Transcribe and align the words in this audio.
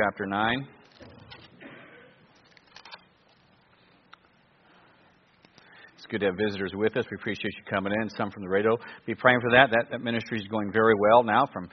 chapter 0.00 0.24
9. 0.24 0.66
It's 5.96 6.06
good 6.08 6.20
to 6.20 6.26
have 6.26 6.36
visitors 6.36 6.72
with 6.74 6.96
us. 6.96 7.04
We 7.10 7.16
appreciate 7.16 7.52
you 7.56 7.62
coming 7.68 7.92
in. 8.00 8.08
Some 8.10 8.30
from 8.30 8.42
the 8.42 8.48
radio. 8.48 8.78
Be 9.04 9.14
praying 9.14 9.40
for 9.42 9.50
that. 9.50 9.70
That, 9.70 9.90
that 9.90 10.00
ministry 10.00 10.38
is 10.38 10.46
going 10.46 10.72
very 10.72 10.94
well 10.98 11.22
now 11.22 11.46
from 11.52 11.68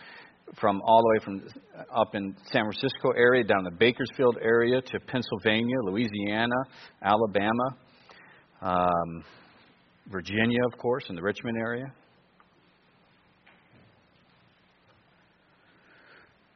from 0.59 0.81
all 0.81 1.01
the 1.01 1.07
way 1.07 1.23
from 1.23 1.61
up 1.95 2.15
in 2.15 2.35
San 2.51 2.63
Francisco 2.63 3.11
area 3.17 3.43
down 3.43 3.63
the 3.63 3.71
Bakersfield 3.71 4.37
area 4.41 4.81
to 4.81 4.99
Pennsylvania, 5.01 5.75
Louisiana, 5.83 6.55
Alabama, 7.01 7.77
um, 8.61 9.23
Virginia, 10.09 10.59
of 10.71 10.77
course, 10.79 11.05
in 11.09 11.15
the 11.15 11.21
Richmond 11.21 11.57
area. 11.57 11.85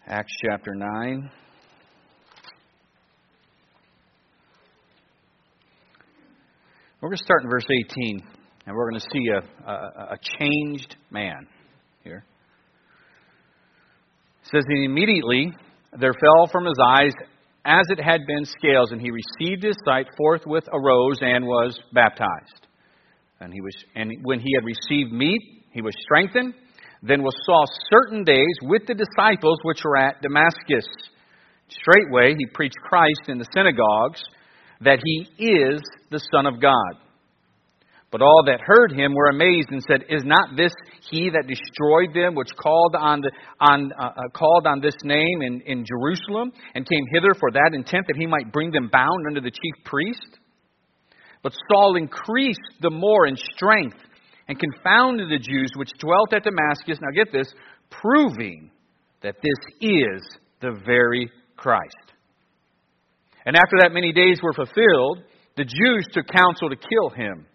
Acts 0.08 0.34
chapter 0.50 0.74
9. 0.74 1.32
We're 7.02 7.10
going 7.10 7.18
to 7.18 7.24
start 7.24 7.44
in 7.44 7.50
verse 7.50 7.66
18, 7.66 8.22
and 8.68 8.76
we're 8.76 8.92
going 8.92 9.02
to 9.02 9.08
see 9.12 9.26
a, 9.30 9.72
a, 9.72 9.74
a 10.14 10.18
changed 10.38 10.96
man 11.10 11.48
here. 12.04 12.24
It 14.44 14.50
says, 14.52 14.64
And 14.68 14.86
immediately 14.86 15.52
there 16.00 16.14
fell 16.14 16.46
from 16.52 16.66
his 16.66 16.78
eyes 16.80 17.14
as 17.66 17.88
it 17.90 18.00
had 18.00 18.28
been 18.28 18.46
scales, 18.46 18.92
and 18.92 19.02
he 19.02 19.10
received 19.10 19.64
his 19.64 19.76
sight, 19.84 20.10
forthwith 20.16 20.66
arose 20.72 21.18
and 21.22 21.44
was 21.44 21.80
baptized. 21.92 22.68
And, 23.40 23.52
he 23.52 23.62
was, 23.62 23.74
and 23.96 24.12
when 24.22 24.40
he 24.40 24.54
had 24.56 24.64
received 24.64 25.12
meat, 25.12 25.42
he 25.72 25.82
was 25.82 25.96
strengthened. 26.04 26.54
Then 27.02 27.24
was 27.24 27.34
saw 27.48 27.66
certain 27.90 28.24
days 28.24 28.56
with 28.62 28.86
the 28.86 28.94
disciples 28.94 29.58
which 29.64 29.82
were 29.84 29.98
at 29.98 30.22
Damascus. 30.22 30.86
Straightway 31.68 32.36
he 32.38 32.46
preached 32.54 32.78
Christ 32.88 33.22
in 33.28 33.40
the 33.40 33.48
synagogues 33.56 34.24
that 34.84 35.00
he 35.04 35.28
is 35.38 35.82
the 36.10 36.22
Son 36.34 36.46
of 36.46 36.62
God. 36.62 36.96
But 38.12 38.22
all 38.22 38.44
that 38.48 38.60
heard 38.60 38.92
him 38.92 39.14
were 39.14 39.30
amazed 39.30 39.70
and 39.72 39.82
said, 39.82 40.04
Is 40.10 40.24
not 40.26 40.58
this 40.58 40.74
he 41.10 41.30
that 41.30 41.48
destroyed 41.48 42.14
them, 42.14 42.36
which 42.36 42.50
called 42.62 42.94
on, 42.94 43.22
the, 43.22 43.32
on, 43.62 43.92
uh, 43.98 44.04
uh, 44.04 44.30
called 44.34 44.68
on 44.68 44.82
this 44.82 44.96
name 45.04 45.42
in, 45.42 45.62
in 45.62 45.86
Jerusalem, 45.86 46.52
and 46.76 46.88
came 46.88 47.06
hither 47.14 47.34
for 47.40 47.52
that 47.52 47.72
intent 47.74 48.08
that 48.08 48.18
he 48.18 48.28
might 48.28 48.52
bring 48.52 48.72
them 48.72 48.90
bound 48.92 49.26
under 49.28 49.40
the 49.40 49.50
chief 49.50 49.86
priest? 49.86 50.40
But 51.42 51.54
Saul 51.70 51.96
increased 51.96 52.60
the 52.82 52.90
more 52.90 53.28
in 53.28 53.38
strength 53.56 53.98
and 54.50 54.60
confounded 54.60 55.30
the 55.30 55.40
Jews 55.40 55.72
which 55.78 55.92
dwelt 55.98 56.34
at 56.34 56.44
Damascus. 56.44 57.00
Now 57.02 57.12
get 57.16 57.32
this, 57.32 57.52
proving 57.90 58.72
that 59.24 59.36
this 59.42 59.78
is 59.80 60.22
the 60.62 60.78
very 60.86 61.32
Christ. 61.56 62.11
And 63.46 63.56
after 63.56 63.78
that 63.82 63.94
many 63.94 64.12
days 64.12 64.40
were 64.42 64.54
fulfilled, 64.54 65.24
the 65.58 65.66
Jews 65.66 66.08
took 66.14 66.28
counsel 66.28 66.70
to 66.70 66.76
kill 66.76 67.10
him. 67.10 67.46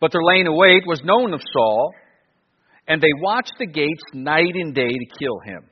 But 0.00 0.12
their 0.12 0.22
laying 0.22 0.46
await 0.46 0.86
was 0.86 1.02
known 1.04 1.34
of 1.34 1.40
Saul, 1.52 1.92
and 2.86 3.00
they 3.00 3.12
watched 3.20 3.54
the 3.58 3.66
gates 3.66 4.02
night 4.12 4.54
and 4.54 4.74
day 4.74 4.88
to 4.88 5.18
kill 5.18 5.40
him. 5.44 5.68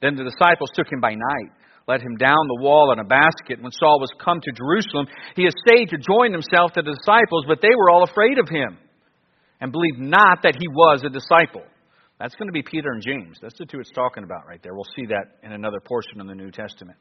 Then 0.00 0.16
the 0.16 0.24
disciples 0.24 0.70
took 0.74 0.90
him 0.90 1.00
by 1.00 1.14
night, 1.14 1.52
let 1.86 2.00
him 2.00 2.16
down 2.16 2.48
the 2.48 2.62
wall 2.62 2.92
in 2.92 2.98
a 2.98 3.04
basket. 3.04 3.62
When 3.62 3.72
Saul 3.72 4.00
was 4.00 4.10
come 4.22 4.40
to 4.40 4.52
Jerusalem, 4.52 5.06
he 5.36 5.46
essayed 5.46 5.90
to 5.90 5.98
join 5.98 6.32
himself 6.32 6.72
to 6.72 6.82
the 6.82 6.94
disciples, 6.94 7.44
but 7.46 7.60
they 7.62 7.74
were 7.76 7.90
all 7.90 8.04
afraid 8.04 8.38
of 8.38 8.48
him, 8.48 8.78
and 9.60 9.72
believed 9.72 9.98
not 9.98 10.42
that 10.42 10.56
he 10.58 10.68
was 10.68 11.02
a 11.04 11.10
disciple. 11.10 11.64
That's 12.18 12.34
going 12.34 12.48
to 12.48 12.52
be 12.52 12.62
Peter 12.62 12.90
and 12.90 13.02
James. 13.02 13.38
That's 13.40 13.58
the 13.58 13.66
two 13.66 13.78
it's 13.80 13.92
talking 13.92 14.24
about 14.24 14.46
right 14.46 14.60
there. 14.62 14.74
We'll 14.74 14.90
see 14.96 15.06
that 15.06 15.38
in 15.42 15.52
another 15.52 15.78
portion 15.80 16.20
of 16.20 16.26
the 16.26 16.34
New 16.34 16.50
Testament. 16.50 16.98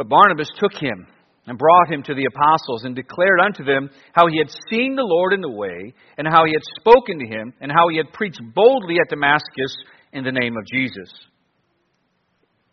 But 0.00 0.08
Barnabas 0.08 0.48
took 0.56 0.72
him 0.80 1.06
and 1.46 1.58
brought 1.58 1.92
him 1.92 2.02
to 2.04 2.14
the 2.14 2.24
apostles 2.24 2.84
and 2.84 2.96
declared 2.96 3.38
unto 3.44 3.64
them 3.64 3.90
how 4.14 4.28
he 4.28 4.38
had 4.38 4.48
seen 4.70 4.96
the 4.96 5.04
Lord 5.04 5.34
in 5.34 5.42
the 5.42 5.50
way, 5.50 5.92
and 6.16 6.26
how 6.26 6.46
he 6.46 6.52
had 6.52 6.62
spoken 6.80 7.18
to 7.18 7.26
him, 7.26 7.52
and 7.60 7.70
how 7.70 7.86
he 7.90 7.98
had 7.98 8.10
preached 8.14 8.40
boldly 8.54 8.96
at 8.98 9.10
Damascus 9.10 9.76
in 10.14 10.24
the 10.24 10.32
name 10.32 10.56
of 10.56 10.64
Jesus. 10.72 11.12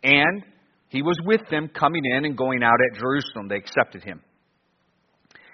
And 0.02 0.42
he 0.88 1.02
was 1.02 1.20
with 1.22 1.42
them 1.50 1.68
coming 1.68 2.00
in 2.16 2.24
and 2.24 2.34
going 2.34 2.62
out 2.62 2.80
at 2.80 2.98
Jerusalem. 2.98 3.48
They 3.48 3.56
accepted 3.56 4.04
him. 4.04 4.22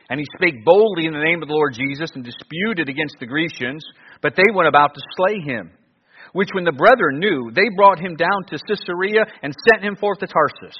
And 0.09 0.21
he 0.21 0.27
spake 0.39 0.65
boldly 0.65 1.06
in 1.06 1.12
the 1.12 1.27
name 1.27 1.43
of 1.43 1.49
the 1.49 1.55
Lord 1.55 1.75
Jesus 1.75 2.12
and 2.15 2.23
disputed 2.23 2.89
against 2.89 3.17
the 3.19 3.27
Grecians, 3.27 3.85
but 4.23 4.37
they 4.37 4.55
went 4.55 4.69
about 4.69 4.95
to 4.95 5.01
slay 5.17 5.41
him. 5.41 5.73
Which 6.35 6.51
when 6.53 6.62
the 6.62 6.71
brethren 6.71 7.19
knew, 7.19 7.51
they 7.53 7.67
brought 7.75 7.99
him 7.99 8.15
down 8.15 8.45
to 8.47 8.61
Caesarea 8.62 9.27
and 9.43 9.53
sent 9.73 9.83
him 9.83 9.97
forth 9.97 10.21
to 10.21 10.29
Tarsus. 10.29 10.79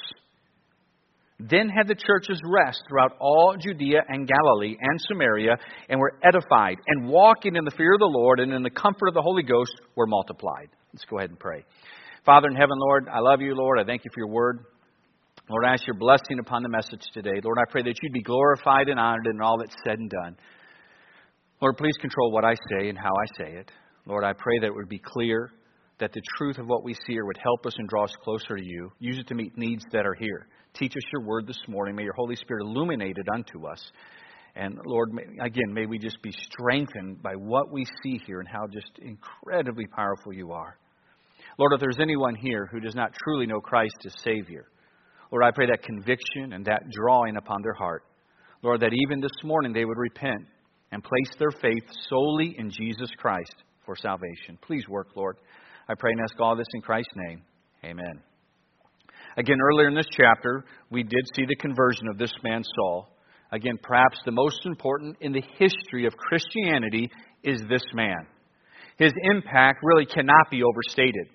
Then 1.41 1.69
had 1.69 1.89
the 1.89 1.97
churches 1.97 2.41
rest 2.45 2.83
throughout 2.89 3.17
all 3.19 3.57
Judea 3.59 4.01
and 4.09 4.29
Galilee 4.29 4.77
and 4.81 5.01
Samaria, 5.09 5.57
and 5.89 5.99
were 5.99 6.19
edified, 6.23 6.79
and 6.87 7.09
walking 7.09 7.57
in 7.57 7.65
the 7.65 7.73
fear 7.77 7.95
of 7.95 8.01
the 8.01 8.07
Lord 8.07 8.39
and 8.39 8.53
in 8.53 8.63
the 8.63 8.71
comfort 8.71 9.09
of 9.09 9.15
the 9.15 9.23
Holy 9.23 9.43
Ghost 9.43 9.73
were 9.97 10.07
multiplied. 10.07 10.69
Let's 10.93 11.05
go 11.05 11.19
ahead 11.19 11.31
and 11.31 11.39
pray. 11.39 11.65
Father 12.25 12.49
in 12.49 12.55
heaven, 12.55 12.79
Lord, 12.79 13.09
I 13.13 13.19
love 13.19 13.41
you, 13.41 13.55
Lord. 13.55 13.81
I 13.81 13.85
thank 13.85 14.05
you 14.05 14.11
for 14.15 14.21
your 14.21 14.33
word. 14.33 14.65
Lord, 15.51 15.65
I 15.67 15.73
ask 15.73 15.87
your 15.87 15.99
blessing 15.99 16.39
upon 16.39 16.63
the 16.63 16.71
message 16.71 17.03
today. 17.13 17.41
Lord, 17.43 17.59
I 17.59 17.71
pray 17.71 17.83
that 17.83 17.95
you'd 18.01 18.13
be 18.13 18.23
glorified 18.23 18.89
and 18.89 18.99
honored 18.99 19.27
in 19.27 19.43
all 19.43 19.59
that's 19.59 19.75
said 19.85 19.99
and 19.99 20.09
done. 20.09 20.37
Lord, 21.61 21.77
please 21.77 21.97
control 22.01 22.31
what 22.31 22.45
I 22.45 22.55
say 22.71 22.89
and 22.89 22.97
how 22.97 23.11
I 23.11 23.27
say 23.43 23.59
it. 23.59 23.71
Lord, 24.07 24.25
I 24.25 24.33
pray 24.33 24.59
that 24.61 24.67
it 24.67 24.75
would 24.75 24.89
be 24.89 25.03
clear, 25.05 25.51
that 25.99 26.13
the 26.13 26.23
truth 26.39 26.59
of 26.59 26.67
what 26.67 26.85
we 26.85 26.95
see 26.95 27.13
here 27.13 27.27
would 27.27 27.39
help 27.43 27.67
us 27.67 27.75
and 27.77 27.89
draw 27.89 28.05
us 28.05 28.17
closer 28.23 28.57
to 28.57 28.65
you. 28.65 28.91
Use 29.01 29.19
it 29.19 29.27
to 29.29 29.35
meet 29.35 29.59
needs 29.59 29.85
that 29.93 30.07
are 30.07 30.15
here. 30.15 30.47
Teach 30.75 30.93
us 30.97 31.03
your 31.13 31.23
word 31.23 31.47
this 31.47 31.61
morning. 31.69 31.95
May 31.95 32.03
your 32.03 32.15
Holy 32.15 32.37
Spirit 32.37 32.63
illuminate 32.63 33.17
it 33.17 33.27
unto 33.33 33.67
us. 33.67 33.81
And 34.57 34.79
Lord, 34.85 35.11
again, 35.41 35.73
may 35.73 35.87
we 35.87 35.99
just 35.99 36.21
be 36.23 36.33
strengthened 36.33 37.23
by 37.23 37.35
what 37.35 37.73
we 37.73 37.85
see 38.03 38.21
here 38.27 38.41
and 38.41 38.49
how 38.49 38.67
just 38.67 38.91
incredibly 39.01 39.87
powerful 39.87 40.33
you 40.33 40.53
are. 40.53 40.79
Lord, 41.59 41.73
if 41.73 41.81
there's 41.81 42.01
anyone 42.01 42.35
here 42.35 42.69
who 42.71 42.81
does 42.81 42.95
not 42.95 43.13
truly 43.25 43.47
know 43.47 43.61
Christ 43.61 43.97
as 44.05 44.15
Savior, 44.23 44.67
Lord, 45.31 45.45
I 45.45 45.51
pray 45.53 45.67
that 45.67 45.83
conviction 45.83 46.53
and 46.53 46.65
that 46.67 46.83
drawing 46.91 47.37
upon 47.37 47.63
their 47.63 47.75
heart. 47.75 48.03
Lord, 48.63 48.81
that 48.81 48.93
even 48.93 49.21
this 49.21 49.45
morning 49.45 49.73
they 49.73 49.85
would 49.85 49.99
repent 49.99 50.47
and 50.91 51.03
place 51.03 51.37
their 51.39 51.51
faith 51.51 51.85
solely 52.09 52.55
in 52.59 52.71
Jesus 52.71 53.11
Christ 53.19 53.55
for 53.85 53.97
salvation. 53.97 54.59
Please 54.63 54.89
work, 54.89 55.09
Lord. 55.17 55.37
I 55.89 55.95
pray 55.95 56.13
and 56.13 56.21
ask 56.21 56.41
all 56.41 56.57
this 56.57 56.67
in 56.75 56.81
Christ's 56.81 57.13
name. 57.29 57.43
Amen. 57.85 58.34
Again, 59.37 59.59
earlier 59.61 59.89
in 59.89 59.95
this 59.95 60.07
chapter, 60.17 60.65
we 60.91 61.03
did 61.03 61.25
see 61.35 61.45
the 61.47 61.57
conversion 61.57 62.09
of 62.09 62.19
this 62.19 62.33
man 62.43 62.63
Saul. 62.77 63.09
Again, 63.53 63.79
perhaps 63.83 64.19
the 64.25 64.33
most 64.33 64.65
important 64.65 65.17
in 65.21 65.33
the 65.33 65.43
history 65.59 66.07
of 66.07 66.17
Christianity 66.17 67.11
is 67.43 67.61
this 67.69 67.85
man. 67.95 68.27
His 68.97 69.13
impact 69.23 69.81
really 69.83 70.07
cannot 70.07 70.51
be 70.51 70.63
overstated. 70.63 71.29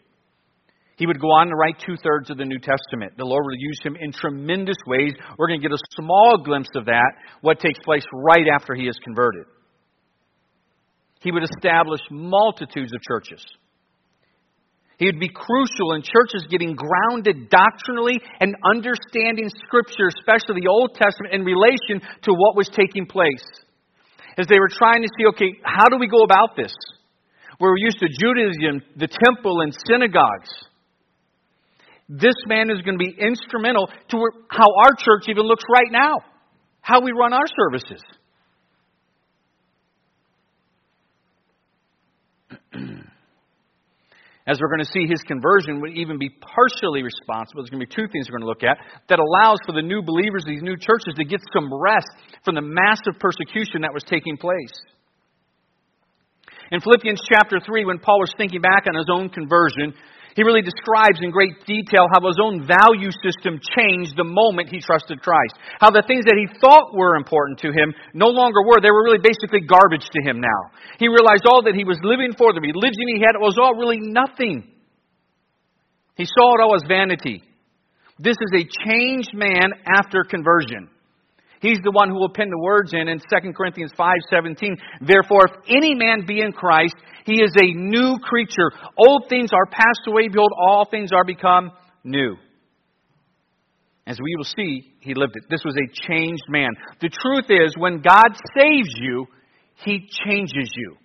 He 0.98 1.08
would 1.08 1.22
go 1.22 1.28
on 1.28 1.48
to 1.48 1.56
write 1.56 1.76
two 1.86 1.96
thirds 2.04 2.30
of 2.30 2.38
the 2.38 2.46
New 2.46 2.60
Testament. 2.60 3.14
The 3.18 3.24
Lord 3.24 3.46
will 3.46 3.58
use 3.58 3.80
him 3.84 3.96
in 4.00 4.12
tremendous 4.12 4.76
ways. 4.86 5.14
We're 5.38 5.48
going 5.48 5.62
to 5.62 5.68
get 5.68 5.74
a 5.74 6.02
small 6.02 6.42
glimpse 6.44 6.70
of 6.76 6.86
that, 6.86 7.12
what 7.40 7.60
takes 7.60 7.80
place 7.86 8.04
right 8.14 8.48
after 8.54 8.76
he 8.76 8.84
is 8.84 8.98
converted. 9.04 9.46
He 11.22 11.32
would 11.32 11.44
establish 11.44 12.02
multitudes 12.12 12.94
of 12.94 13.02
churches. 13.02 13.46
He 15.00 15.06
would 15.06 15.20
be 15.20 15.32
crucial 15.32 15.96
in 15.96 16.04
churches 16.04 16.46
getting 16.52 16.76
grounded 16.76 17.50
doctrinally 17.50 18.20
and 18.42 18.54
understanding 18.68 19.48
Scripture, 19.64 20.12
especially 20.20 20.60
the 20.60 20.68
Old 20.68 20.94
Testament, 20.94 21.34
in 21.34 21.46
relation 21.46 22.04
to 22.24 22.32
what 22.36 22.58
was 22.58 22.68
taking 22.68 23.08
place. 23.08 23.48
As 24.38 24.48
they 24.48 24.60
were 24.60 24.68
trying 24.68 25.02
to 25.02 25.10
see, 25.18 25.26
okay, 25.28 25.56
how 25.64 25.88
do 25.88 25.98
we 25.98 26.08
go 26.08 26.24
about 26.24 26.58
this? 26.58 26.76
We're 27.62 27.78
used 27.78 28.00
to 28.00 28.08
Judaism, 28.12 28.84
the 28.98 29.08
temple, 29.08 29.62
and 29.62 29.74
synagogues. 29.88 30.52
This 32.10 32.36
man 32.48 32.70
is 32.70 32.82
going 32.82 33.00
to 33.00 33.04
be 33.04 33.16
instrumental 33.16 33.88
to 33.88 34.18
how 34.50 34.68
our 34.84 34.92
church 35.00 35.30
even 35.30 35.44
looks 35.44 35.64
right 35.72 35.92
now, 35.92 36.18
how 36.82 37.00
we 37.00 37.12
run 37.12 37.32
our 37.32 37.48
services. 37.56 38.04
As 44.50 44.58
we're 44.60 44.74
going 44.74 44.82
to 44.82 44.92
see, 44.92 45.06
his 45.06 45.22
conversion 45.22 45.80
would 45.82 45.94
even 45.94 46.18
be 46.18 46.30
partially 46.42 47.04
responsible. 47.04 47.62
There's 47.62 47.70
going 47.70 47.86
to 47.86 47.86
be 47.86 47.94
two 47.94 48.10
things 48.10 48.26
we're 48.26 48.42
going 48.42 48.50
to 48.50 48.52
look 48.52 48.66
at 48.66 48.82
that 49.08 49.22
allows 49.22 49.60
for 49.66 49.74
the 49.74 49.86
new 49.86 50.02
believers, 50.02 50.44
these 50.44 50.66
new 50.66 50.76
churches, 50.76 51.14
to 51.18 51.24
get 51.24 51.40
some 51.54 51.70
rest 51.70 52.10
from 52.44 52.56
the 52.56 52.66
massive 52.66 53.22
persecution 53.22 53.86
that 53.86 53.94
was 53.94 54.02
taking 54.10 54.38
place. 54.38 54.74
In 56.72 56.82
Philippians 56.82 57.22
chapter 57.30 57.60
3, 57.62 57.86
when 57.86 58.00
Paul 58.00 58.20
was 58.20 58.34
thinking 58.38 58.62
back 58.62 58.90
on 58.90 58.98
his 58.98 59.10
own 59.14 59.30
conversion, 59.30 59.94
he 60.36 60.44
really 60.44 60.62
describes 60.62 61.20
in 61.22 61.32
great 61.32 61.66
detail 61.66 62.06
how 62.14 62.22
his 62.22 62.38
own 62.38 62.68
value 62.68 63.10
system 63.24 63.58
changed 63.58 64.14
the 64.16 64.28
moment 64.28 64.70
he 64.70 64.80
trusted 64.80 65.22
Christ. 65.22 65.58
How 65.82 65.90
the 65.90 66.06
things 66.06 66.26
that 66.26 66.38
he 66.38 66.46
thought 66.62 66.94
were 66.94 67.16
important 67.16 67.60
to 67.66 67.74
him 67.74 67.94
no 68.14 68.28
longer 68.28 68.62
were. 68.62 68.78
They 68.82 68.94
were 68.94 69.04
really 69.04 69.24
basically 69.24 69.66
garbage 69.66 70.06
to 70.06 70.22
him 70.22 70.40
now. 70.40 70.62
He 71.00 71.08
realized 71.08 71.50
all 71.50 71.64
that 71.66 71.74
he 71.76 71.84
was 71.84 71.98
living 72.04 72.34
for, 72.38 72.54
the 72.54 72.62
religion 72.62 73.08
he 73.10 73.22
had, 73.26 73.40
was 73.42 73.58
all 73.58 73.74
really 73.74 74.00
nothing. 74.00 74.70
He 76.16 76.26
saw 76.26 76.56
it 76.56 76.62
all 76.62 76.76
as 76.76 76.84
vanity. 76.88 77.42
This 78.20 78.36
is 78.36 78.52
a 78.54 78.68
changed 78.86 79.34
man 79.34 79.72
after 79.88 80.24
conversion. 80.30 80.90
He's 81.62 81.80
the 81.84 81.92
one 81.92 82.10
who 82.10 82.16
will 82.16 82.30
pin 82.30 82.50
the 82.50 82.58
words 82.58 82.94
in 82.94 83.08
in 83.08 83.20
2 83.20 83.54
Corinthians 83.54 83.92
5:17. 83.98 84.78
Therefore, 85.02 85.48
if 85.48 85.56
any 85.68 85.94
man 85.94 86.26
be 86.26 86.42
in 86.42 86.54
Christ, 86.54 86.96
he 87.26 87.42
is 87.42 87.52
a 87.62 87.74
new 87.74 88.18
creature. 88.20 88.72
Old 88.98 89.28
things 89.30 89.52
are 89.54 89.66
passed 89.66 90.08
away; 90.08 90.30
behold, 90.30 90.54
all 90.58 90.86
things 90.86 91.12
are 91.12 91.26
become 91.26 91.72
new. 92.04 92.38
As 94.08 94.18
we 94.20 94.36
will 94.38 94.46
see, 94.46 94.96
he 95.02 95.14
lived 95.14 95.36
it. 95.36 95.44
This 95.50 95.64
was 95.64 95.76
a 95.76 96.08
changed 96.08 96.48
man. 96.50 96.70
The 97.02 97.10
truth 97.10 97.46
is, 97.50 97.76
when 97.78 98.02
God 98.02 98.36
saves 98.58 98.90
you, 98.96 99.28
he 99.86 100.10
changes 100.26 100.72
you. 100.76 100.96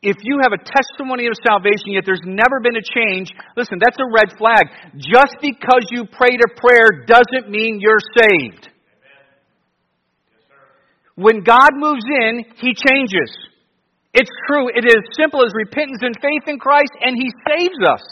If 0.00 0.16
you 0.22 0.38
have 0.42 0.52
a 0.52 0.62
testimony 0.62 1.26
of 1.26 1.32
salvation, 1.48 1.96
yet 1.96 2.04
there's 2.04 2.22
never 2.24 2.60
been 2.60 2.76
a 2.76 2.84
change, 2.84 3.32
listen, 3.56 3.78
that's 3.80 3.96
a 3.98 4.04
red 4.12 4.36
flag. 4.36 4.68
Just 4.96 5.36
because 5.40 5.88
you 5.90 6.04
prayed 6.04 6.40
a 6.44 6.60
prayer 6.60 7.06
doesn't 7.08 7.50
mean 7.50 7.80
you're 7.80 8.04
saved. 8.14 8.68
When 11.16 11.42
God 11.42 11.70
moves 11.74 12.04
in, 12.04 12.44
He 12.56 12.74
changes. 12.74 13.30
It's 14.12 14.30
true, 14.46 14.68
it 14.68 14.84
is 14.84 15.02
simple 15.18 15.44
as 15.44 15.52
repentance 15.54 16.00
and 16.02 16.14
faith 16.20 16.46
in 16.46 16.58
Christ, 16.58 16.92
and 17.00 17.16
He 17.16 17.30
saves 17.48 17.78
us. 17.88 18.02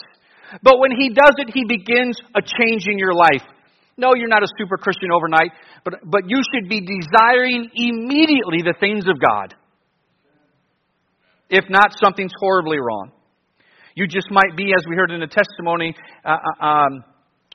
But 0.62 0.78
when 0.78 0.90
He 0.90 1.10
does 1.10 1.34
it, 1.38 1.50
He 1.52 1.64
begins 1.64 2.18
a 2.34 2.42
change 2.42 2.86
in 2.86 2.98
your 2.98 3.14
life. 3.14 3.42
No, 3.96 4.14
you're 4.14 4.28
not 4.28 4.42
a 4.42 4.48
super 4.58 4.76
Christian 4.76 5.10
overnight, 5.12 5.52
but, 5.84 5.94
but 6.04 6.22
you 6.26 6.40
should 6.52 6.68
be 6.68 6.80
desiring 6.80 7.70
immediately 7.74 8.58
the 8.64 8.74
things 8.78 9.04
of 9.08 9.20
God. 9.20 9.54
If 11.50 11.64
not, 11.68 11.92
something's 12.00 12.32
horribly 12.40 12.78
wrong. 12.78 13.12
You 13.94 14.06
just 14.06 14.30
might 14.30 14.56
be, 14.56 14.72
as 14.76 14.86
we 14.88 14.96
heard 14.96 15.10
in 15.10 15.20
the 15.20 15.26
testimony, 15.26 15.94
uh, 16.24 16.36
uh 16.60 16.86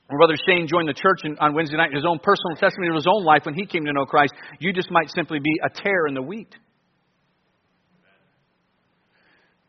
um, 0.09 0.17
Brother 0.17 0.35
Shane 0.47 0.67
joined 0.67 0.87
the 0.87 0.93
church 0.93 1.21
on 1.39 1.53
Wednesday 1.53 1.77
night, 1.77 1.93
his 1.93 2.05
own 2.07 2.19
personal 2.19 2.55
testimony 2.55 2.89
of 2.89 2.95
his 2.95 3.07
own 3.07 3.23
life 3.23 3.41
when 3.43 3.55
he 3.55 3.65
came 3.65 3.85
to 3.85 3.93
know 3.93 4.05
Christ. 4.05 4.33
You 4.59 4.73
just 4.73 4.89
might 4.91 5.09
simply 5.09 5.39
be 5.39 5.53
a 5.63 5.69
tare 5.69 6.07
in 6.07 6.13
the 6.13 6.21
wheat. 6.21 6.55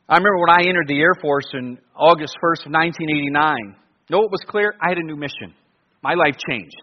I 0.08 0.16
remember 0.16 0.38
when 0.38 0.50
I 0.50 0.68
entered 0.68 0.88
the 0.88 0.98
Air 1.00 1.14
Force 1.20 1.44
in 1.52 1.78
August 1.94 2.34
1st 2.42 2.66
of 2.66 2.72
1989. 2.72 3.76
Know 4.08 4.18
what 4.18 4.30
was 4.30 4.40
clear? 4.48 4.72
I 4.80 4.88
had 4.88 4.96
a 4.96 5.04
new 5.04 5.16
mission. 5.16 5.52
My 6.02 6.14
life 6.14 6.36
changed. 6.48 6.80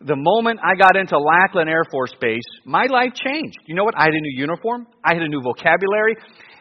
The 0.00 0.16
moment 0.16 0.58
I 0.62 0.74
got 0.74 0.96
into 0.96 1.18
Lackland 1.18 1.68
Air 1.68 1.84
Force 1.90 2.12
Base, 2.20 2.46
my 2.64 2.86
life 2.86 3.12
changed. 3.14 3.58
You 3.66 3.74
know 3.74 3.84
what? 3.84 3.94
I 3.96 4.04
had 4.04 4.14
a 4.14 4.20
new 4.20 4.40
uniform. 4.40 4.86
I 5.04 5.14
had 5.14 5.22
a 5.22 5.28
new 5.28 5.42
vocabulary. 5.42 6.16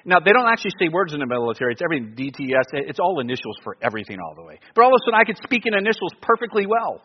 Now, 0.07 0.24
they 0.24 0.31
don't 0.31 0.48
actually 0.48 0.71
say 0.80 0.88
words 0.88 1.12
in 1.12 1.19
the 1.19 1.27
military. 1.27 1.74
It's 1.74 1.83
everything 1.83 2.15
DTS. 2.15 2.88
It's 2.88 2.98
all 2.98 3.19
initials 3.19 3.59
for 3.62 3.75
everything 3.83 4.19
all 4.24 4.33
the 4.36 4.42
way. 4.42 4.57
But 4.74 4.86
all 4.86 4.88
of 4.88 4.95
a 4.95 5.04
sudden, 5.04 5.19
I 5.19 5.25
could 5.27 5.36
speak 5.44 5.65
in 5.65 5.74
initials 5.75 6.15
perfectly 6.21 6.65
well. 6.65 7.04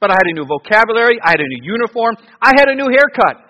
But 0.00 0.10
I 0.10 0.14
had 0.20 0.28
a 0.28 0.34
new 0.34 0.44
vocabulary. 0.44 1.16
I 1.24 1.30
had 1.30 1.40
a 1.40 1.48
new 1.48 1.64
uniform. 1.64 2.16
I 2.42 2.52
had 2.60 2.68
a 2.68 2.74
new 2.74 2.92
haircut. 2.92 3.48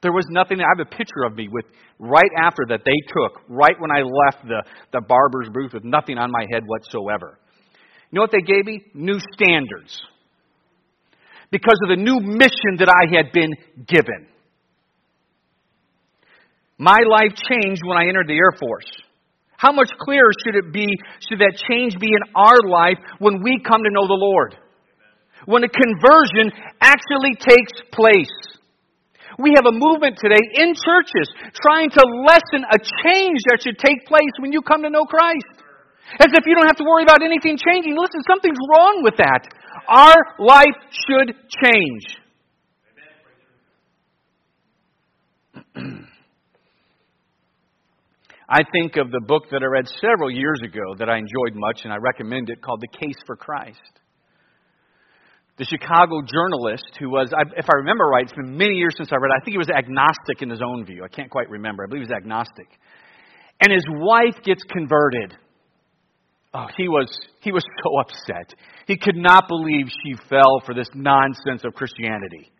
There 0.00 0.12
was 0.12 0.24
nothing. 0.30 0.60
I 0.60 0.64
have 0.64 0.80
a 0.80 0.88
picture 0.88 1.24
of 1.26 1.36
me 1.36 1.48
with 1.52 1.66
right 1.98 2.32
after 2.42 2.64
that 2.70 2.80
they 2.86 2.96
took, 3.12 3.42
right 3.50 3.76
when 3.78 3.90
I 3.90 4.00
left 4.00 4.48
the, 4.48 4.64
the 4.92 5.02
barber's 5.02 5.50
booth 5.52 5.74
with 5.74 5.84
nothing 5.84 6.16
on 6.16 6.30
my 6.30 6.46
head 6.50 6.62
whatsoever. 6.64 7.38
You 8.10 8.16
know 8.16 8.22
what 8.22 8.32
they 8.32 8.40
gave 8.40 8.64
me? 8.64 8.80
New 8.94 9.18
standards. 9.34 10.00
Because 11.50 11.76
of 11.84 11.90
the 11.90 12.02
new 12.02 12.18
mission 12.18 12.78
that 12.78 12.88
I 12.88 13.14
had 13.14 13.32
been 13.32 13.52
given. 13.86 14.26
My 16.78 16.98
life 17.08 17.32
changed 17.48 17.82
when 17.84 17.96
I 17.96 18.08
entered 18.08 18.28
the 18.28 18.36
Air 18.36 18.52
Force. 18.60 18.90
How 19.56 19.72
much 19.72 19.88
clearer 19.98 20.30
should 20.44 20.54
it 20.54 20.72
be, 20.72 20.86
should 21.24 21.40
that 21.40 21.56
change 21.68 21.96
be 21.98 22.12
in 22.12 22.24
our 22.36 22.60
life 22.68 23.00
when 23.18 23.42
we 23.42 23.58
come 23.64 23.80
to 23.82 23.90
know 23.90 24.06
the 24.06 24.20
Lord? 24.20 24.54
When 25.46 25.64
a 25.64 25.72
conversion 25.72 26.52
actually 26.80 27.34
takes 27.40 27.72
place. 27.92 28.36
We 29.38 29.52
have 29.56 29.64
a 29.64 29.72
movement 29.72 30.16
today 30.20 30.40
in 30.60 30.76
churches 30.76 31.28
trying 31.60 31.88
to 31.90 32.02
lessen 32.28 32.64
a 32.68 32.78
change 33.04 33.40
that 33.48 33.60
should 33.64 33.78
take 33.78 34.04
place 34.04 34.32
when 34.40 34.52
you 34.52 34.60
come 34.60 34.82
to 34.82 34.90
know 34.90 35.04
Christ. 35.04 35.64
As 36.20 36.28
if 36.32 36.44
you 36.46 36.54
don't 36.54 36.68
have 36.68 36.76
to 36.76 36.84
worry 36.84 37.02
about 37.02 37.22
anything 37.24 37.56
changing. 37.56 37.96
Listen, 37.96 38.20
something's 38.28 38.60
wrong 38.68 39.00
with 39.02 39.16
that. 39.16 39.48
Our 39.88 40.16
life 40.38 40.76
should 40.92 41.36
change. 41.64 42.04
I 48.48 48.62
think 48.70 48.96
of 48.96 49.10
the 49.10 49.20
book 49.26 49.44
that 49.50 49.62
I 49.62 49.66
read 49.66 49.86
several 50.00 50.30
years 50.30 50.60
ago 50.62 50.94
that 50.98 51.08
I 51.08 51.18
enjoyed 51.18 51.54
much, 51.54 51.80
and 51.82 51.92
I 51.92 51.96
recommend 51.96 52.48
it, 52.48 52.62
called 52.62 52.80
The 52.80 52.98
Case 52.98 53.18
for 53.26 53.34
Christ. 53.34 53.80
The 55.58 55.64
Chicago 55.64 56.22
journalist, 56.22 56.84
who 57.00 57.10
was, 57.10 57.32
if 57.56 57.64
I 57.64 57.76
remember 57.78 58.04
right, 58.04 58.22
it's 58.22 58.32
been 58.32 58.56
many 58.56 58.74
years 58.74 58.94
since 58.96 59.10
I 59.10 59.16
read 59.16 59.30
it, 59.34 59.40
I 59.40 59.44
think 59.44 59.54
he 59.54 59.58
was 59.58 59.70
agnostic 59.70 60.42
in 60.42 60.50
his 60.50 60.60
own 60.62 60.84
view. 60.84 61.02
I 61.02 61.08
can't 61.08 61.30
quite 61.30 61.50
remember. 61.50 61.82
I 61.82 61.86
believe 61.88 62.06
he 62.06 62.12
was 62.12 62.16
agnostic. 62.16 62.68
And 63.60 63.72
his 63.72 63.84
wife 63.88 64.36
gets 64.44 64.62
converted. 64.68 65.34
Oh, 66.54 66.66
he 66.76 66.88
was, 66.88 67.08
he 67.40 67.52
was 67.52 67.64
so 67.82 67.98
upset. 68.00 68.54
He 68.86 68.96
could 68.96 69.16
not 69.16 69.48
believe 69.48 69.86
she 70.04 70.14
fell 70.28 70.60
for 70.64 70.74
this 70.74 70.88
nonsense 70.94 71.64
of 71.64 71.74
Christianity. 71.74 72.52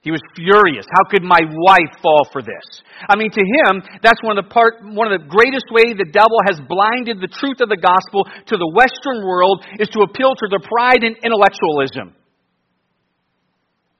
He 0.00 0.10
was 0.10 0.20
furious. 0.32 0.88
How 0.88 1.04
could 1.10 1.22
my 1.22 1.40
wife 1.44 1.92
fall 2.00 2.24
for 2.32 2.40
this? 2.40 2.64
I 3.04 3.16
mean, 3.20 3.30
to 3.30 3.44
him, 3.44 3.84
that's 4.02 4.22
one 4.24 4.38
of 4.38 4.48
the 4.48 4.50
part, 4.50 4.80
one 4.80 5.12
of 5.12 5.20
the 5.20 5.28
greatest 5.28 5.68
way 5.68 5.92
the 5.92 6.08
devil 6.08 6.40
has 6.48 6.56
blinded 6.56 7.20
the 7.20 7.28
truth 7.28 7.60
of 7.60 7.68
the 7.68 7.76
gospel 7.76 8.24
to 8.24 8.56
the 8.56 8.70
Western 8.72 9.20
world 9.28 9.60
is 9.76 9.92
to 9.92 10.00
appeal 10.00 10.32
to 10.32 10.48
the 10.48 10.60
pride 10.64 11.04
and 11.04 11.20
intellectualism. 11.20 12.16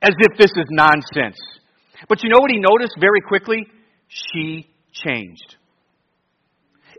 As 0.00 0.17
if 0.17 0.41
this 0.41 0.52
is 0.56 0.64
nonsense. 0.73 1.37
But 2.08 2.25
you 2.25 2.31
know 2.32 2.41
what 2.41 2.50
he 2.50 2.56
noticed 2.56 2.97
very 2.97 3.20
quickly? 3.20 3.69
She 4.08 4.73
changed. 4.93 5.56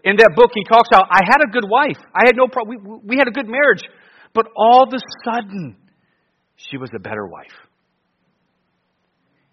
In 0.04 0.18
that 0.18 0.34
book, 0.36 0.52
he 0.54 0.64
talks 0.64 0.90
about, 0.94 1.10
I 1.10 1.26
had 1.26 1.42
a 1.42 1.50
good 1.50 1.66
wife. 1.66 1.98
I 2.14 2.22
had 2.30 2.38
no 2.38 2.46
problem. 2.46 3.02
We, 3.02 3.14
we 3.14 3.16
had 3.18 3.28
a 3.28 3.34
good 3.34 3.50
marriage. 3.50 3.82
But 4.34 4.46
all 4.56 4.84
of 4.86 4.94
a 4.94 5.02
sudden, 5.26 5.76
she 6.56 6.78
was 6.78 6.92
a 6.96 7.00
better 7.00 7.26
wife. 7.26 7.58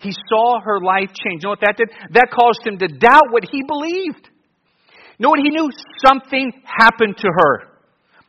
He 0.01 0.13
saw 0.29 0.61
her 0.61 0.81
life 0.81 1.11
change. 1.15 1.43
You 1.43 1.49
know 1.49 1.51
what 1.51 1.61
that 1.61 1.77
did? 1.77 1.91
That 2.13 2.29
caused 2.31 2.65
him 2.65 2.79
to 2.79 2.89
doubt 2.89 3.31
what 3.31 3.45
he 3.51 3.63
believed. 3.67 4.31
You 5.19 5.25
know 5.25 5.31
what 5.31 5.41
he 5.43 5.51
knew? 5.51 5.69
Something 6.07 6.53
happened 6.65 7.17
to 7.19 7.29
her. 7.29 7.69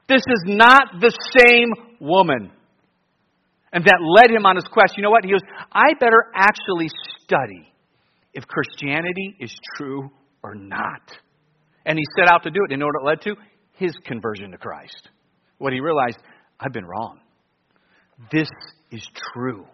This 0.08 0.24
is 0.28 0.44
not 0.46 1.00
the 1.00 1.14
same 1.38 1.70
woman. 2.00 2.52
And 3.72 3.86
that 3.86 4.00
led 4.02 4.36
him 4.36 4.48
on 4.48 4.56
his 4.56 4.66
quest. 4.66 4.96
You 4.98 5.04
know 5.04 5.12
what? 5.12 5.24
He 5.24 5.30
goes, 5.30 5.44
I 5.72 5.94
better 6.00 6.26
actually 6.34 6.90
study 7.22 7.72
if 8.34 8.48
Christianity 8.48 9.36
is 9.40 9.54
true 9.78 10.10
or 10.42 10.56
not. 10.56 11.02
And 11.86 11.98
he 11.98 12.04
set 12.18 12.28
out 12.32 12.42
to 12.44 12.50
do 12.50 12.62
it. 12.62 12.72
And 12.72 12.74
you 12.74 12.78
know 12.78 12.88
what 12.88 13.04
it 13.04 13.06
led 13.06 13.22
to? 13.24 13.36
His 13.74 13.96
conversion 14.06 14.52
to 14.52 14.58
Christ. 14.58 15.10
What 15.60 15.74
he 15.74 15.82
realized, 15.82 16.18
I've 16.60 16.74
been 16.74 16.86
wrong. 16.86 17.20
This 18.32 18.50
is 18.92 19.08
true. 19.34 19.68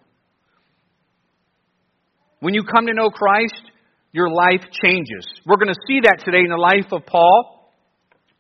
When 2.45 2.53
you 2.53 2.61
come 2.61 2.85
to 2.85 2.93
know 2.93 3.09
Christ, 3.09 3.73
your 4.11 4.29
life 4.29 4.61
changes. 4.69 5.25
We're 5.47 5.57
going 5.57 5.73
to 5.73 5.81
see 5.89 6.05
that 6.05 6.21
today 6.21 6.45
in 6.45 6.53
the 6.53 6.61
life 6.61 6.93
of 6.93 7.01
Paul. 7.03 7.73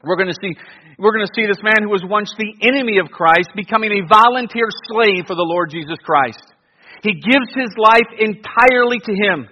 We're 0.03 0.15
going 0.15 0.29
to 0.29 0.37
see 0.37 0.53
we're 0.99 1.11
going 1.11 1.25
to 1.25 1.33
see 1.33 1.49
this 1.49 1.57
man 1.65 1.81
who 1.81 1.89
was 1.89 2.05
once 2.05 2.29
the 2.37 2.53
enemy 2.69 2.99
of 2.99 3.09
Christ 3.09 3.49
becoming 3.55 3.89
a 3.89 4.05
volunteer 4.05 4.69
slave 4.85 5.25
for 5.25 5.33
the 5.33 5.41
Lord 5.41 5.71
Jesus 5.71 5.97
Christ. 6.05 6.45
He 7.01 7.17
gives 7.17 7.49
his 7.57 7.73
life 7.81 8.05
entirely 8.13 9.01
to 9.01 9.13
him. 9.17 9.49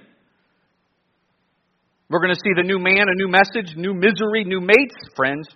We're 2.12 2.22
going 2.22 2.38
to 2.38 2.39
see 2.45 2.53
the 2.53 2.62
new 2.62 2.77
man, 2.77 3.10
a 3.10 3.17
new 3.17 3.33
message, 3.33 3.74
new 3.75 3.95
misery, 3.95 4.45
new 4.45 4.62
mates, 4.62 4.93
friends, 5.15 5.50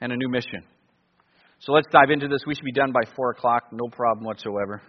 and 0.00 0.12
a 0.12 0.16
new 0.16 0.28
mission. 0.28 0.62
So 1.58 1.72
let's 1.72 1.88
dive 1.90 2.14
into 2.14 2.28
this. 2.28 2.46
We 2.46 2.54
should 2.54 2.64
be 2.64 2.70
done 2.70 2.92
by 2.92 3.10
4 3.16 3.30
o'clock, 3.30 3.64
no 3.72 3.90
problem 3.90 4.24
whatsoever 4.24 4.82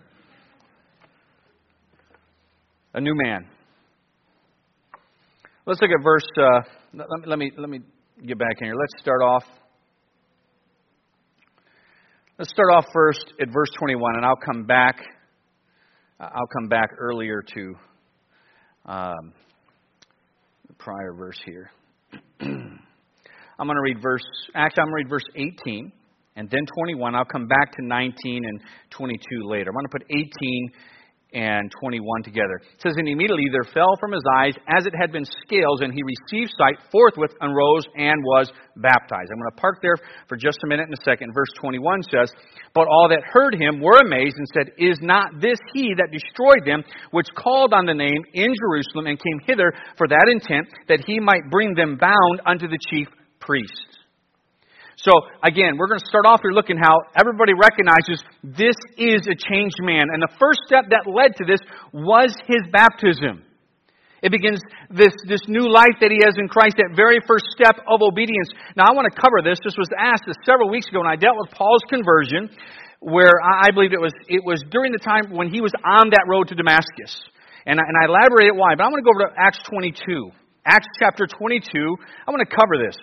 a 2.94 3.02
new 3.02 3.14
man. 3.16 3.46
Let's 5.66 5.82
look 5.82 5.92
at 5.92 6.04
verse. 6.04 6.26
Uh, 6.38 6.62
let, 6.94 7.08
me, 7.08 7.26
let 7.26 7.40
me 7.40 7.52
let 7.58 7.70
me 7.70 7.80
get 8.26 8.38
back 8.40 8.56
in 8.60 8.68
here. 8.68 8.76
Let's 8.76 9.02
start 9.02 9.22
off. 9.22 9.44
Let's 12.40 12.52
start 12.52 12.70
off 12.74 12.86
first 12.94 13.34
at 13.42 13.48
verse 13.52 13.70
21, 13.80 14.16
and 14.16 14.26
I'll 14.26 14.36
come 14.36 14.66
back. 14.66 14.96
I'll 16.20 16.50
come 16.60 16.70
back 16.70 16.92
earlier 16.98 17.44
to 17.56 17.76
um, 18.86 19.34
the 20.68 20.74
prior 20.78 21.14
verse 21.14 21.40
here. 21.46 21.72
I'm 22.42 23.66
going 23.66 23.76
to 23.76 23.82
read 23.82 24.02
verse. 24.02 24.24
Actually, 24.56 24.82
I'm 24.82 24.90
going 24.90 25.04
to 25.04 25.06
read 25.06 25.10
verse 25.10 25.26
18 25.36 25.92
and 26.38 26.50
then 26.50 26.66
21. 26.78 27.16
I'll 27.16 27.26
come 27.26 27.48
back 27.48 27.72
to 27.74 27.86
19 27.86 28.46
and 28.46 28.62
22 28.92 29.48
later. 29.50 29.72
I'm 29.72 29.74
going 29.74 29.86
to 29.86 29.92
put 29.92 30.06
18 30.10 30.72
and 31.38 31.70
21 31.80 32.24
together. 32.24 32.58
It 32.74 32.82
says, 32.82 32.98
And 32.98 33.08
immediately 33.08 33.46
there 33.52 33.70
fell 33.72 33.94
from 34.00 34.12
his 34.12 34.26
eyes 34.42 34.58
as 34.74 34.88
it 34.90 34.94
had 35.00 35.12
been 35.12 35.26
scales, 35.46 35.82
and 35.86 35.94
he 35.94 36.02
received 36.02 36.50
sight 36.58 36.82
forthwith 36.92 37.32
and 37.40 37.56
rose 37.56 37.86
and 37.96 38.18
was 38.26 38.50
baptized. 38.76 39.30
I'm 39.30 39.38
going 39.38 39.54
to 39.54 39.62
park 39.62 39.78
there 39.86 39.96
for 40.28 40.36
just 40.36 40.58
a 40.66 40.68
minute 40.68 40.88
in 40.90 40.94
a 40.98 41.04
second. 41.06 41.34
Verse 41.38 41.54
21 41.62 42.02
says, 42.10 42.34
But 42.74 42.88
all 42.90 43.08
that 43.10 43.22
heard 43.30 43.54
him 43.54 43.80
were 43.80 44.02
amazed 44.02 44.36
and 44.38 44.48
said, 44.50 44.74
Is 44.82 44.98
not 45.02 45.40
this 45.40 45.60
he 45.74 45.94
that 45.94 46.10
destroyed 46.10 46.66
them, 46.66 46.84
which 47.12 47.28
called 47.38 47.72
on 47.72 47.86
the 47.86 47.94
name 47.94 48.26
in 48.34 48.52
Jerusalem 48.58 49.06
and 49.06 49.22
came 49.22 49.40
hither 49.46 49.72
for 49.98 50.08
that 50.08 50.26
intent, 50.32 50.68
that 50.90 51.06
he 51.06 51.20
might 51.20 51.52
bring 51.52 51.76
them 51.76 51.98
bound 52.02 52.42
unto 52.48 52.68
the 52.68 52.80
chief 52.90 53.08
priests? 53.40 53.97
So 54.98 55.14
again, 55.46 55.78
we're 55.78 55.88
going 55.88 56.02
to 56.02 56.10
start 56.10 56.26
off 56.26 56.42
here 56.42 56.52
looking 56.52 56.78
how 56.78 57.06
everybody 57.14 57.54
recognizes 57.54 58.18
this 58.42 58.74
is 58.98 59.30
a 59.30 59.38
changed 59.38 59.78
man. 59.86 60.10
And 60.10 60.18
the 60.18 60.34
first 60.42 60.66
step 60.66 60.90
that 60.90 61.06
led 61.06 61.38
to 61.38 61.46
this 61.46 61.62
was 61.94 62.34
his 62.50 62.66
baptism. 62.74 63.46
It 64.26 64.34
begins 64.34 64.58
this, 64.90 65.14
this 65.30 65.46
new 65.46 65.70
life 65.70 66.02
that 66.02 66.10
he 66.10 66.18
has 66.26 66.34
in 66.42 66.50
Christ, 66.50 66.82
that 66.82 66.98
very 66.98 67.22
first 67.30 67.46
step 67.54 67.78
of 67.86 68.02
obedience. 68.02 68.50
Now, 68.74 68.90
I 68.90 68.98
want 68.98 69.06
to 69.06 69.14
cover 69.14 69.46
this. 69.46 69.62
This 69.62 69.78
was 69.78 69.86
asked 69.94 70.26
several 70.42 70.74
weeks 70.74 70.90
ago 70.90 71.06
when 71.06 71.14
I 71.14 71.16
dealt 71.16 71.38
with 71.38 71.54
Paul's 71.54 71.86
conversion, 71.86 72.50
where 72.98 73.38
I 73.38 73.70
believe 73.70 73.94
it 73.94 74.02
was, 74.02 74.18
it 74.26 74.42
was 74.42 74.66
during 74.74 74.90
the 74.90 75.04
time 75.06 75.30
when 75.30 75.54
he 75.54 75.62
was 75.62 75.72
on 75.86 76.10
that 76.10 76.26
road 76.26 76.50
to 76.50 76.58
Damascus. 76.58 77.14
And 77.70 77.78
I, 77.78 77.86
and 77.86 77.96
I 78.02 78.10
elaborated 78.10 78.58
why, 78.58 78.74
but 78.74 78.90
I'm 78.90 78.90
going 78.90 79.06
to 79.06 79.08
go 79.08 79.14
over 79.14 79.30
to 79.30 79.34
Acts 79.38 79.62
22. 79.70 80.34
Acts 80.66 80.90
chapter 80.98 81.30
22. 81.30 81.62
I 82.26 82.34
want 82.34 82.42
to 82.42 82.50
cover 82.50 82.82
this 82.82 82.98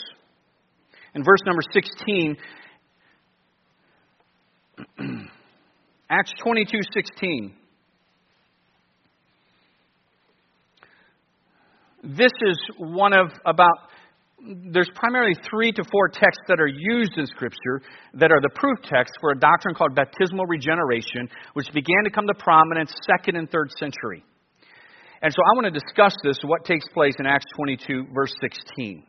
in 1.15 1.23
verse 1.23 1.41
number 1.47 1.63
16. 1.73 2.37
Acts 6.11 6.33
22 6.43 6.79
16. 6.93 7.55
This 12.05 12.33
is 12.47 12.59
one 12.77 13.15
of 13.15 13.31
about, 13.47 13.73
there's 14.71 14.91
primarily 14.95 15.35
three 15.49 15.73
to 15.73 15.83
four 15.85 16.09
texts 16.09 16.43
that 16.49 16.61
are 16.61 16.67
used 16.69 17.17
in 17.17 17.27
Scripture 17.27 17.81
that 18.15 18.31
are 18.31 18.43
the 18.43 18.51
proof 18.55 18.79
texts 18.83 19.17
for 19.23 19.31
a 19.31 19.39
doctrine 19.39 19.75
called 19.75 19.95
baptismal 19.95 20.45
regeneration, 20.45 21.31
which 21.55 21.73
began 21.73 22.05
to 22.05 22.11
come 22.11 22.27
to 22.27 22.35
prominence 22.35 22.93
second 23.09 23.37
and 23.37 23.51
third 23.51 23.71
century. 23.79 24.23
And 25.23 25.33
so 25.33 25.41
I 25.41 25.57
want 25.57 25.73
to 25.73 25.81
discuss 25.81 26.15
this, 26.23 26.37
what 26.45 26.67
takes 26.67 26.85
place 26.93 27.15
in 27.19 27.25
Acts 27.25 27.47
22, 27.57 28.09
verse 28.13 28.35
16. 28.43 29.03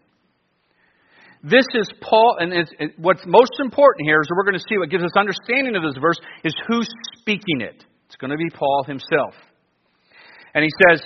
This 1.46 1.66
is 1.76 1.86
Paul, 2.02 2.38
and 2.40 2.52
what's 2.98 3.22
most 3.28 3.54
important 3.60 4.08
here 4.08 4.20
is 4.20 4.28
we're 4.34 4.50
going 4.50 4.58
to 4.58 4.66
see 4.68 4.80
what 4.80 4.90
gives 4.90 5.04
us 5.04 5.14
understanding 5.16 5.76
of 5.76 5.84
this 5.84 5.94
verse 6.02 6.18
is 6.44 6.56
who's 6.68 6.90
speaking 7.20 7.62
it. 7.62 7.86
It's 8.08 8.16
going 8.16 8.32
to 8.32 8.38
be 8.38 8.50
Paul 8.50 8.84
himself. 8.88 9.38
And 10.56 10.64
he 10.64 10.72
says, 10.90 11.06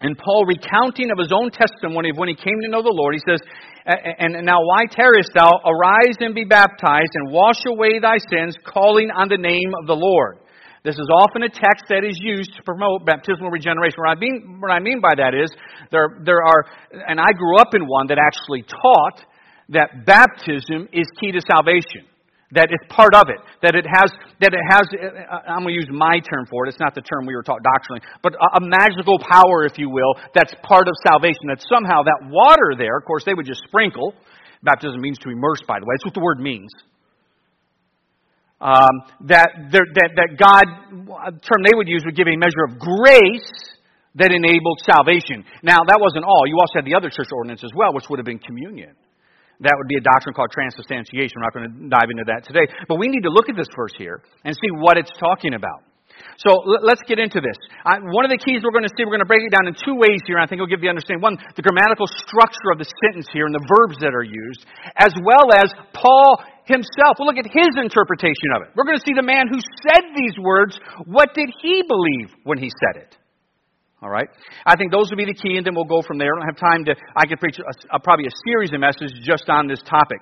and 0.00 0.16
Paul 0.16 0.46
recounting 0.46 1.10
of 1.10 1.18
his 1.18 1.32
own 1.36 1.50
testimony 1.50 2.10
of 2.10 2.16
when 2.16 2.30
he 2.30 2.34
came 2.34 2.60
to 2.62 2.68
know 2.68 2.80
the 2.80 2.88
Lord, 2.88 3.12
he 3.12 3.20
says, 3.28 3.40
And 3.84 4.40
now 4.46 4.64
why 4.64 4.86
tarriest 4.88 5.32
thou? 5.34 5.52
Arise 5.68 6.16
and 6.20 6.34
be 6.34 6.44
baptized, 6.44 7.12
and 7.12 7.30
wash 7.30 7.60
away 7.68 7.98
thy 8.00 8.16
sins, 8.32 8.56
calling 8.64 9.10
on 9.10 9.28
the 9.28 9.36
name 9.36 9.72
of 9.80 9.86
the 9.86 9.96
Lord. 9.96 10.38
This 10.86 11.02
is 11.02 11.10
often 11.10 11.42
a 11.42 11.50
text 11.50 11.90
that 11.90 12.06
is 12.06 12.14
used 12.22 12.54
to 12.54 12.62
promote 12.62 13.02
baptismal 13.02 13.50
regeneration. 13.50 13.98
What 13.98 14.14
I 14.14 14.20
mean, 14.22 14.62
what 14.62 14.70
I 14.70 14.78
mean 14.78 15.02
by 15.02 15.18
that 15.18 15.34
is 15.34 15.50
there, 15.90 16.22
there 16.22 16.46
are, 16.46 16.62
and 17.10 17.18
I 17.18 17.34
grew 17.34 17.58
up 17.58 17.74
in 17.74 17.90
one 17.90 18.06
that 18.06 18.22
actually 18.22 18.62
taught 18.62 19.18
that 19.74 20.06
baptism 20.06 20.86
is 20.94 21.10
key 21.18 21.34
to 21.34 21.42
salvation. 21.42 22.06
That 22.54 22.70
it's 22.70 22.86
part 22.86 23.18
of 23.18 23.26
it. 23.26 23.42
That 23.66 23.74
it 23.74 23.82
has, 23.90 24.14
that 24.38 24.54
it 24.54 24.62
has, 24.70 24.86
uh, 24.94 25.50
I'm 25.50 25.66
going 25.66 25.74
to 25.74 25.80
use 25.82 25.90
my 25.90 26.22
term 26.22 26.46
for 26.46 26.62
it. 26.62 26.70
It's 26.70 26.78
not 26.78 26.94
the 26.94 27.02
term 27.02 27.26
we 27.26 27.34
were 27.34 27.42
taught 27.42 27.66
doctrinally, 27.66 28.06
but 28.22 28.38
a 28.38 28.62
magical 28.62 29.18
power, 29.18 29.66
if 29.66 29.82
you 29.82 29.90
will, 29.90 30.14
that's 30.38 30.54
part 30.62 30.86
of 30.86 30.94
salvation. 31.02 31.50
That 31.50 31.66
somehow 31.66 32.06
that 32.06 32.30
water 32.30 32.78
there, 32.78 32.94
of 32.94 33.02
course, 33.10 33.26
they 33.26 33.34
would 33.34 33.50
just 33.50 33.66
sprinkle. 33.66 34.14
Baptism 34.62 35.02
means 35.02 35.18
to 35.26 35.34
immerse, 35.34 35.66
by 35.66 35.82
the 35.82 35.84
way. 35.84 35.98
That's 35.98 36.06
what 36.06 36.14
the 36.14 36.22
word 36.22 36.38
means. 36.38 36.70
Um, 38.56 39.04
that, 39.28 39.52
that, 39.68 40.10
that 40.16 40.30
God, 40.40 40.64
the 40.88 41.44
term 41.44 41.60
they 41.60 41.76
would 41.76 41.88
use 41.88 42.00
would 42.08 42.16
give 42.16 42.24
a 42.24 42.36
measure 42.40 42.64
of 42.72 42.80
grace 42.80 43.52
that 44.16 44.32
enabled 44.32 44.80
salvation. 44.80 45.44
Now, 45.60 45.84
that 45.84 46.00
wasn't 46.00 46.24
all. 46.24 46.48
You 46.48 46.56
also 46.56 46.80
had 46.80 46.88
the 46.88 46.96
other 46.96 47.12
church 47.12 47.28
ordinance 47.36 47.60
as 47.60 47.72
well, 47.76 47.92
which 47.92 48.08
would 48.08 48.16
have 48.16 48.24
been 48.24 48.40
communion. 48.40 48.96
That 49.60 49.76
would 49.76 49.88
be 49.88 50.00
a 50.00 50.04
doctrine 50.04 50.32
called 50.32 50.52
transubstantiation. 50.52 51.36
We're 51.36 51.48
not 51.48 51.52
going 51.52 51.68
to 51.68 51.74
dive 51.92 52.08
into 52.08 52.24
that 52.28 52.48
today. 52.48 52.64
But 52.88 52.96
we 52.96 53.08
need 53.08 53.28
to 53.28 53.32
look 53.32 53.48
at 53.48 53.56
this 53.56 53.68
verse 53.76 53.92
here 53.96 54.24
and 54.44 54.56
see 54.56 54.72
what 54.80 54.96
it's 54.96 55.12
talking 55.20 55.52
about. 55.52 55.84
So 56.40 56.64
let's 56.80 57.00
get 57.04 57.20
into 57.20 57.44
this. 57.44 57.56
I, 57.84 58.00
one 58.00 58.24
of 58.24 58.32
the 58.32 58.40
keys 58.40 58.64
we're 58.64 58.72
going 58.72 58.88
to 58.88 58.92
see, 58.96 59.04
we're 59.04 59.16
going 59.16 59.24
to 59.24 59.28
break 59.28 59.44
it 59.44 59.52
down 59.52 59.68
in 59.68 59.76
two 59.76 59.96
ways 59.96 60.20
here. 60.24 60.40
I 60.40 60.48
think 60.48 60.60
it'll 60.60 60.72
give 60.72 60.80
you 60.80 60.88
understanding. 60.88 61.20
One, 61.20 61.36
the 61.56 61.64
grammatical 61.64 62.08
structure 62.08 62.72
of 62.72 62.80
the 62.80 62.88
sentence 63.04 63.28
here 63.32 63.44
and 63.44 63.52
the 63.52 63.64
verbs 63.64 64.00
that 64.00 64.16
are 64.16 64.24
used, 64.24 64.64
as 64.96 65.12
well 65.24 65.52
as 65.56 65.72
Paul 65.92 66.40
himself. 66.66 67.16
We'll 67.18 67.30
look 67.30 67.38
at 67.38 67.46
his 67.46 67.72
interpretation 67.78 68.50
of 68.54 68.62
it. 68.66 68.68
We're 68.74 68.84
going 68.84 68.98
to 68.98 69.06
see 69.06 69.14
the 69.14 69.26
man 69.26 69.46
who 69.48 69.58
said 69.58 70.02
these 70.14 70.36
words. 70.38 70.78
What 71.06 71.32
did 71.34 71.48
he 71.62 71.82
believe 71.86 72.34
when 72.44 72.58
he 72.58 72.68
said 72.68 73.02
it? 73.02 73.16
All 74.02 74.10
right. 74.10 74.28
I 74.66 74.76
think 74.76 74.92
those 74.92 75.08
will 75.10 75.16
be 75.16 75.24
the 75.24 75.34
key, 75.34 75.56
and 75.56 75.64
then 75.64 75.74
we'll 75.74 75.88
go 75.88 76.02
from 76.02 76.18
there. 76.18 76.28
I 76.28 76.38
don't 76.38 76.48
have 76.52 76.60
time 76.60 76.84
to. 76.84 76.94
I 77.16 77.26
could 77.26 77.40
preach 77.40 77.58
a, 77.58 77.96
a, 77.96 77.98
probably 77.98 78.26
a 78.26 78.36
series 78.44 78.72
of 78.74 78.80
messages 78.80 79.14
just 79.24 79.48
on 79.48 79.66
this 79.66 79.80
topic. 79.82 80.20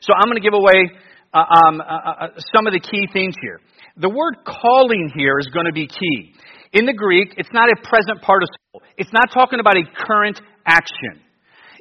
So 0.00 0.12
I'm 0.12 0.28
going 0.28 0.36
to 0.36 0.44
give 0.44 0.54
away 0.54 0.92
uh, 1.32 1.38
um, 1.38 1.80
uh, 1.80 1.84
uh, 1.84 2.24
uh, 2.26 2.28
some 2.54 2.66
of 2.66 2.74
the 2.74 2.80
key 2.80 3.08
things 3.12 3.34
here. 3.40 3.60
The 3.96 4.10
word 4.10 4.44
calling 4.44 5.10
here 5.16 5.38
is 5.38 5.48
going 5.54 5.66
to 5.66 5.72
be 5.72 5.86
key. 5.86 6.34
In 6.72 6.84
the 6.84 6.92
Greek, 6.92 7.34
it's 7.36 7.52
not 7.52 7.68
a 7.68 7.76
present 7.88 8.20
participle. 8.20 8.82
It's 8.96 9.12
not 9.12 9.32
talking 9.32 9.60
about 9.60 9.76
a 9.76 9.84
current 10.06 10.40
action. 10.66 11.20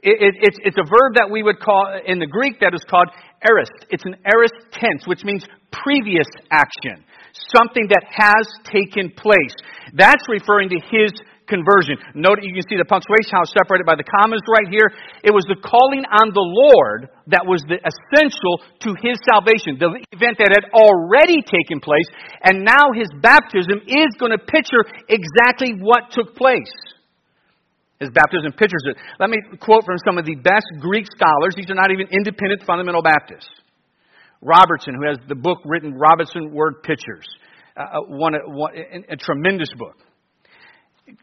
It, 0.01 0.17
it, 0.17 0.33
it's, 0.41 0.57
it's 0.65 0.77
a 0.77 0.87
verb 0.89 1.13
that 1.21 1.29
we 1.29 1.43
would 1.43 1.59
call, 1.59 1.85
in 2.05 2.17
the 2.17 2.25
Greek, 2.25 2.59
that 2.61 2.73
is 2.73 2.81
called 2.89 3.09
aorist. 3.45 3.85
It's 3.89 4.05
an 4.05 4.17
aorist 4.25 4.57
tense, 4.73 5.05
which 5.05 5.23
means 5.23 5.45
previous 5.71 6.25
action. 6.49 7.05
Something 7.53 7.85
that 7.87 8.03
has 8.09 8.45
taken 8.65 9.13
place. 9.13 9.55
That's 9.93 10.25
referring 10.27 10.69
to 10.73 10.79
his 10.89 11.13
conversion. 11.45 11.99
Note, 12.15 12.41
you 12.41 12.55
can 12.55 12.65
see 12.65 12.79
the 12.79 12.87
punctuation, 12.87 13.35
how 13.35 13.43
separated 13.43 13.85
by 13.85 13.99
the 13.99 14.07
commas 14.07 14.41
right 14.47 14.71
here. 14.71 14.89
It 15.21 15.35
was 15.35 15.45
the 15.45 15.59
calling 15.59 16.07
on 16.07 16.31
the 16.33 16.47
Lord 16.47 17.11
that 17.27 17.43
was 17.43 17.61
the 17.67 17.77
essential 17.77 18.63
to 18.87 18.95
his 19.03 19.19
salvation, 19.27 19.77
the 19.77 20.01
event 20.15 20.39
that 20.39 20.49
had 20.55 20.71
already 20.73 21.43
taken 21.43 21.83
place, 21.83 22.07
and 22.41 22.63
now 22.63 22.95
his 22.95 23.11
baptism 23.21 23.83
is 23.85 24.15
going 24.17 24.31
to 24.31 24.41
picture 24.41 24.81
exactly 25.11 25.77
what 25.77 26.09
took 26.09 26.33
place. 26.33 26.71
His 28.01 28.09
baptism 28.09 28.51
pictures 28.57 28.81
it. 28.89 28.97
Let 29.21 29.29
me 29.29 29.37
quote 29.61 29.85
from 29.85 30.01
some 30.01 30.17
of 30.17 30.25
the 30.25 30.33
best 30.33 30.65
Greek 30.81 31.05
scholars. 31.05 31.53
These 31.55 31.69
are 31.69 31.77
not 31.77 31.93
even 31.93 32.09
independent 32.09 32.65
fundamental 32.65 33.05
Baptists. 33.05 33.47
Robertson, 34.41 34.97
who 34.97 35.05
has 35.05 35.17
the 35.29 35.37
book 35.37 35.59
written, 35.65 35.93
Robertson 35.93 36.51
Word 36.51 36.81
Pictures, 36.81 37.29
uh, 37.77 38.01
uh 38.01 38.01
one, 38.09 38.33
one, 38.57 38.73
a, 38.73 39.13
a 39.13 39.17
tremendous 39.17 39.69
book. 39.77 40.01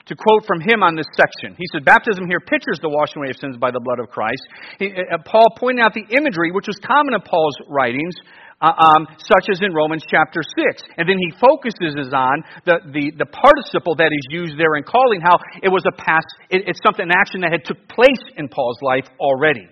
To 0.07 0.15
quote 0.15 0.47
from 0.47 0.61
him 0.61 0.83
on 0.85 0.95
this 0.95 1.09
section, 1.17 1.57
he 1.59 1.65
said, 1.73 1.85
Baptism 1.85 2.29
here 2.29 2.41
pictures 2.41 2.79
the 2.81 2.91
washing 2.91 3.23
away 3.23 3.31
of 3.31 3.37
sins 3.37 3.57
by 3.57 3.73
the 3.73 3.81
blood 3.81 3.99
of 3.99 4.11
Christ. 4.11 4.47
He, 4.79 4.93
uh, 4.93 5.19
Paul 5.25 5.51
pointed 5.59 5.83
out 5.85 5.95
the 5.95 6.07
imagery, 6.15 6.53
which 6.53 6.69
was 6.69 6.79
common 6.87 7.15
in 7.15 7.21
Paul's 7.23 7.57
writings, 7.67 8.15
uh, 8.23 8.48
um, 8.61 9.07
such 9.19 9.47
as 9.51 9.61
in 9.63 9.73
Romans 9.73 10.03
chapter 10.11 10.41
6. 10.43 10.83
And 10.97 11.09
then 11.09 11.19
he 11.19 11.31
focuses 11.39 12.11
on 12.13 12.43
the, 12.67 12.83
the, 12.91 13.13
the 13.23 13.27
participle 13.27 13.95
that 13.97 14.11
is 14.11 14.27
used 14.31 14.59
there 14.59 14.77
in 14.77 14.83
calling, 14.83 15.21
how 15.21 15.39
it 15.63 15.69
was 15.69 15.85
a 15.87 15.95
past, 15.95 16.27
it, 16.51 16.67
it's 16.67 16.81
something, 16.85 17.07
an 17.07 17.15
action 17.15 17.41
that 17.43 17.53
had 17.53 17.65
took 17.65 17.79
place 17.89 18.23
in 18.37 18.49
Paul's 18.49 18.79
life 18.83 19.07
already. 19.21 19.69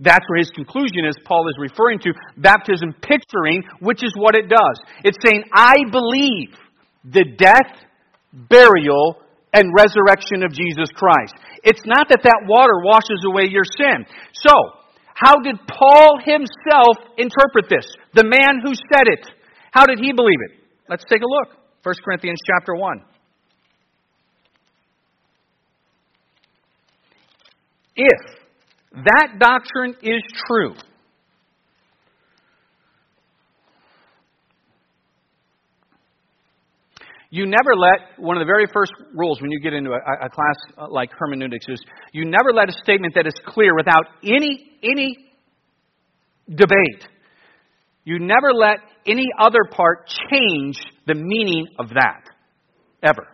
That's 0.00 0.24
where 0.28 0.38
his 0.38 0.50
conclusion 0.50 1.04
is. 1.04 1.16
Paul 1.24 1.48
is 1.48 1.56
referring 1.58 1.98
to 2.00 2.14
baptism 2.36 2.94
picturing, 3.02 3.64
which 3.80 4.04
is 4.04 4.14
what 4.14 4.36
it 4.36 4.48
does. 4.48 4.76
It's 5.02 5.18
saying, 5.24 5.42
I 5.52 5.74
believe 5.90 6.54
the 7.04 7.24
death, 7.36 7.74
burial, 8.32 9.18
and 9.52 9.72
resurrection 9.74 10.44
of 10.44 10.52
Jesus 10.52 10.88
Christ. 10.94 11.34
It's 11.64 11.82
not 11.84 12.08
that 12.10 12.22
that 12.22 12.46
water 12.46 12.78
washes 12.84 13.24
away 13.26 13.48
your 13.50 13.64
sin. 13.64 14.06
So, 14.32 14.77
how 15.18 15.34
did 15.42 15.56
Paul 15.66 16.20
himself 16.24 16.96
interpret 17.16 17.66
this? 17.68 17.84
The 18.14 18.22
man 18.22 18.60
who 18.62 18.72
said 18.72 19.02
it. 19.06 19.26
How 19.72 19.84
did 19.84 19.98
he 19.98 20.12
believe 20.12 20.38
it? 20.48 20.62
Let's 20.88 21.04
take 21.10 21.22
a 21.22 21.26
look. 21.26 21.58
1 21.82 21.94
Corinthians 22.04 22.38
chapter 22.46 22.76
1. 22.76 23.02
If 27.96 28.20
that 29.04 29.38
doctrine 29.40 29.96
is 30.02 30.22
true, 30.46 30.74
You 37.30 37.44
never 37.44 37.76
let, 37.76 38.18
one 38.18 38.36
of 38.36 38.40
the 38.40 38.46
very 38.46 38.64
first 38.72 38.92
rules 39.14 39.40
when 39.40 39.50
you 39.50 39.60
get 39.60 39.74
into 39.74 39.90
a, 39.90 40.26
a 40.26 40.30
class 40.30 40.56
uh, 40.78 40.86
like 40.90 41.10
hermeneutics 41.12 41.66
is 41.68 41.80
you 42.12 42.24
never 42.24 42.52
let 42.54 42.70
a 42.70 42.72
statement 42.82 43.14
that 43.16 43.26
is 43.26 43.34
clear 43.46 43.76
without 43.76 44.06
any, 44.24 44.78
any 44.82 45.16
debate. 46.48 47.04
You 48.04 48.18
never 48.18 48.54
let 48.54 48.78
any 49.06 49.26
other 49.38 49.60
part 49.70 50.08
change 50.30 50.78
the 51.06 51.14
meaning 51.14 51.68
of 51.78 51.90
that. 51.90 52.24
Ever. 53.02 53.28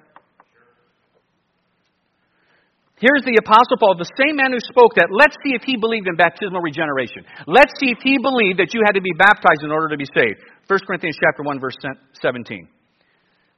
Here's 2.99 3.25
the 3.25 3.39
Apostle 3.39 3.79
Paul, 3.79 3.95
the 3.99 4.11
same 4.19 4.37
man 4.37 4.51
who 4.51 4.61
spoke 4.61 4.95
that. 4.97 5.09
Let's 5.11 5.37
see 5.45 5.55
if 5.55 5.63
he 5.63 5.77
believed 5.77 6.09
in 6.09 6.17
baptismal 6.17 6.61
regeneration. 6.61 7.25
Let's 7.47 7.73
see 7.79 7.91
if 7.91 7.99
he 8.03 8.19
believed 8.19 8.59
that 8.59 8.75
you 8.75 8.83
had 8.87 8.95
to 8.95 9.01
be 9.01 9.13
baptized 9.17 9.63
in 9.63 9.71
order 9.71 9.89
to 9.89 9.97
be 9.97 10.07
saved. 10.15 10.43
1 10.67 10.79
Corinthians 10.87 11.19
chapter 11.23 11.43
1, 11.43 11.61
verse 11.61 11.77
17. 12.23 12.69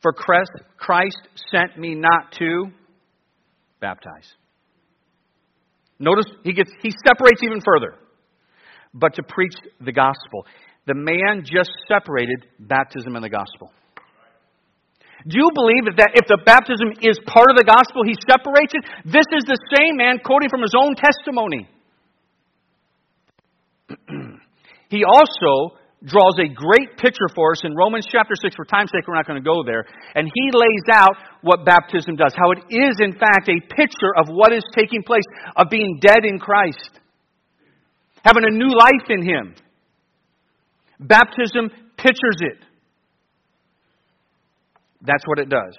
For 0.06 0.12
Christ 0.12 1.18
sent 1.50 1.76
me 1.76 1.96
not 1.96 2.30
to 2.38 2.66
baptize. 3.80 4.30
Notice 5.98 6.26
he 6.44 6.52
gets 6.52 6.70
he 6.80 6.92
separates 7.04 7.42
even 7.42 7.60
further. 7.60 7.96
But 8.94 9.14
to 9.14 9.24
preach 9.24 9.54
the 9.84 9.90
gospel. 9.90 10.46
The 10.86 10.94
man 10.94 11.42
just 11.44 11.70
separated 11.88 12.46
baptism 12.60 13.16
and 13.16 13.24
the 13.24 13.28
gospel. 13.28 13.72
Do 15.26 15.38
you 15.38 15.50
believe 15.52 15.96
that 15.96 16.10
if 16.14 16.28
the 16.28 16.38
baptism 16.46 16.92
is 17.02 17.18
part 17.26 17.50
of 17.50 17.56
the 17.56 17.64
gospel, 17.64 18.04
he 18.06 18.14
separates 18.30 18.74
it? 18.74 18.84
This 19.06 19.26
is 19.34 19.42
the 19.42 19.58
same 19.74 19.96
man 19.96 20.20
quoting 20.24 20.48
from 20.48 20.62
his 20.62 20.74
own 20.78 20.94
testimony. 20.94 21.68
he 24.88 25.02
also 25.02 25.76
draws 26.04 26.36
a 26.38 26.48
great 26.52 26.96
picture 26.98 27.28
for 27.34 27.52
us 27.52 27.62
in 27.64 27.74
Romans 27.74 28.06
chapter 28.10 28.34
6. 28.36 28.54
For 28.54 28.64
time's 28.64 28.90
sake, 28.92 29.08
we're 29.08 29.14
not 29.14 29.26
going 29.26 29.42
to 29.42 29.44
go 29.44 29.62
there. 29.64 29.84
And 30.14 30.30
he 30.32 30.50
lays 30.52 30.84
out 30.92 31.16
what 31.42 31.64
baptism 31.64 32.16
does, 32.16 32.34
how 32.36 32.52
it 32.52 32.58
is, 32.68 33.00
in 33.00 33.12
fact, 33.12 33.48
a 33.48 33.60
picture 33.74 34.12
of 34.16 34.28
what 34.28 34.52
is 34.52 34.62
taking 34.74 35.02
place, 35.02 35.24
of 35.56 35.68
being 35.70 35.98
dead 36.00 36.24
in 36.24 36.38
Christ, 36.38 37.00
having 38.24 38.44
a 38.44 38.50
new 38.50 38.76
life 38.76 39.08
in 39.08 39.22
him. 39.22 39.54
Baptism 41.00 41.70
pictures 41.96 42.38
it. 42.40 42.58
That's 45.02 45.24
what 45.26 45.38
it 45.38 45.48
does. 45.48 45.76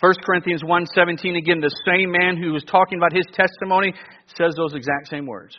1 0.00 0.14
Corinthians 0.24 0.62
1:17 0.62 1.36
again 1.36 1.60
the 1.60 1.74
same 1.84 2.10
man 2.10 2.36
who 2.36 2.52
was 2.52 2.64
talking 2.64 2.98
about 2.98 3.12
his 3.12 3.26
testimony 3.34 3.92
says 4.34 4.54
those 4.56 4.74
exact 4.74 5.08
same 5.08 5.26
words. 5.26 5.56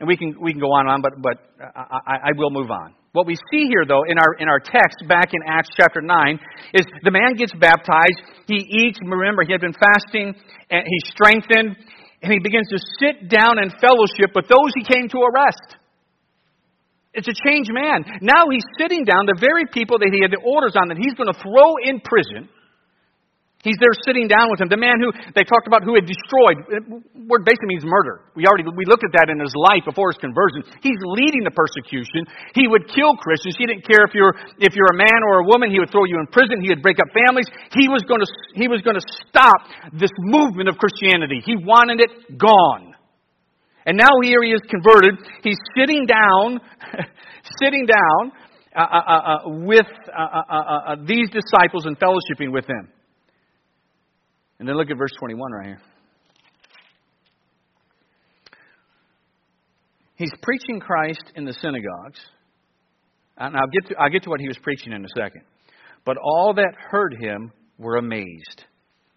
And 0.00 0.08
we 0.08 0.16
can 0.16 0.34
we 0.40 0.52
can 0.52 0.60
go 0.60 0.72
on 0.72 0.86
and 0.86 0.90
on 0.90 1.02
but 1.02 1.12
but 1.22 1.36
I, 1.62 2.30
I 2.30 2.30
will 2.36 2.50
move 2.50 2.70
on. 2.70 2.94
What 3.12 3.26
we 3.26 3.36
see 3.50 3.66
here 3.70 3.84
though 3.86 4.02
in 4.08 4.18
our 4.18 4.34
in 4.38 4.48
our 4.48 4.58
text 4.58 5.06
back 5.08 5.30
in 5.32 5.40
Acts 5.46 5.70
chapter 5.78 6.02
9 6.02 6.40
is 6.74 6.84
the 7.02 7.12
man 7.12 7.34
gets 7.34 7.52
baptized, 7.54 8.18
he 8.46 8.56
eats, 8.56 8.98
remember 9.00 9.44
he 9.46 9.52
had 9.52 9.60
been 9.60 9.76
fasting 9.78 10.34
and 10.70 10.82
he's 10.82 11.06
strengthened 11.14 11.76
and 12.22 12.32
he 12.32 12.40
begins 12.40 12.68
to 12.72 12.78
sit 12.98 13.28
down 13.28 13.60
and 13.62 13.70
fellowship 13.80 14.34
with 14.34 14.48
those 14.48 14.72
he 14.74 14.82
came 14.82 15.08
to 15.10 15.18
arrest. 15.22 15.78
It's 17.14 17.28
a 17.28 17.36
changed 17.46 17.70
man. 17.70 18.02
Now 18.20 18.50
he's 18.50 18.66
sitting 18.80 19.04
down, 19.04 19.26
the 19.26 19.38
very 19.38 19.66
people 19.70 19.98
that 20.00 20.10
he 20.10 20.20
had 20.20 20.32
the 20.32 20.42
orders 20.42 20.74
on 20.74 20.88
that 20.88 20.98
he's 20.98 21.14
going 21.14 21.30
to 21.30 21.38
throw 21.38 21.78
in 21.78 22.02
prison. 22.02 22.50
He's 23.64 23.80
there 23.80 23.96
sitting 24.04 24.28
down 24.28 24.52
with 24.52 24.60
him. 24.60 24.68
The 24.68 24.76
man 24.76 25.00
who 25.00 25.08
they 25.32 25.40
talked 25.40 25.64
about 25.64 25.88
who 25.88 25.96
had 25.96 26.04
destroyed, 26.04 26.68
word 27.16 27.48
basically 27.48 27.72
means 27.72 27.88
murder. 27.88 28.28
We 28.36 28.44
already 28.44 28.68
we 28.68 28.84
looked 28.84 29.08
at 29.08 29.16
that 29.16 29.32
in 29.32 29.40
his 29.40 29.56
life 29.56 29.88
before 29.88 30.12
his 30.12 30.20
conversion. 30.20 30.68
He's 30.84 31.00
leading 31.00 31.48
the 31.48 31.54
persecution. 31.56 32.28
He 32.52 32.68
would 32.68 32.84
kill 32.92 33.16
Christians. 33.16 33.56
He 33.56 33.64
didn't 33.64 33.88
care 33.88 34.04
if 34.04 34.12
you're 34.12 34.36
if 34.60 34.76
you're 34.76 34.92
a 34.92 35.00
man 35.00 35.16
or 35.32 35.40
a 35.40 35.46
woman. 35.48 35.72
He 35.72 35.80
would 35.80 35.88
throw 35.88 36.04
you 36.04 36.20
in 36.20 36.28
prison. 36.28 36.60
He 36.60 36.68
would 36.68 36.84
break 36.84 37.00
up 37.00 37.08
families. 37.16 37.48
He 37.72 37.88
was 37.88 38.04
going 38.04 38.20
to 38.20 38.28
he 38.52 38.68
was 38.68 38.84
going 38.84 39.00
to 39.00 39.06
stop 39.24 39.64
this 39.96 40.12
movement 40.20 40.68
of 40.68 40.76
Christianity. 40.76 41.40
He 41.40 41.56
wanted 41.56 42.04
it 42.04 42.36
gone. 42.36 42.92
And 43.88 43.96
now 43.96 44.12
here 44.20 44.44
he 44.44 44.52
is 44.52 44.60
converted. 44.68 45.16
He's 45.40 45.60
sitting 45.72 46.04
down, 46.04 46.60
sitting 47.64 47.88
down 47.88 48.32
uh, 48.76 48.80
uh, 48.80 48.84
uh, 48.84 49.12
uh 49.12 49.38
with 49.64 49.88
uh, 50.12 50.52
uh, 50.52 50.96
these 51.08 51.32
disciples 51.32 51.88
and 51.88 51.96
fellowshipping 51.96 52.52
with 52.52 52.66
them. 52.66 52.92
And 54.58 54.68
then 54.68 54.76
look 54.76 54.90
at 54.90 54.96
verse 54.96 55.12
21 55.18 55.52
right 55.52 55.66
here. 55.66 55.80
He's 60.16 60.32
preaching 60.42 60.80
Christ 60.80 61.24
in 61.34 61.44
the 61.44 61.52
synagogues. 61.52 62.20
And 63.36 63.56
I'll 63.56 63.68
get, 63.68 63.88
to, 63.88 63.96
I'll 63.98 64.10
get 64.10 64.22
to 64.24 64.30
what 64.30 64.40
he 64.40 64.46
was 64.46 64.58
preaching 64.62 64.92
in 64.92 65.04
a 65.04 65.08
second. 65.16 65.42
But 66.04 66.16
all 66.22 66.54
that 66.54 66.74
heard 66.90 67.16
him 67.20 67.50
were 67.78 67.96
amazed 67.96 68.64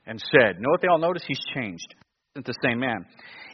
and 0.07 0.19
said, 0.19 0.59
Know 0.59 0.69
what 0.69 0.81
they 0.81 0.87
all 0.87 0.97
noticed? 0.97 1.25
He's 1.27 1.39
changed. 1.53 1.93
Isn't 2.35 2.45
the 2.45 2.55
same 2.63 2.79
man. 2.79 3.05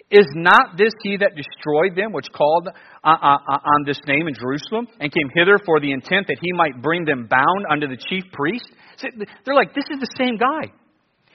Is 0.10 0.28
not 0.36 0.78
this 0.78 0.94
he 1.02 1.18
that 1.18 1.32
destroyed 1.36 1.98
them, 1.98 2.14
which 2.14 2.28
called 2.32 2.68
uh, 2.68 3.08
uh, 3.08 3.38
uh, 3.50 3.58
on 3.66 3.84
this 3.86 4.00
name 4.06 4.28
in 4.28 4.36
Jerusalem, 4.36 4.88
and 5.00 5.12
came 5.12 5.30
hither 5.34 5.58
for 5.66 5.80
the 5.80 5.92
intent 5.92 6.28
that 6.28 6.38
he 6.40 6.52
might 6.54 6.82
bring 6.82 7.04
them 7.04 7.28
bound 7.28 7.66
unto 7.70 7.88
the 7.88 7.98
chief 8.10 8.24
priest? 8.32 8.70
They're 9.02 9.56
like, 9.56 9.74
this 9.74 9.86
is 9.90 10.00
the 10.00 10.14
same 10.18 10.38
guy. 10.38 10.72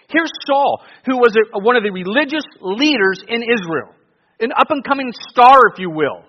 Here's 0.09 0.33
Saul, 0.49 0.81
who 1.05 1.21
was 1.21 1.37
a, 1.37 1.61
one 1.61 1.77
of 1.77 1.85
the 1.85 1.93
religious 1.93 2.45
leaders 2.61 3.21
in 3.29 3.45
Israel, 3.45 3.93
an 4.41 4.53
up 4.57 4.71
and 4.71 4.83
coming 4.83 5.13
star, 5.29 5.61
if 5.73 5.79
you 5.79 5.91
will, 5.91 6.25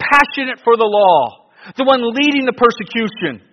passionate 0.00 0.64
for 0.64 0.76
the 0.76 0.88
law, 0.88 1.52
the 1.76 1.84
one 1.84 2.00
leading 2.00 2.48
the 2.48 2.56
persecution, 2.56 3.44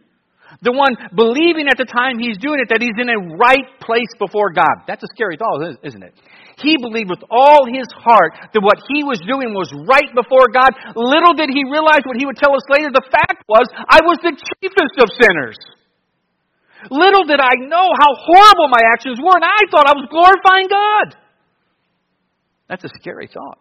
the 0.64 0.72
one 0.72 0.96
believing 1.12 1.68
at 1.68 1.76
the 1.76 1.84
time 1.84 2.16
he's 2.16 2.40
doing 2.40 2.64
it 2.64 2.72
that 2.72 2.80
he's 2.80 2.96
in 2.96 3.12
a 3.12 3.20
right 3.36 3.68
place 3.84 4.08
before 4.16 4.56
God. 4.56 4.88
That's 4.88 5.04
a 5.04 5.12
scary 5.12 5.36
thought, 5.36 5.84
isn't 5.84 6.04
it? 6.04 6.16
He 6.64 6.80
believed 6.80 7.12
with 7.12 7.28
all 7.28 7.68
his 7.68 7.92
heart 7.92 8.32
that 8.56 8.64
what 8.64 8.80
he 8.88 9.04
was 9.04 9.20
doing 9.28 9.52
was 9.52 9.68
right 9.84 10.08
before 10.16 10.48
God. 10.56 10.72
Little 10.96 11.36
did 11.36 11.52
he 11.52 11.68
realize 11.68 12.08
what 12.08 12.16
he 12.16 12.24
would 12.24 12.40
tell 12.40 12.56
us 12.56 12.64
later. 12.72 12.96
The 12.96 13.04
fact 13.12 13.44
was, 13.52 13.68
I 13.92 14.00
was 14.08 14.24
the 14.24 14.32
chiefest 14.32 14.96
of 15.04 15.12
sinners. 15.20 15.60
Little 16.92 17.24
did 17.24 17.40
I 17.40 17.56
know 17.68 17.90
how 18.00 18.12
horrible 18.16 18.68
my 18.70 18.82
actions 18.94 19.20
were, 19.22 19.36
and 19.36 19.44
I 19.46 19.62
thought 19.72 19.88
I 19.88 19.94
was 19.94 20.08
glorifying 20.10 20.68
God. 20.68 21.16
That's 22.70 22.84
a 22.84 22.90
scary 23.00 23.28
thought. 23.28 23.60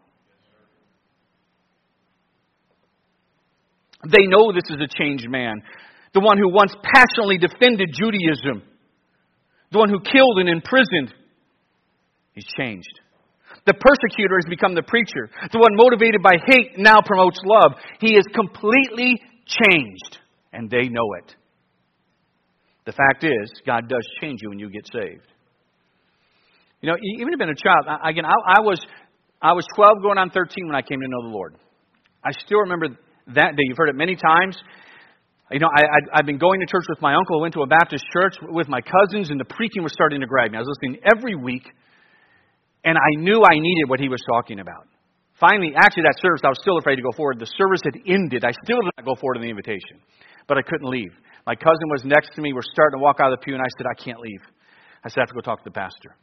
They 4.05 4.27
know 4.27 4.53
this 4.53 4.69
is 4.69 4.81
a 4.81 4.89
changed 4.99 5.29
man. 5.29 5.63
The 6.13 6.21
one 6.21 6.39
who 6.39 6.53
once 6.53 6.75
passionately 6.95 7.39
defended 7.39 7.91
Judaism. 7.93 8.63
The 9.73 9.79
one 9.79 9.89
who 9.89 10.01
killed 10.01 10.39
and 10.39 10.49
imprisoned 10.49 11.13
He's 12.35 12.47
changed. 12.59 13.01
The 13.65 13.75
persecutor 13.75 14.37
has 14.37 14.51
become 14.51 14.75
the 14.75 14.83
preacher. 14.83 15.31
The 15.53 15.59
one 15.59 15.77
motivated 15.77 16.23
by 16.23 16.35
hate 16.47 16.77
now 16.77 16.97
promotes 17.05 17.41
love. 17.45 17.73
He 18.01 18.17
is 18.17 18.25
completely 18.35 19.23
changed, 19.47 20.19
and 20.53 20.69
they 20.69 20.89
know 20.89 21.15
it. 21.23 21.35
The 22.87 22.93
fact 22.93 23.25
is, 23.25 23.51
God 23.67 23.89
does 23.89 24.07
change 24.21 24.41
you 24.43 24.51
when 24.51 24.59
you 24.59 24.71
get 24.71 24.87
saved. 24.93 25.27
You 26.81 26.91
know, 26.91 26.97
even 27.19 27.39
been 27.39 27.49
a 27.49 27.55
child, 27.55 27.87
again, 28.05 28.25
I, 28.27 28.59
I 28.59 28.61
was 28.61 28.79
I 29.41 29.53
was 29.53 29.67
12 29.75 30.03
going 30.03 30.19
on 30.19 30.31
13 30.31 30.67
when 30.67 30.77
I 30.77 30.83
came 30.83 31.01
to 31.01 31.09
know 31.09 31.23
the 31.23 31.35
Lord. 31.35 31.57
I 32.25 32.33
still 32.45 32.61
remember 32.61 32.89
that 33.35 33.57
day. 33.57 33.65
You've 33.65 33.77
heard 33.77 33.89
it 33.89 33.97
many 33.97 34.17
times. 34.17 34.57
You 35.51 35.61
know, 35.61 35.69
I, 35.69 35.83
i 36.15 36.17
have 36.17 36.27
been 36.27 36.39
going 36.39 36.61
to 36.61 36.67
church 36.67 36.85
with 36.89 37.01
my 37.01 37.15
uncle. 37.15 37.39
I 37.39 37.43
went 37.43 37.55
to 37.55 37.63
a 37.63 37.67
Baptist 37.67 38.05
church 38.13 38.37
with 38.41 38.69
my 38.69 38.81
cousins, 38.81 39.31
and 39.31 39.39
the 39.39 39.45
preaching 39.45 39.83
was 39.83 39.93
starting 39.93 40.21
to 40.21 40.27
grab 40.27 40.51
me. 40.51 40.57
I 40.57 40.61
was 40.61 40.69
listening 40.69 41.01
every 41.05 41.37
week 41.37 41.65
and 42.85 42.99
I 42.99 43.11
knew 43.17 43.43
I 43.43 43.59
needed 43.59 43.89
what 43.89 43.99
he 43.99 44.09
was 44.09 44.21
talking 44.29 44.61
about. 44.61 44.87
Finally, 45.41 45.73
actually, 45.75 46.05
that 46.05 46.21
service, 46.21 46.43
I 46.45 46.49
was 46.49 46.61
still 46.61 46.79
afraid 46.79 46.97
to 46.97 47.03
go 47.03 47.11
forward. 47.17 47.41
The 47.41 47.51
service 47.59 47.81
had 47.83 47.97
ended. 48.07 48.45
I 48.45 48.53
still 48.63 48.79
did 48.81 48.93
not 48.97 49.05
go 49.05 49.17
forward 49.19 49.37
in 49.37 49.43
the 49.43 49.51
invitation, 49.51 49.99
but 50.47 50.59
I 50.59 50.63
couldn't 50.63 50.89
leave. 50.89 51.11
My 51.47 51.55
cousin 51.55 51.89
was 51.91 52.03
next 52.05 52.35
to 52.37 52.41
me. 52.41 52.53
We're 52.53 52.63
starting 52.63 52.99
to 52.99 53.03
walk 53.03 53.21
out 53.21 53.33
of 53.33 53.39
the 53.39 53.45
pew, 53.45 53.55
and 53.55 53.63
I 53.63 53.69
said, 53.77 53.87
I 53.87 53.97
can't 54.03 54.21
leave. 54.21 54.41
I 55.05 55.09
said, 55.09 55.19
I 55.19 55.23
have 55.23 55.29
to 55.29 55.35
go 55.35 55.41
talk 55.41 55.59
to 55.61 55.69
the 55.69 55.77
pastor. 55.77 56.17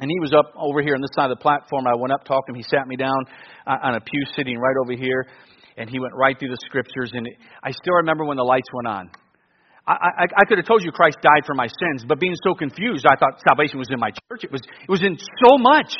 And 0.00 0.10
he 0.10 0.18
was 0.18 0.32
up 0.32 0.52
over 0.56 0.82
here 0.82 0.94
on 0.94 1.00
this 1.00 1.14
side 1.14 1.30
of 1.30 1.38
the 1.38 1.42
platform. 1.42 1.86
I 1.86 1.94
went 1.94 2.12
up, 2.12 2.24
talked 2.24 2.48
to 2.48 2.52
him. 2.52 2.56
He 2.56 2.64
sat 2.64 2.88
me 2.88 2.96
down 2.96 3.20
uh, 3.66 3.76
on 3.82 3.94
a 3.94 4.00
pew 4.00 4.22
sitting 4.34 4.58
right 4.58 4.74
over 4.82 4.96
here, 4.96 5.28
and 5.76 5.88
he 5.88 6.00
went 6.00 6.14
right 6.14 6.36
through 6.38 6.50
the 6.50 6.58
scriptures. 6.66 7.12
And 7.14 7.28
I 7.62 7.70
still 7.70 7.94
remember 7.94 8.24
when 8.24 8.36
the 8.36 8.42
lights 8.42 8.68
went 8.72 8.88
on. 8.88 9.10
I, 9.86 9.92
I, 9.92 10.24
I 10.24 10.44
could 10.48 10.58
have 10.58 10.66
told 10.66 10.82
you 10.82 10.90
Christ 10.90 11.18
died 11.22 11.44
for 11.46 11.54
my 11.54 11.66
sins, 11.66 12.04
but 12.06 12.18
being 12.18 12.34
so 12.42 12.54
confused, 12.54 13.06
I 13.06 13.16
thought 13.16 13.40
salvation 13.46 13.78
was 13.78 13.88
in 13.90 14.00
my 14.00 14.10
church. 14.10 14.44
It 14.44 14.52
was, 14.52 14.60
it 14.64 14.90
was 14.90 15.02
in 15.02 15.18
so 15.18 15.58
much. 15.58 15.92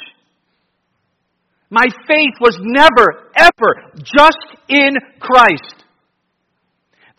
My 1.70 1.87
faith 2.09 2.35
was 2.40 2.59
never, 2.61 3.31
ever 3.37 3.92
just 4.03 4.38
in 4.68 4.90
Christ. 5.20 5.85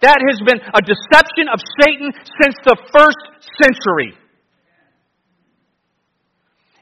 That 0.02 0.18
has 0.18 0.40
been 0.42 0.58
a 0.58 0.82
deception 0.82 1.46
of 1.54 1.60
Satan 1.80 2.12
since 2.42 2.56
the 2.66 2.78
first 2.92 3.22
century. 3.62 4.18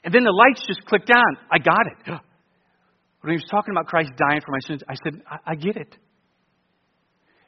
And 0.04 0.14
then 0.14 0.24
the 0.24 0.32
lights 0.32 0.66
just 0.66 0.86
clicked 0.86 1.12
on. 1.12 1.38
I 1.52 1.60
got 1.60 1.86
it. 1.88 2.22
When 3.22 3.32
he 3.32 3.36
was 3.36 3.50
talking 3.52 3.74
about 3.74 3.88
Christ 3.88 4.12
dying 4.16 4.40
for 4.40 4.52
my 4.52 4.60
sins, 4.66 4.82
I 4.88 4.96
said, 5.04 5.22
I, 5.30 5.52
I 5.52 5.56
get 5.56 5.76
it. 5.76 5.94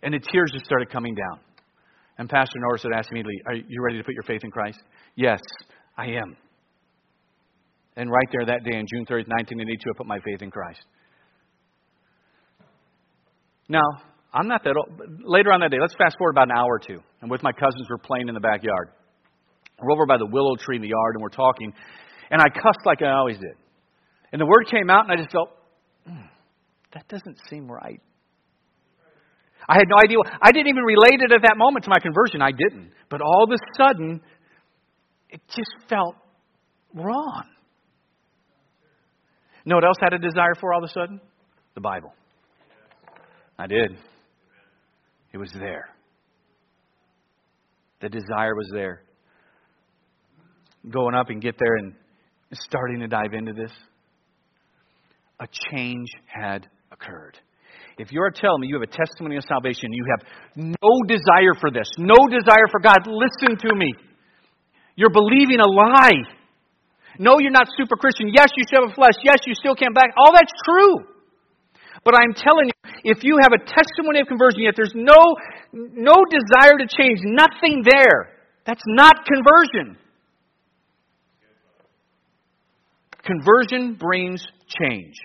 And 0.03 0.13
the 0.13 0.19
tears 0.19 0.51
just 0.51 0.65
started 0.65 0.89
coming 0.89 1.15
down. 1.15 1.39
And 2.17 2.29
Pastor 2.29 2.59
Norris 2.59 2.83
had 2.83 2.91
asked 2.91 3.09
me, 3.13 3.23
Are 3.45 3.55
you 3.55 3.81
ready 3.81 3.97
to 3.97 4.03
put 4.03 4.13
your 4.13 4.23
faith 4.23 4.41
in 4.43 4.51
Christ? 4.51 4.79
Yes, 5.15 5.39
I 5.97 6.07
am. 6.07 6.35
And 7.95 8.11
right 8.11 8.27
there 8.33 8.45
that 8.47 8.65
day, 8.65 8.77
on 8.77 8.85
June 8.93 9.05
30th, 9.05 9.31
1982, 9.31 9.89
I 9.89 9.97
put 9.97 10.07
my 10.07 10.19
faith 10.19 10.41
in 10.41 10.51
Christ. 10.51 10.83
Now, 13.69 13.87
I'm 14.33 14.47
not 14.47 14.63
that 14.63 14.75
old. 14.77 14.99
Later 15.23 15.51
on 15.51 15.59
that 15.59 15.71
day, 15.71 15.77
let's 15.79 15.95
fast 15.95 16.17
forward 16.17 16.31
about 16.31 16.49
an 16.49 16.55
hour 16.55 16.75
or 16.75 16.79
two. 16.79 16.99
And 17.21 17.29
with 17.29 17.43
my 17.43 17.51
cousins, 17.51 17.87
we're 17.89 17.97
playing 17.97 18.29
in 18.29 18.33
the 18.33 18.39
backyard. 18.39 18.89
We're 19.81 19.91
over 19.91 20.05
by 20.05 20.17
the 20.17 20.25
willow 20.25 20.55
tree 20.55 20.77
in 20.77 20.81
the 20.81 20.87
yard, 20.89 21.15
and 21.15 21.21
we're 21.21 21.29
talking. 21.29 21.73
And 22.29 22.41
I 22.41 22.47
cussed 22.47 22.85
like 22.85 23.01
I 23.01 23.11
always 23.11 23.37
did. 23.37 23.55
And 24.31 24.39
the 24.39 24.45
word 24.45 24.67
came 24.71 24.89
out, 24.89 25.03
and 25.03 25.11
I 25.11 25.17
just 25.17 25.31
felt, 25.31 25.49
mm, 26.07 26.29
that 26.93 27.07
doesn't 27.09 27.37
seem 27.49 27.69
right. 27.69 28.01
I 29.67 29.75
had 29.77 29.87
no 29.89 29.97
idea. 29.97 30.17
I 30.41 30.51
didn't 30.51 30.67
even 30.67 30.83
relate 30.83 31.21
it 31.21 31.31
at 31.31 31.41
that 31.43 31.57
moment 31.57 31.83
to 31.85 31.89
my 31.89 31.99
conversion. 31.99 32.41
I 32.41 32.51
didn't. 32.51 32.91
But 33.09 33.21
all 33.21 33.43
of 33.43 33.51
a 33.51 33.57
sudden, 33.77 34.21
it 35.29 35.41
just 35.47 35.71
felt 35.89 36.15
wrong. 36.93 37.43
know 39.65 39.75
what 39.75 39.85
else 39.85 39.97
I 40.01 40.05
had 40.05 40.13
a 40.13 40.19
desire 40.19 40.55
for 40.59 40.73
all 40.73 40.83
of 40.83 40.89
a 40.89 40.93
sudden? 40.93 41.21
The 41.75 41.81
Bible. 41.81 42.13
I 43.57 43.67
did. 43.67 43.97
It 45.33 45.37
was 45.37 45.51
there. 45.53 45.89
The 48.01 48.09
desire 48.09 48.55
was 48.55 48.69
there. 48.73 49.03
Going 50.89 51.15
up 51.15 51.29
and 51.29 51.41
get 51.41 51.55
there 51.59 51.75
and 51.75 51.93
starting 52.53 52.99
to 52.99 53.07
dive 53.07 53.33
into 53.33 53.53
this, 53.53 53.71
a 55.39 55.47
change 55.71 56.09
had 56.25 56.67
occurred. 56.91 57.37
If 57.97 58.11
you're 58.11 58.31
telling 58.31 58.61
me 58.61 58.67
you 58.67 58.79
have 58.79 58.89
a 58.89 58.91
testimony 58.91 59.37
of 59.37 59.43
salvation, 59.47 59.93
you 59.93 60.05
have 60.09 60.27
no 60.55 60.91
desire 61.07 61.53
for 61.59 61.69
this, 61.71 61.87
no 61.97 62.15
desire 62.29 62.67
for 62.71 62.79
God, 62.79 63.05
listen 63.05 63.57
to 63.57 63.75
me. 63.75 63.93
You're 64.95 65.11
believing 65.11 65.59
a 65.59 65.69
lie. 65.69 66.21
No, 67.19 67.39
you're 67.39 67.51
not 67.51 67.67
super 67.77 67.95
Christian. 67.95 68.31
Yes, 68.33 68.49
you 68.55 68.63
still 68.65 68.81
have 68.81 68.91
a 68.91 68.95
flesh. 68.95 69.13
Yes, 69.23 69.39
you 69.45 69.53
still 69.55 69.75
can't 69.75 69.93
back. 69.93 70.09
All 70.17 70.31
that's 70.33 70.51
true. 70.65 71.10
But 72.03 72.15
I'm 72.15 72.33
telling 72.33 72.67
you, 72.67 72.91
if 73.03 73.23
you 73.23 73.37
have 73.41 73.51
a 73.53 73.59
testimony 73.59 74.21
of 74.21 74.27
conversion, 74.27 74.61
yet 74.61 74.73
there's 74.75 74.93
no, 74.95 75.35
no 75.73 76.15
desire 76.29 76.77
to 76.79 76.87
change, 76.87 77.19
nothing 77.23 77.83
there, 77.83 78.37
that's 78.65 78.81
not 78.87 79.17
conversion. 79.25 79.97
Conversion 83.23 83.95
brings 83.99 84.43
change. 84.67 85.15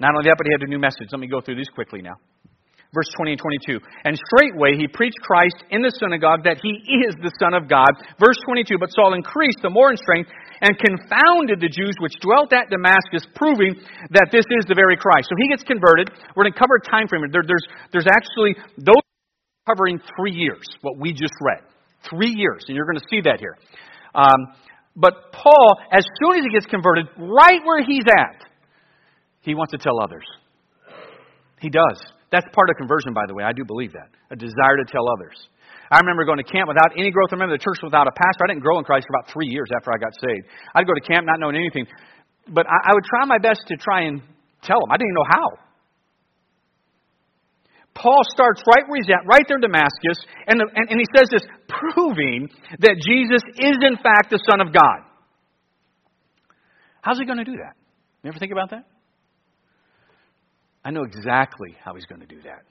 Not 0.00 0.14
only 0.14 0.28
that, 0.28 0.36
but 0.36 0.46
he 0.46 0.52
had 0.52 0.62
a 0.62 0.70
new 0.70 0.78
message. 0.78 1.08
Let 1.12 1.20
me 1.20 1.28
go 1.28 1.40
through 1.40 1.56
these 1.56 1.68
quickly 1.74 2.02
now 2.02 2.16
verse 2.92 3.06
20 3.16 3.38
and 3.38 3.40
22. 3.40 3.78
And 4.04 4.18
straightway 4.18 4.74
he 4.74 4.88
preached 4.90 5.18
Christ 5.22 5.62
in 5.70 5.82
the 5.82 5.94
synagogue 5.94 6.42
that 6.44 6.58
he 6.62 6.74
is 7.06 7.14
the 7.22 7.30
Son 7.38 7.54
of 7.54 7.70
God. 7.70 7.90
Verse 8.18 8.38
22. 8.46 8.78
But 8.78 8.90
Saul 8.90 9.14
increased 9.14 9.62
the 9.62 9.70
more 9.70 9.90
in 9.90 9.96
strength 9.96 10.30
and 10.60 10.74
confounded 10.76 11.62
the 11.62 11.70
Jews 11.70 11.94
which 12.02 12.18
dwelt 12.20 12.52
at 12.52 12.68
Damascus, 12.70 13.24
proving 13.34 13.78
that 14.10 14.28
this 14.34 14.44
is 14.58 14.66
the 14.66 14.74
very 14.74 14.98
Christ. 14.98 15.30
So 15.30 15.38
he 15.38 15.48
gets 15.48 15.62
converted. 15.62 16.10
We're 16.34 16.44
going 16.44 16.54
to 16.54 16.60
cover 16.60 16.82
a 16.82 16.84
time 16.84 17.06
frame. 17.06 17.22
There, 17.30 17.46
there's, 17.46 17.66
there's 17.94 18.10
actually 18.10 18.58
those 18.76 19.06
covering 19.66 20.00
three 20.18 20.34
years, 20.34 20.66
what 20.82 20.98
we 20.98 21.12
just 21.12 21.34
read. 21.40 21.62
Three 22.10 22.34
years. 22.34 22.64
And 22.66 22.74
you're 22.74 22.86
going 22.86 22.98
to 22.98 23.08
see 23.10 23.22
that 23.22 23.38
here. 23.38 23.56
Um, 24.14 24.56
but 24.96 25.32
Paul, 25.32 25.78
as 25.92 26.04
soon 26.18 26.38
as 26.38 26.44
he 26.44 26.50
gets 26.50 26.66
converted, 26.66 27.06
right 27.16 27.60
where 27.64 27.82
he's 27.84 28.04
at, 28.10 28.42
he 29.42 29.54
wants 29.54 29.70
to 29.72 29.78
tell 29.78 30.02
others. 30.02 30.26
He 31.60 31.70
does. 31.70 32.02
That's 32.30 32.46
part 32.54 32.70
of 32.70 32.76
conversion, 32.78 33.12
by 33.12 33.26
the 33.26 33.34
way. 33.34 33.42
I 33.42 33.52
do 33.52 33.64
believe 33.66 33.92
that. 33.92 34.08
A 34.30 34.36
desire 34.36 34.78
to 34.78 34.86
tell 34.86 35.02
others. 35.18 35.34
I 35.90 35.98
remember 35.98 36.24
going 36.24 36.38
to 36.38 36.46
camp 36.46 36.70
without 36.70 36.94
any 36.94 37.10
growth. 37.10 37.34
I 37.34 37.34
remember 37.34 37.58
the 37.58 37.62
church 37.62 37.82
without 37.82 38.06
a 38.06 38.14
pastor. 38.14 38.46
I 38.46 38.54
didn't 38.54 38.62
grow 38.62 38.78
in 38.78 38.84
Christ 38.86 39.10
for 39.10 39.18
about 39.18 39.32
three 39.34 39.50
years 39.50 39.66
after 39.74 39.90
I 39.90 39.98
got 39.98 40.14
saved. 40.14 40.46
I'd 40.74 40.86
go 40.86 40.94
to 40.94 41.02
camp 41.02 41.26
not 41.26 41.42
knowing 41.42 41.58
anything. 41.58 41.90
But 42.46 42.70
I, 42.70 42.90
I 42.90 42.94
would 42.94 43.02
try 43.02 43.26
my 43.26 43.38
best 43.38 43.66
to 43.66 43.76
try 43.76 44.06
and 44.06 44.22
tell 44.62 44.78
them. 44.78 44.94
I 44.94 44.96
didn't 44.96 45.10
even 45.10 45.18
know 45.18 45.30
how. 45.34 45.48
Paul 47.94 48.22
starts 48.30 48.62
right 48.70 48.86
where 48.86 49.02
he's 49.02 49.10
at, 49.10 49.26
right 49.26 49.42
there 49.48 49.58
in 49.58 49.66
Damascus, 49.66 50.22
and, 50.46 50.62
and, 50.62 50.86
and 50.88 50.98
he 51.02 51.06
says 51.10 51.26
this, 51.28 51.42
proving 51.66 52.48
that 52.78 52.94
Jesus 53.02 53.42
is 53.58 53.76
in 53.82 53.98
fact 53.98 54.30
the 54.30 54.38
Son 54.48 54.60
of 54.60 54.72
God. 54.72 55.02
How's 57.02 57.18
he 57.18 57.26
going 57.26 57.38
to 57.38 57.44
do 57.44 57.58
that? 57.58 57.74
You 58.22 58.30
ever 58.30 58.38
think 58.38 58.52
about 58.52 58.70
that? 58.70 58.86
I 60.84 60.90
know 60.90 61.02
exactly 61.02 61.76
how 61.84 61.94
he's 61.94 62.06
going 62.06 62.20
to 62.20 62.26
do 62.26 62.40
that. 62.42 62.62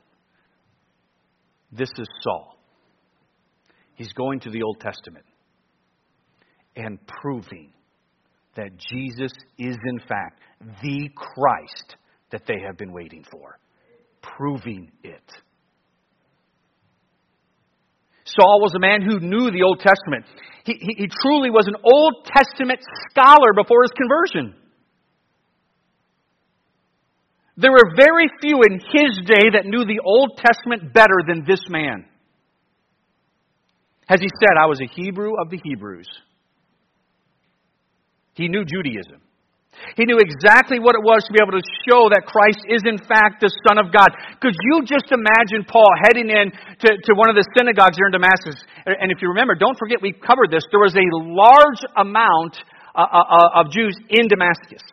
This 1.72 1.90
is 1.98 2.08
Saul. 2.22 2.58
He's 3.96 4.14
going 4.14 4.40
to 4.42 4.50
the 4.50 4.64
Old 4.64 4.80
Testament 4.80 5.26
and 6.76 6.98
proving 7.06 7.72
that 8.56 8.78
Jesus 8.78 9.32
is, 9.58 9.78
in 9.86 10.00
fact, 10.00 10.42
the 10.82 11.10
Christ 11.16 11.96
that 12.32 12.44
they 12.48 12.56
have 12.66 12.78
been 12.78 12.92
waiting 12.92 13.24
for. 13.30 13.60
Proving 14.22 14.92
it. 15.04 15.24
Saul 18.26 18.62
was 18.62 18.74
a 18.76 18.80
man 18.80 19.02
who 19.02 19.20
knew 19.20 19.52
the 19.52 19.64
Old 19.64 19.80
Testament. 19.80 20.26
He, 20.64 20.74
he, 20.74 21.04
he 21.04 21.08
truly 21.22 21.50
was 21.50 21.68
an 21.68 21.76
Old 21.84 22.26
Testament 22.26 22.80
scholar 23.10 23.54
before 23.56 23.84
his 23.84 23.92
conversion. 23.92 24.56
There 27.60 27.72
were 27.72 27.92
very 27.92 28.32
few 28.40 28.64
in 28.64 28.80
his 28.80 29.20
day 29.28 29.52
that 29.52 29.66
knew 29.68 29.84
the 29.84 30.00
Old 30.00 30.40
Testament 30.40 30.94
better 30.94 31.20
than 31.28 31.44
this 31.44 31.60
man. 31.68 32.06
As 34.08 34.22
he 34.22 34.30
said, 34.40 34.56
I 34.56 34.66
was 34.66 34.80
a 34.80 34.88
Hebrew 34.88 35.36
of 35.36 35.50
the 35.52 35.60
Hebrews. 35.62 36.08
He 38.34 38.48
knew 38.48 38.64
Judaism. 38.64 39.20
He 39.96 40.08
knew 40.08 40.20
exactly 40.20 40.80
what 40.80 40.96
it 40.96 41.04
was 41.04 41.24
to 41.28 41.32
be 41.36 41.40
able 41.44 41.60
to 41.60 41.66
show 41.88 42.08
that 42.08 42.24
Christ 42.28 42.64
is 42.68 42.84
in 42.88 42.98
fact 42.98 43.44
the 43.44 43.52
Son 43.68 43.76
of 43.76 43.92
God. 43.92 44.08
Could 44.40 44.56
you 44.56 44.88
just 44.88 45.12
imagine 45.12 45.68
Paul 45.68 45.88
heading 46.04 46.32
in 46.32 46.52
to, 46.56 46.90
to 46.96 47.12
one 47.16 47.28
of 47.28 47.36
the 47.36 47.44
synagogues 47.56 48.00
here 48.00 48.08
in 48.08 48.16
Damascus? 48.16 48.56
And 48.88 49.12
if 49.12 49.20
you 49.22 49.30
remember, 49.36 49.56
don't 49.56 49.78
forget 49.78 50.00
we 50.02 50.16
covered 50.16 50.52
this. 50.52 50.64
There 50.72 50.80
was 50.80 50.96
a 50.96 51.08
large 51.28 51.84
amount 51.96 52.56
uh, 52.96 53.04
uh, 53.04 53.60
uh 53.60 53.60
of 53.64 53.72
Jews 53.72 53.96
in 54.10 54.28
Damascus. 54.28 54.84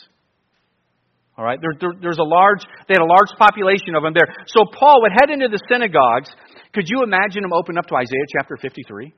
All 1.36 1.44
right, 1.44 1.60
there, 1.60 1.76
there, 1.78 1.92
there's 2.00 2.18
a 2.18 2.24
large, 2.24 2.64
they 2.88 2.96
had 2.96 3.04
a 3.04 3.12
large 3.12 3.28
population 3.36 3.94
of 3.94 4.02
them 4.02 4.14
there. 4.16 4.24
So 4.48 4.64
Paul 4.72 5.02
would 5.02 5.12
head 5.12 5.28
into 5.28 5.48
the 5.48 5.60
synagogues. 5.68 6.32
Could 6.72 6.88
you 6.88 7.02
imagine 7.04 7.44
him 7.44 7.52
open 7.52 7.76
up 7.76 7.86
to 7.86 7.94
Isaiah 7.94 8.24
chapter 8.32 8.56
53? 8.56 9.12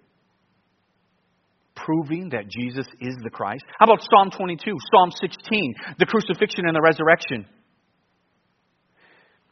Proving 1.76 2.30
that 2.30 2.50
Jesus 2.50 2.86
is 3.00 3.14
the 3.22 3.30
Christ. 3.30 3.62
How 3.78 3.86
about 3.86 4.02
Psalm 4.02 4.34
22, 4.34 4.58
Psalm 4.90 5.10
16, 5.14 5.74
the 5.98 6.06
crucifixion 6.06 6.66
and 6.66 6.74
the 6.74 6.82
resurrection? 6.82 7.46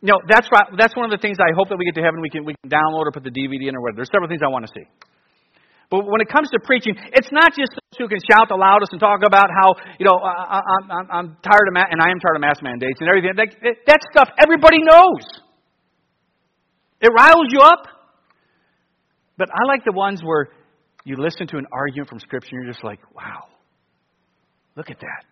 You 0.02 0.12
know, 0.12 0.20
that's, 0.26 0.48
that's 0.76 0.94
one 0.96 1.06
of 1.06 1.14
the 1.14 1.22
things 1.22 1.38
I 1.38 1.54
hope 1.54 1.68
that 1.68 1.78
we 1.78 1.84
get 1.84 1.94
to 1.94 2.02
heaven, 2.02 2.20
we 2.20 2.30
can, 2.30 2.44
we 2.44 2.54
can 2.60 2.68
download 2.68 3.06
or 3.06 3.12
put 3.12 3.22
the 3.22 3.30
DVD 3.30 3.70
in 3.70 3.76
or 3.76 3.80
whatever. 3.80 4.02
There's 4.02 4.10
several 4.10 4.28
things 4.28 4.42
I 4.44 4.50
want 4.50 4.66
to 4.66 4.72
see. 4.74 4.86
But 5.90 6.04
when 6.06 6.20
it 6.20 6.28
comes 6.28 6.50
to 6.50 6.58
preaching, 6.58 6.94
it's 7.12 7.30
not 7.30 7.54
just 7.54 7.70
those 7.70 7.98
who 7.98 8.08
can 8.08 8.18
shout 8.26 8.48
the 8.48 8.56
loudest 8.56 8.90
and 8.92 9.00
talk 9.00 9.20
about 9.24 9.46
how, 9.54 9.74
you 9.98 10.06
know, 10.06 10.18
I, 10.18 10.60
am 10.90 11.08
I'm 11.10 11.28
tired 11.42 11.68
of, 11.68 11.74
ma- 11.74 11.86
and 11.88 12.02
I 12.02 12.10
am 12.10 12.18
tired 12.18 12.34
of 12.34 12.40
mask 12.40 12.62
mandates 12.62 12.98
and 13.00 13.08
everything. 13.08 13.32
That, 13.36 13.76
that 13.86 14.00
stuff 14.10 14.28
everybody 14.42 14.82
knows. 14.82 15.22
It 17.00 17.08
riles 17.08 17.46
you 17.50 17.60
up. 17.60 17.86
But 19.38 19.48
I 19.50 19.68
like 19.68 19.84
the 19.84 19.92
ones 19.92 20.22
where 20.24 20.48
you 21.04 21.16
listen 21.18 21.46
to 21.48 21.58
an 21.58 21.66
argument 21.70 22.08
from 22.08 22.20
Scripture 22.20 22.56
and 22.56 22.64
you're 22.64 22.72
just 22.72 22.82
like, 22.82 22.98
wow, 23.14 23.44
look 24.76 24.90
at 24.90 24.98
that. 24.98 25.24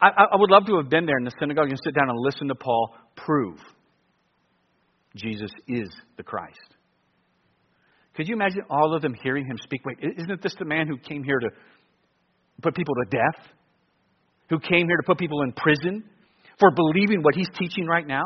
I, 0.00 0.08
I 0.32 0.36
would 0.36 0.50
love 0.50 0.66
to 0.66 0.76
have 0.76 0.88
been 0.88 1.06
there 1.06 1.18
in 1.18 1.24
the 1.24 1.32
synagogue 1.38 1.68
and 1.68 1.78
sit 1.84 1.94
down 1.94 2.08
and 2.08 2.18
listen 2.18 2.48
to 2.48 2.54
Paul 2.54 2.94
prove 3.16 3.58
Jesus 5.16 5.50
is 5.68 5.88
the 6.16 6.22
Christ. 6.22 6.73
Could 8.16 8.28
you 8.28 8.34
imagine 8.34 8.62
all 8.70 8.94
of 8.94 9.02
them 9.02 9.14
hearing 9.22 9.44
him 9.44 9.56
speak? 9.62 9.84
Wait, 9.84 9.98
isn't 10.00 10.42
this 10.42 10.54
the 10.58 10.64
man 10.64 10.86
who 10.86 10.96
came 10.96 11.24
here 11.24 11.38
to 11.38 11.48
put 12.62 12.74
people 12.74 12.94
to 12.94 13.10
death? 13.10 13.46
Who 14.50 14.58
came 14.60 14.86
here 14.86 14.96
to 14.96 15.02
put 15.04 15.18
people 15.18 15.42
in 15.42 15.52
prison 15.52 16.04
for 16.60 16.70
believing 16.70 17.22
what 17.22 17.34
he's 17.34 17.48
teaching 17.58 17.86
right 17.86 18.06
now? 18.06 18.22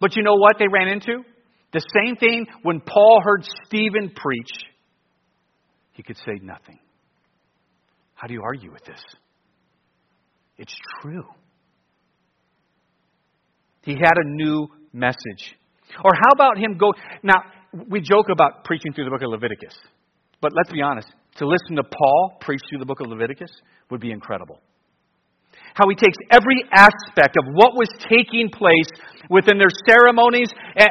But 0.00 0.14
you 0.16 0.22
know 0.22 0.34
what 0.34 0.56
they 0.58 0.66
ran 0.68 0.88
into? 0.88 1.24
The 1.72 1.80
same 1.94 2.16
thing 2.16 2.46
when 2.62 2.80
Paul 2.80 3.20
heard 3.24 3.44
Stephen 3.66 4.12
preach. 4.14 4.52
He 5.92 6.02
could 6.02 6.16
say 6.18 6.38
nothing. 6.42 6.78
How 8.14 8.26
do 8.28 8.34
you 8.34 8.42
argue 8.42 8.72
with 8.72 8.84
this? 8.84 9.02
It's 10.58 10.74
true. 11.00 11.24
He 13.82 13.92
had 13.92 14.14
a 14.16 14.28
new 14.28 14.68
message. 14.92 15.56
Or 16.04 16.12
how 16.14 16.30
about 16.34 16.58
him 16.58 16.76
go 16.78 16.92
now 17.22 17.42
we 17.88 18.00
joke 18.00 18.26
about 18.30 18.64
preaching 18.64 18.92
through 18.92 19.04
the 19.04 19.10
book 19.10 19.22
of 19.22 19.30
Leviticus. 19.30 19.74
But 20.40 20.52
let's 20.54 20.72
be 20.72 20.82
honest, 20.82 21.08
to 21.36 21.46
listen 21.46 21.76
to 21.76 21.82
Paul 21.82 22.38
preach 22.40 22.60
through 22.68 22.78
the 22.78 22.86
book 22.86 23.00
of 23.00 23.08
Leviticus 23.08 23.50
would 23.90 24.00
be 24.00 24.10
incredible. 24.10 24.60
How 25.74 25.88
he 25.88 25.96
takes 25.96 26.16
every 26.30 26.64
aspect 26.72 27.36
of 27.36 27.52
what 27.52 27.74
was 27.74 27.88
taking 28.08 28.48
place 28.48 28.88
within 29.28 29.58
their 29.58 29.72
ceremonies 29.86 30.48
and, 30.76 30.88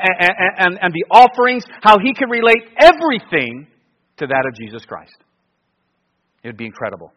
and, 0.59 0.79
and, 0.81 0.93
the 0.93 1.05
offerings, 1.09 1.63
how 1.81 1.97
he 1.97 2.13
could 2.13 2.29
relate 2.29 2.61
everything 2.79 3.67
to 4.17 4.27
that 4.27 4.43
of 4.47 4.55
Jesus 4.55 4.85
Christ. 4.85 5.15
It 6.43 6.49
would 6.49 6.57
be 6.57 6.65
incredible. 6.65 7.11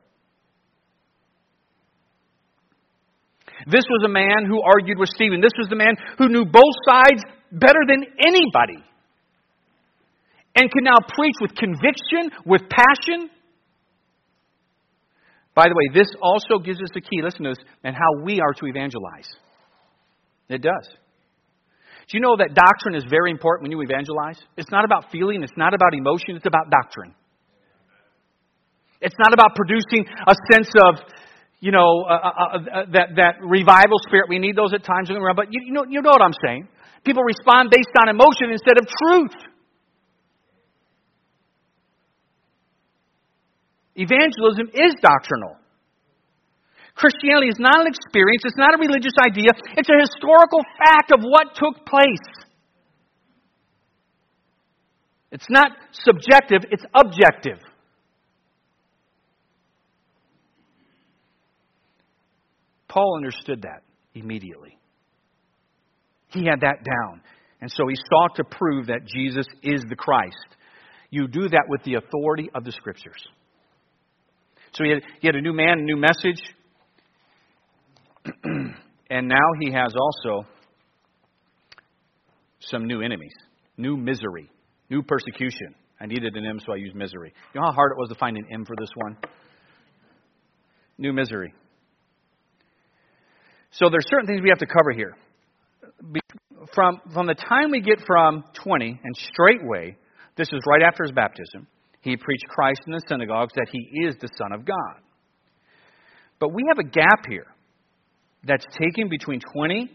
This 3.67 3.85
was 3.91 4.03
a 4.05 4.09
man 4.09 4.47
who 4.47 4.63
argued 4.63 4.99
with 4.99 5.11
Stephen. 5.11 5.41
This 5.41 5.53
was 5.59 5.69
the 5.69 5.77
man 5.77 5.97
who 6.17 6.29
knew 6.29 6.45
both 6.47 6.75
sides 6.87 7.23
better 7.53 7.81
than 7.87 8.05
anybody 8.27 8.88
and 10.59 10.67
can 10.73 10.83
now 10.83 10.99
preach 11.15 11.37
with 11.41 11.55
conviction, 11.55 12.35
with 12.45 12.63
passion. 12.69 13.31
By 15.55 15.69
the 15.69 15.75
way, 15.75 15.95
this 15.95 16.11
also 16.21 16.59
gives 16.59 16.83
us 16.83 16.91
the 16.93 17.01
key, 17.01 17.23
listen 17.23 17.45
to 17.45 17.51
this, 17.51 17.63
and 17.85 17.95
how 17.95 18.25
we 18.25 18.41
are 18.41 18.53
to 18.55 18.67
evangelize. 18.67 19.31
It 20.49 20.63
does. 20.63 20.87
Do 22.11 22.17
you 22.17 22.21
know 22.21 22.37
that 22.39 22.55
doctrine 22.55 22.97
is 22.97 23.05
very 23.09 23.31
important 23.31 23.69
when 23.69 23.73
you 23.73 23.83
evangelize? 23.83 24.41
It's 24.57 24.71
not 24.71 24.85
about 24.85 25.13
feeling, 25.13 25.45
it's 25.45 25.57
not 25.57 25.75
about 25.75 25.95
emotion, 25.95 26.35
it's 26.35 26.47
about 26.47 26.71
doctrine. 26.71 27.15
It's 29.01 29.15
not 29.21 29.33
about 29.33 29.55
producing 29.55 30.11
a 30.27 30.35
sense 30.51 30.71
of, 30.83 30.99
you 31.61 31.71
know, 31.71 32.03
uh, 32.03 32.15
uh, 32.15 32.19
uh, 32.19 32.59
uh 32.59 32.85
that, 32.95 33.09
that 33.15 33.35
revival 33.43 33.99
spirit. 34.09 34.27
We 34.29 34.41
need 34.41 34.57
those 34.57 34.75
at 34.75 34.83
times, 34.83 35.09
but 35.09 35.47
you, 35.53 35.63
you, 35.67 35.73
know, 35.73 35.85
you 35.89 36.03
know 36.03 36.11
what 36.11 36.23
I'm 36.23 36.35
saying. 36.45 36.67
People 37.05 37.23
respond 37.23 37.71
based 37.71 37.95
on 38.03 38.09
emotion 38.09 38.51
instead 38.51 38.77
of 38.79 38.89
truth. 39.07 39.39
Evangelism 43.99 44.71
is 44.73 44.95
doctrinal. 45.03 45.59
Christianity 46.95 47.49
is 47.49 47.59
not 47.59 47.81
an 47.81 47.87
experience, 47.87 48.43
it's 48.45 48.57
not 48.57 48.75
a 48.75 48.79
religious 48.79 49.15
idea, 49.25 49.51
it's 49.77 49.89
a 49.89 50.01
historical 50.01 50.61
fact 50.79 51.13
of 51.13 51.21
what 51.23 51.55
took 51.55 51.85
place. 51.85 52.47
It's 55.31 55.47
not 55.51 55.73
subjective, 55.93 56.63
it's 56.71 56.85
objective. 56.95 57.59
Paul 62.89 63.17
understood 63.17 63.63
that 63.63 63.83
immediately. 64.15 64.79
He 66.29 66.47
had 66.47 66.61
that 66.61 66.85
down. 66.85 67.21
And 67.61 67.71
so 67.71 67.89
he 67.89 67.97
sought 67.97 68.37
to 68.37 68.45
prove 68.45 68.87
that 68.87 69.05
Jesus 69.07 69.47
is 69.63 69.83
the 69.89 69.97
Christ. 69.97 70.57
You 71.11 71.27
do 71.27 71.49
that 71.49 71.65
with 71.69 71.83
the 71.83 71.95
authority 71.95 72.49
of 72.55 72.65
the 72.65 72.73
Scriptures. 72.73 73.23
So 74.79 74.85
he 74.85 74.91
had, 74.91 75.03
he 75.21 75.27
had 75.27 75.35
a 75.35 75.41
new 75.41 75.53
man, 75.53 75.81
a 75.81 75.83
new 75.83 75.97
message. 75.97 76.41
and 79.11 79.29
now 79.29 79.53
he 79.61 79.73
has 79.73 79.93
also 80.01 80.47
some 82.61 82.87
new 82.87 83.03
enemies, 83.03 83.35
new 83.77 83.97
misery, 83.97 84.49
new 84.89 85.03
persecution. 85.03 85.75
I 86.01 86.07
needed 86.07 86.37
an 86.37 86.47
M, 86.47 86.61
so 86.65 86.73
I 86.73 86.77
used 86.77 86.95
misery. 86.95 87.33
You 87.53 87.61
know 87.61 87.67
how 87.67 87.73
hard 87.73 87.91
it 87.91 87.99
was 87.99 88.09
to 88.11 88.15
find 88.15 88.37
an 88.37 88.45
M 88.53 88.65
for 88.65 88.77
this 88.79 88.91
one? 88.95 89.17
New 90.97 91.13
misery. 91.13 91.53
So 93.73 93.91
there's 93.91 94.07
certain 94.09 94.29
things 94.29 94.43
we 94.43 94.51
have 94.51 94.59
to 94.59 94.67
cover 94.67 94.93
here. 94.93 95.17
From, 96.73 97.01
from 97.13 97.27
the 97.27 97.35
time 97.35 97.73
we 97.73 97.81
get 97.81 98.01
from 98.07 98.45
20 98.63 99.01
and 99.03 99.17
straightway, 99.17 99.97
this 100.37 100.47
is 100.53 100.61
right 100.69 100.83
after 100.87 101.03
his 101.03 101.11
baptism, 101.11 101.67
he 102.09 102.17
preached 102.17 102.45
Christ 102.49 102.81
in 102.87 102.93
the 102.93 103.03
synagogues 103.09 103.53
that 103.55 103.69
he 103.71 104.07
is 104.07 104.17
the 104.21 104.29
Son 104.37 104.53
of 104.53 104.65
God. 104.65 105.03
But 106.41 106.53
we 106.55 106.65
have 106.69 106.79
a 106.79 106.89
gap 106.89 107.27
here 107.29 107.47
that's 108.45 108.67
taken 108.81 109.09
between 109.09 109.41
20 109.53 109.91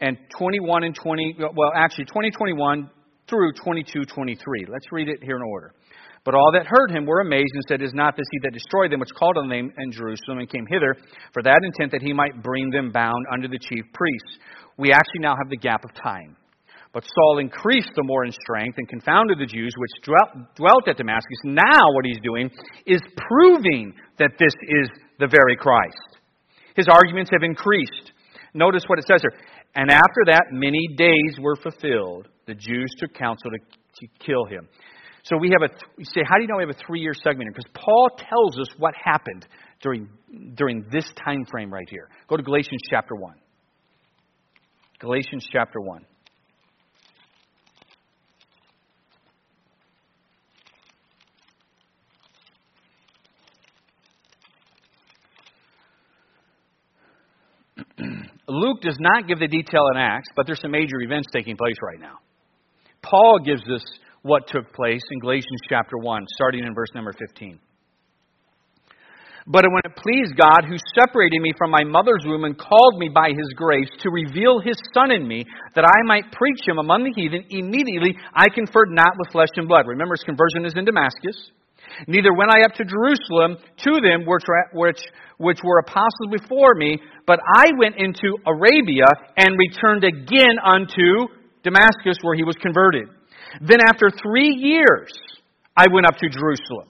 and 0.00 0.16
21 0.36 0.84
and 0.84 0.94
20, 0.94 1.36
well, 1.38 1.72
actually 1.74 2.06
2021 2.06 2.90
through 3.28 3.52
22 3.52 4.04
23. 4.04 4.66
Let's 4.68 4.86
read 4.90 5.08
it 5.08 5.22
here 5.22 5.36
in 5.36 5.42
order. 5.42 5.72
But 6.24 6.34
all 6.34 6.52
that 6.52 6.66
heard 6.66 6.90
him 6.90 7.06
were 7.06 7.20
amazed 7.20 7.52
and 7.54 7.64
said, 7.66 7.80
Is 7.80 7.94
not 7.94 8.16
this 8.16 8.26
he 8.30 8.38
that 8.42 8.52
destroyed 8.52 8.92
them, 8.92 9.00
which 9.00 9.14
called 9.14 9.38
on 9.38 9.48
them 9.48 9.72
in 9.78 9.92
Jerusalem, 9.92 10.38
and 10.38 10.50
came 10.50 10.66
hither 10.68 10.94
for 11.32 11.42
that 11.42 11.60
intent 11.64 11.92
that 11.92 12.02
he 12.02 12.12
might 12.12 12.42
bring 12.42 12.70
them 12.70 12.92
bound 12.92 13.24
under 13.32 13.48
the 13.48 13.58
chief 13.58 13.84
priests? 13.94 14.38
We 14.76 14.92
actually 14.92 15.20
now 15.20 15.34
have 15.36 15.48
the 15.48 15.56
gap 15.56 15.82
of 15.84 15.90
time. 15.94 16.36
But 16.92 17.04
Saul 17.04 17.38
increased 17.38 17.90
the 17.94 18.02
more 18.02 18.24
in 18.24 18.32
strength 18.32 18.76
and 18.78 18.88
confounded 18.88 19.38
the 19.38 19.46
Jews 19.46 19.72
which 19.76 20.16
dwelt, 20.56 20.88
at 20.88 20.96
Damascus. 20.96 21.38
Now, 21.44 21.84
what 21.94 22.04
he's 22.04 22.18
doing 22.22 22.50
is 22.84 23.00
proving 23.28 23.94
that 24.18 24.32
this 24.38 24.52
is 24.68 24.88
the 25.18 25.28
very 25.28 25.56
Christ. 25.56 26.18
His 26.74 26.88
arguments 26.88 27.30
have 27.32 27.44
increased. 27.44 28.12
Notice 28.54 28.82
what 28.88 28.98
it 28.98 29.06
says 29.06 29.20
here. 29.22 29.38
And 29.76 29.90
after 29.90 30.22
that, 30.26 30.46
many 30.50 30.88
days 30.96 31.38
were 31.40 31.54
fulfilled. 31.56 32.28
The 32.46 32.54
Jews 32.54 32.90
took 32.98 33.14
counsel 33.14 33.50
to, 33.52 33.58
to 33.58 34.12
kill 34.18 34.44
him. 34.46 34.68
So 35.22 35.36
we 35.36 35.50
have 35.50 35.70
a, 35.70 35.72
you 35.96 36.04
say, 36.04 36.22
how 36.26 36.36
do 36.36 36.42
you 36.42 36.48
know 36.48 36.56
we 36.56 36.64
have 36.64 36.70
a 36.74 36.86
three 36.86 37.00
year 37.00 37.14
segment? 37.14 37.50
Because 37.54 37.70
Paul 37.74 38.08
tells 38.16 38.58
us 38.58 38.74
what 38.78 38.94
happened 38.96 39.46
during, 39.80 40.08
during 40.54 40.84
this 40.90 41.04
time 41.24 41.44
frame 41.50 41.72
right 41.72 41.88
here. 41.88 42.08
Go 42.28 42.36
to 42.36 42.42
Galatians 42.42 42.80
chapter 42.90 43.14
1. 43.14 43.34
Galatians 44.98 45.46
chapter 45.52 45.80
1. 45.80 46.04
Luke 58.50 58.80
does 58.80 58.96
not 58.98 59.28
give 59.28 59.38
the 59.38 59.48
detail 59.48 59.86
in 59.94 59.98
Acts, 59.98 60.28
but 60.34 60.46
there's 60.46 60.60
some 60.60 60.72
major 60.72 61.00
events 61.00 61.28
taking 61.32 61.56
place 61.56 61.76
right 61.82 62.00
now. 62.00 62.18
Paul 63.02 63.38
gives 63.44 63.62
us 63.70 63.84
what 64.22 64.48
took 64.48 64.72
place 64.74 65.02
in 65.10 65.20
Galatians 65.20 65.60
chapter 65.68 65.96
1, 65.96 66.26
starting 66.34 66.64
in 66.64 66.74
verse 66.74 66.90
number 66.94 67.12
15. 67.12 67.58
But 69.46 69.64
when 69.64 69.82
it 69.84 69.96
pleased 69.96 70.36
God, 70.36 70.68
who 70.68 70.76
separated 70.94 71.40
me 71.40 71.52
from 71.56 71.70
my 71.70 71.82
mother's 71.82 72.22
womb 72.26 72.44
and 72.44 72.58
called 72.58 72.98
me 72.98 73.08
by 73.08 73.30
his 73.30 73.48
grace 73.56 73.88
to 74.00 74.10
reveal 74.10 74.60
his 74.60 74.76
Son 74.92 75.10
in 75.10 75.26
me, 75.26 75.44
that 75.74 75.84
I 75.84 76.06
might 76.06 76.30
preach 76.32 76.60
him 76.66 76.78
among 76.78 77.04
the 77.04 77.12
heathen, 77.16 77.44
immediately 77.48 78.14
I 78.34 78.46
conferred 78.54 78.90
not 78.90 79.14
with 79.18 79.32
flesh 79.32 79.48
and 79.56 79.66
blood. 79.66 79.86
Remember, 79.86 80.14
his 80.14 80.24
conversion 80.24 80.66
is 80.66 80.74
in 80.76 80.84
Damascus. 80.84 81.50
Neither 82.06 82.32
went 82.32 82.50
I 82.50 82.62
up 82.62 82.74
to 82.74 82.84
Jerusalem 82.84 83.56
to 83.84 83.92
them 84.02 84.26
which, 84.26 84.44
which, 84.72 85.00
which 85.38 85.58
were 85.62 85.78
apostles 85.80 86.30
before 86.30 86.74
me, 86.74 86.98
but 87.26 87.40
I 87.56 87.70
went 87.78 87.96
into 87.96 88.36
Arabia 88.46 89.06
and 89.36 89.58
returned 89.58 90.04
again 90.04 90.58
unto 90.64 91.28
Damascus, 91.62 92.16
where 92.22 92.34
he 92.34 92.44
was 92.44 92.56
converted. 92.56 93.08
Then 93.60 93.78
after 93.86 94.10
three 94.10 94.48
years, 94.48 95.12
I 95.76 95.86
went 95.92 96.06
up 96.06 96.16
to 96.16 96.28
Jerusalem 96.28 96.88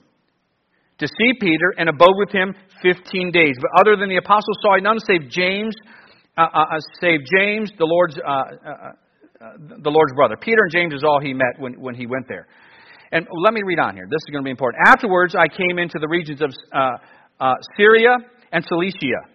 to 0.99 1.07
see 1.07 1.33
Peter 1.39 1.73
and 1.77 1.89
abode 1.89 2.15
with 2.15 2.31
him 2.31 2.53
15 2.83 3.31
days. 3.31 3.55
But 3.59 3.71
other 3.79 3.97
than 3.97 4.09
the 4.09 4.17
apostles 4.17 4.57
saw 4.61 4.75
I 4.75 4.79
none 4.79 4.99
save 4.99 5.29
James, 5.29 5.75
uh, 6.37 6.41
uh, 6.41 6.59
uh 6.75 6.79
save 7.01 7.19
James, 7.39 7.71
the 7.77 7.85
Lord's, 7.85 8.17
uh, 8.17 8.29
uh, 8.29 8.91
uh, 9.41 9.57
the 9.81 9.89
Lord's 9.89 10.13
brother. 10.13 10.35
Peter 10.39 10.61
and 10.61 10.71
James 10.71 10.93
is 10.93 11.03
all 11.03 11.19
he 11.19 11.33
met 11.33 11.57
when, 11.57 11.73
when 11.81 11.95
he 11.95 12.05
went 12.05 12.27
there. 12.27 12.47
And 13.11 13.27
let 13.43 13.53
me 13.53 13.61
read 13.63 13.79
on 13.79 13.95
here. 13.95 14.05
This 14.09 14.23
is 14.27 14.31
going 14.31 14.43
to 14.43 14.47
be 14.47 14.51
important. 14.51 14.83
Afterwards, 14.87 15.35
I 15.35 15.47
came 15.47 15.79
into 15.79 15.99
the 15.99 16.07
regions 16.07 16.41
of 16.41 16.51
uh, 16.73 16.97
uh, 17.39 17.55
Syria 17.75 18.15
and 18.51 18.63
Cilicia. 18.65 19.27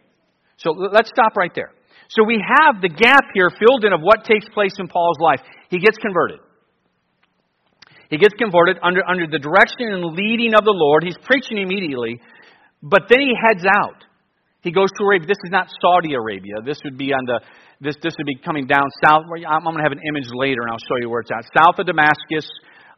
So 0.57 0.71
let's 0.71 1.11
stop 1.11 1.37
right 1.37 1.53
there. 1.55 1.73
So 2.09 2.25
we 2.25 2.43
have 2.43 2.81
the 2.81 2.89
gap 2.89 3.25
here 3.35 3.51
filled 3.51 3.85
in 3.85 3.93
of 3.93 4.01
what 4.01 4.25
takes 4.25 4.49
place 4.49 4.73
in 4.79 4.89
Paul's 4.89 5.19
life. 5.21 5.41
He 5.69 5.79
gets 5.79 5.99
converted. 5.99 6.41
He 8.09 8.17
gets 8.17 8.35
converted 8.39 8.79
under, 8.83 9.03
under 9.07 9.27
the 9.27 9.39
direction 9.39 9.91
and 9.91 10.05
leading 10.15 10.55
of 10.55 10.65
the 10.65 10.73
Lord. 10.73 11.03
He's 11.03 11.19
preaching 11.25 11.59
immediately, 11.59 12.21
but 12.83 13.03
then 13.11 13.21
he 13.21 13.35
heads 13.35 13.65
out. 13.67 14.05
He 14.63 14.71
goes 14.73 14.89
to 14.99 15.05
Arabia. 15.05 15.27
This 15.27 15.43
is 15.45 15.51
not 15.51 15.69
Saudi 15.83 16.15
Arabia. 16.15 16.63
This 16.65 16.79
would 16.85 16.97
be 16.97 17.13
on 17.13 17.25
the 17.27 17.41
this 17.81 17.95
this 18.03 18.15
would 18.17 18.27
be 18.27 18.37
coming 18.37 18.67
down 18.67 18.89
south. 19.05 19.25
I'm 19.29 19.63
going 19.63 19.77
to 19.77 19.83
have 19.83 19.93
an 19.93 20.03
image 20.09 20.27
later, 20.33 20.63
and 20.63 20.71
I'll 20.73 20.87
show 20.89 20.97
you 20.99 21.11
where 21.11 21.21
it's 21.21 21.31
at. 21.31 21.45
South 21.55 21.79
of 21.79 21.87
Damascus, 21.87 22.49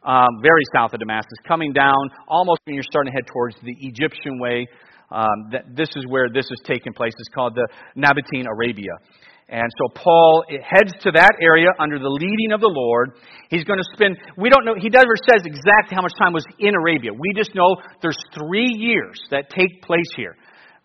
um, 0.03 0.41
very 0.41 0.63
south 0.73 0.93
of 0.93 0.99
Damascus, 0.99 1.37
coming 1.47 1.73
down 1.73 1.95
almost 2.27 2.61
when 2.65 2.75
you're 2.75 2.83
starting 2.89 3.11
to 3.11 3.15
head 3.15 3.27
towards 3.27 3.55
the 3.63 3.75
Egyptian 3.79 4.39
way. 4.39 4.67
Um, 5.11 5.49
that 5.51 5.75
this 5.75 5.89
is 5.95 6.05
where 6.05 6.29
this 6.31 6.45
is 6.45 6.61
taking 6.65 6.93
place. 6.93 7.13
It's 7.17 7.33
called 7.33 7.55
the 7.55 7.67
Nabatean 7.97 8.45
Arabia. 8.45 8.93
And 9.49 9.65
so 9.81 9.89
Paul 9.95 10.45
heads 10.61 10.93
to 11.01 11.11
that 11.17 11.33
area 11.41 11.69
under 11.79 11.97
the 11.97 12.09
leading 12.09 12.51
of 12.53 12.61
the 12.61 12.69
Lord. 12.69 13.17
He's 13.49 13.63
going 13.63 13.79
to 13.79 13.89
spend, 13.93 14.17
we 14.37 14.49
don't 14.49 14.63
know, 14.63 14.75
he 14.77 14.89
never 14.89 15.17
says 15.25 15.41
exactly 15.43 15.97
how 15.97 16.03
much 16.03 16.13
time 16.19 16.33
was 16.33 16.45
in 16.59 16.75
Arabia. 16.75 17.09
We 17.11 17.33
just 17.35 17.55
know 17.55 17.75
there's 18.03 18.19
three 18.37 18.69
years 18.77 19.19
that 19.31 19.49
take 19.49 19.81
place 19.81 20.05
here. 20.15 20.37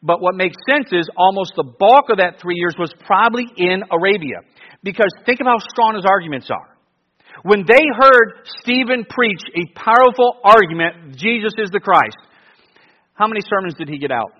But 0.03 0.23
what 0.23 0.35
makes 0.35 0.57
sense 0.69 0.89
is 0.93 1.09
almost 1.17 1.53
the 1.57 1.65
bulk 1.79 2.09
of 2.09 2.19
that 2.19 2.41
three 2.41 2.57
years 2.57 2.75
was 2.79 2.93
probably 3.05 3.45
in 3.57 3.83
Arabia. 3.93 4.41
Because 4.83 5.13
think 5.27 5.41
of 5.41 5.47
how 5.47 5.59
strong 5.69 5.97
his 5.97 6.05
arguments 6.09 6.49
are. 6.51 6.74
When 7.43 7.65
they 7.67 7.83
heard 8.01 8.47
Stephen 8.61 9.05
preach 9.09 9.43
a 9.55 9.79
powerful 9.79 10.39
argument, 10.45 11.17
Jesus 11.17 11.53
is 11.59 11.71
the 11.71 11.81
Christ, 11.81 12.17
how 13.15 13.27
many 13.27 13.41
sermons 13.49 13.75
did 13.75 13.89
he 13.89 13.99
get 13.99 14.11
out? 14.11 14.33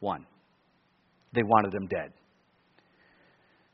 One. 0.00 0.26
They 1.32 1.42
wanted 1.42 1.74
him 1.74 1.86
dead. 1.86 2.12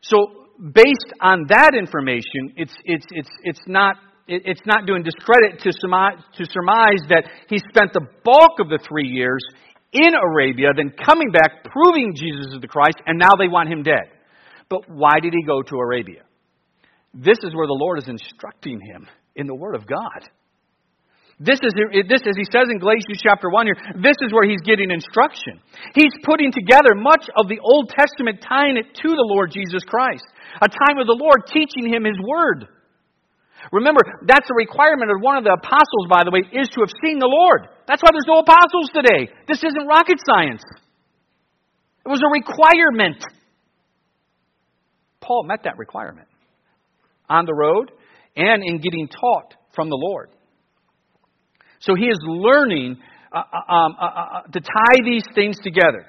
So, 0.02 0.16
based 0.58 1.12
on 1.20 1.46
that 1.48 1.72
information, 1.78 2.54
it's, 2.56 2.74
it's, 2.84 3.06
it's, 3.10 3.30
it's, 3.44 3.60
not, 3.66 3.96
it's 4.26 4.60
not 4.66 4.86
doing 4.86 5.02
discredit 5.02 5.60
to 5.60 5.72
surmise, 5.72 6.18
to 6.36 6.44
surmise 6.46 6.98
that 7.08 7.28
he 7.48 7.58
spent 7.58 7.92
the 7.92 8.06
bulk 8.24 8.58
of 8.58 8.68
the 8.68 8.78
three 8.88 9.08
years 9.08 9.44
in 9.92 10.14
Arabia, 10.14 10.68
then 10.74 10.90
coming 11.04 11.30
back, 11.30 11.64
proving 11.64 12.14
Jesus 12.16 12.54
is 12.54 12.60
the 12.60 12.68
Christ, 12.68 12.96
and 13.06 13.18
now 13.18 13.36
they 13.38 13.48
want 13.48 13.68
him 13.68 13.82
dead. 13.82 14.10
But 14.68 14.88
why 14.88 15.20
did 15.20 15.34
he 15.34 15.44
go 15.44 15.62
to 15.62 15.76
Arabia? 15.76 16.22
This 17.14 17.38
is 17.44 17.54
where 17.54 17.66
the 17.68 17.76
Lord 17.76 17.98
is 17.98 18.08
instructing 18.08 18.80
him 18.80 19.06
in 19.36 19.46
the 19.46 19.54
Word 19.54 19.74
of 19.74 19.86
God. 19.86 20.28
This 21.40 21.58
is 21.60 21.74
this 22.06 22.22
as 22.22 22.38
he 22.38 22.46
says 22.48 22.70
in 22.70 22.78
Galatians 22.78 23.18
chapter 23.18 23.50
1 23.50 23.66
here, 23.66 23.80
this 23.98 24.16
is 24.22 24.32
where 24.32 24.46
he's 24.46 24.62
getting 24.62 24.94
instruction. 24.94 25.58
He's 25.92 26.14
putting 26.22 26.52
together 26.52 26.94
much 26.94 27.26
of 27.34 27.48
the 27.48 27.58
Old 27.58 27.90
Testament 27.90 28.44
tying 28.46 28.78
it 28.78 28.94
to 29.02 29.08
the 29.10 29.26
Lord 29.26 29.50
Jesus 29.50 29.82
Christ. 29.82 30.24
A 30.62 30.68
time 30.70 31.02
of 31.02 31.10
the 31.10 31.18
Lord 31.18 31.50
teaching 31.50 31.90
him 31.90 32.04
his 32.04 32.16
word. 32.22 32.68
Remember, 33.72 34.00
that's 34.22 34.48
a 34.48 34.54
requirement 34.54 35.10
of 35.10 35.18
one 35.20 35.36
of 35.36 35.44
the 35.44 35.56
apostles, 35.58 36.06
by 36.08 36.22
the 36.24 36.30
way, 36.30 36.46
is 36.46 36.68
to 36.78 36.80
have 36.80 36.94
seen 37.02 37.18
the 37.18 37.30
Lord. 37.30 37.68
That's 37.90 38.02
why 38.02 38.10
there's 38.14 38.30
no 38.30 38.40
apostles 38.46 38.88
today. 38.94 39.28
This 39.48 39.62
isn't 39.66 39.86
rocket 39.86 40.18
science. 40.22 40.62
It 42.06 42.10
was 42.10 42.22
a 42.22 42.30
requirement. 42.30 43.18
Paul 45.20 45.44
met 45.44 45.64
that 45.64 45.78
requirement 45.78 46.28
on 47.32 47.46
the 47.46 47.54
road 47.54 47.90
and 48.36 48.62
in 48.62 48.78
getting 48.80 49.08
taught 49.08 49.54
from 49.74 49.88
the 49.88 49.96
Lord. 49.96 50.30
So 51.80 51.94
he 51.94 52.06
is 52.06 52.18
learning 52.22 52.98
uh, 53.32 53.38
uh 53.38 53.72
um, 53.72 53.96
uh, 53.98 54.04
uh, 54.04 54.08
uh, 54.08 54.42
to 54.52 54.60
tie 54.60 55.00
these 55.04 55.24
things 55.34 55.56
together. 55.62 56.06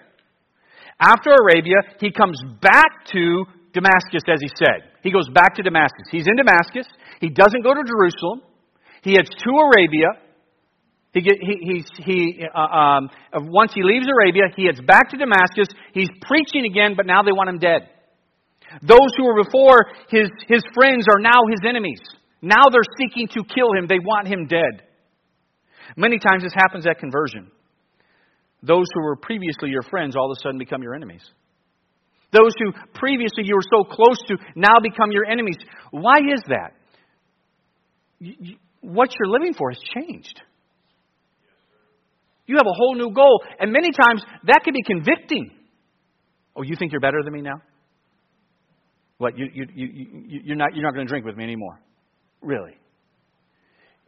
After 0.99 1.31
Arabia, 1.31 1.75
he 1.99 2.11
comes 2.11 2.37
back 2.61 3.07
to 3.13 3.45
Damascus, 3.73 4.23
as 4.27 4.39
he 4.39 4.49
said. 4.59 4.91
He 5.01 5.11
goes 5.11 5.27
back 5.33 5.55
to 5.55 5.63
Damascus. 5.63 6.05
He's 6.11 6.27
in 6.27 6.35
Damascus. 6.35 6.87
He 7.19 7.29
doesn't 7.29 7.63
go 7.63 7.73
to 7.73 7.81
Jerusalem. 7.83 8.41
He 9.01 9.13
heads 9.13 9.29
to 9.29 9.49
Arabia. 9.49 10.09
He, 11.13 11.21
get, 11.21 11.35
he, 11.41 11.55
he, 11.61 12.03
he 12.03 12.45
uh, 12.53 12.59
um, 12.59 13.09
once 13.33 13.73
he 13.73 13.83
leaves 13.83 14.05
Arabia, 14.07 14.43
he 14.55 14.65
heads 14.65 14.81
back 14.85 15.09
to 15.09 15.17
Damascus. 15.17 15.67
He's 15.93 16.09
preaching 16.21 16.65
again, 16.65 16.93
but 16.95 17.05
now 17.05 17.21
they 17.23 17.31
want 17.31 17.49
him 17.49 17.59
dead. 17.59 17.89
Those 18.81 19.11
who 19.17 19.25
were 19.25 19.43
before 19.43 19.85
his, 20.09 20.29
his 20.47 20.63
friends 20.73 21.05
are 21.09 21.19
now 21.19 21.39
his 21.49 21.59
enemies. 21.67 21.99
Now 22.41 22.63
they're 22.71 22.81
seeking 22.97 23.27
to 23.29 23.43
kill 23.43 23.73
him. 23.73 23.87
They 23.87 23.99
want 23.99 24.27
him 24.27 24.47
dead. 24.47 24.83
Many 25.95 26.19
times 26.19 26.43
this 26.43 26.53
happens 26.53 26.87
at 26.87 26.99
conversion. 26.99 27.51
Those 28.61 28.85
who 28.93 29.03
were 29.03 29.15
previously 29.15 29.69
your 29.69 29.83
friends 29.83 30.15
all 30.15 30.31
of 30.31 30.37
a 30.37 30.41
sudden 30.41 30.57
become 30.57 30.81
your 30.81 30.95
enemies. 30.95 31.23
Those 32.31 32.53
who 32.57 32.71
previously 32.93 33.43
you 33.45 33.55
were 33.55 33.69
so 33.69 33.83
close 33.83 34.17
to 34.27 34.37
now 34.55 34.79
become 34.81 35.11
your 35.11 35.25
enemies. 35.25 35.57
Why 35.91 36.17
is 36.17 36.41
that? 36.47 36.73
what 38.83 39.09
you're 39.17 39.31
living 39.31 39.53
for 39.53 39.71
has 39.71 39.79
changed. 39.79 40.41
You 42.45 42.55
have 42.57 42.67
a 42.67 42.75
whole 42.75 42.95
new 42.95 43.11
goal. 43.13 43.43
And 43.59 43.71
many 43.71 43.91
times 43.91 44.21
that 44.45 44.61
can 44.63 44.73
be 44.73 44.83
convicting. 44.83 45.51
Oh, 46.55 46.61
you 46.61 46.75
think 46.77 46.91
you're 46.91 47.01
better 47.01 47.21
than 47.23 47.33
me 47.33 47.41
now? 47.41 47.61
What, 49.17 49.37
you, 49.37 49.47
you, 49.53 49.65
you, 49.73 50.41
you're 50.43 50.55
not, 50.55 50.75
you're 50.75 50.83
not 50.83 50.93
going 50.93 51.05
to 51.05 51.09
drink 51.09 51.25
with 51.25 51.37
me 51.37 51.43
anymore? 51.43 51.79
Really? 52.41 52.75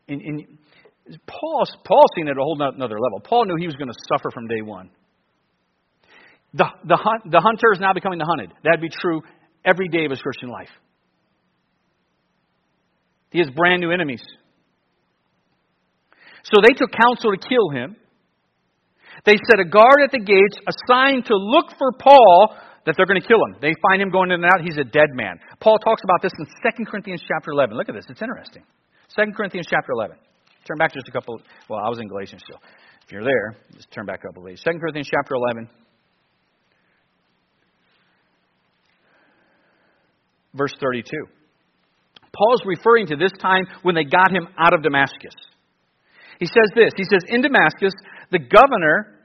And, 0.07 0.21
and 0.21 0.45
Paul, 1.27 1.65
Paul's 1.85 2.11
seen 2.15 2.27
it 2.27 2.31
at 2.31 2.37
a 2.37 2.41
whole 2.41 2.57
another 2.59 2.99
level. 2.99 3.21
Paul 3.23 3.45
knew 3.45 3.55
he 3.57 3.67
was 3.67 3.75
going 3.75 3.89
to 3.89 3.95
suffer 4.09 4.31
from 4.31 4.47
day 4.47 4.61
one. 4.61 4.89
The, 6.53 6.65
the, 6.85 6.95
hunt, 6.95 7.31
the 7.31 7.41
hunter 7.41 7.73
is 7.73 7.79
now 7.79 7.93
becoming 7.93 8.17
the 8.17 8.25
hunted. 8.25 8.51
That'd 8.63 8.81
be 8.81 8.89
true 8.89 9.21
every 9.65 9.89
day 9.89 10.05
of 10.05 10.11
his 10.11 10.21
Christian 10.21 10.49
life. 10.49 10.69
He 13.29 13.39
has 13.39 13.49
brand 13.49 13.81
new 13.81 13.91
enemies. 13.91 14.23
So 16.43 16.61
they 16.65 16.73
took 16.73 16.91
counsel 16.91 17.31
to 17.31 17.37
kill 17.37 17.69
him. 17.71 17.97
They 19.25 19.33
set 19.33 19.59
a 19.59 19.65
guard 19.67 19.99
at 20.03 20.11
the 20.11 20.19
gates 20.19 20.57
assigned 20.67 21.25
to 21.25 21.35
look 21.35 21.71
for 21.77 21.91
Paul 21.99 22.55
that 22.85 22.93
they're 22.95 23.05
going 23.05 23.21
to 23.21 23.27
kill 23.27 23.41
him. 23.49 23.57
They 23.61 23.73
find 23.81 24.01
him 24.01 24.09
going 24.09 24.31
in 24.31 24.43
and 24.43 24.45
out. 24.45 24.61
He's 24.63 24.77
a 24.77 24.83
dead 24.83 25.09
man. 25.13 25.39
Paul 25.59 25.77
talks 25.79 26.01
about 26.03 26.21
this 26.21 26.31
in 26.37 26.45
2 26.45 26.85
Corinthians 26.85 27.21
chapter 27.27 27.51
11. 27.51 27.75
Look 27.75 27.89
at 27.89 27.95
this. 27.95 28.05
It's 28.09 28.21
interesting. 28.21 28.63
2 29.15 29.33
Corinthians 29.35 29.67
chapter 29.69 29.91
11. 29.93 30.17
Turn 30.67 30.77
back 30.77 30.93
just 30.93 31.07
a 31.07 31.11
couple. 31.11 31.41
Well, 31.69 31.79
I 31.83 31.89
was 31.89 31.99
in 31.99 32.07
Galatians 32.07 32.41
still. 32.45 32.59
If 33.05 33.11
you're 33.11 33.23
there, 33.23 33.57
just 33.73 33.91
turn 33.91 34.05
back 34.05 34.19
a 34.23 34.27
couple 34.27 34.43
of 34.43 34.47
pages. 34.47 34.63
2 34.63 34.79
Corinthians 34.79 35.09
chapter 35.11 35.35
11. 35.35 35.69
Verse 40.53 40.73
32. 40.79 41.05
Paul's 42.35 42.61
referring 42.65 43.07
to 43.07 43.15
this 43.15 43.31
time 43.41 43.65
when 43.83 43.95
they 43.95 44.03
got 44.03 44.31
him 44.31 44.47
out 44.57 44.73
of 44.73 44.83
Damascus. 44.83 45.33
He 46.39 46.45
says 46.45 46.69
this 46.75 46.91
He 46.97 47.03
says, 47.03 47.21
In 47.27 47.41
Damascus, 47.41 47.93
the 48.31 48.39
governor 48.39 49.19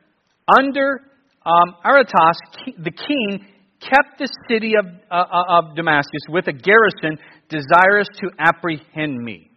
under 0.47 1.01
um, 1.45 1.75
Aretas, 1.85 2.39
the 2.79 2.91
king, 2.91 3.47
kept 3.81 4.19
the 4.19 4.29
city 4.49 4.75
of, 4.77 4.85
uh, 5.11 5.15
uh, 5.15 5.59
of 5.59 5.75
Damascus 5.75 6.21
with 6.29 6.47
a 6.49 6.53
garrison 6.53 7.19
desirous 7.49 8.09
to 8.21 8.29
apprehend 8.39 9.17
me. 9.17 9.51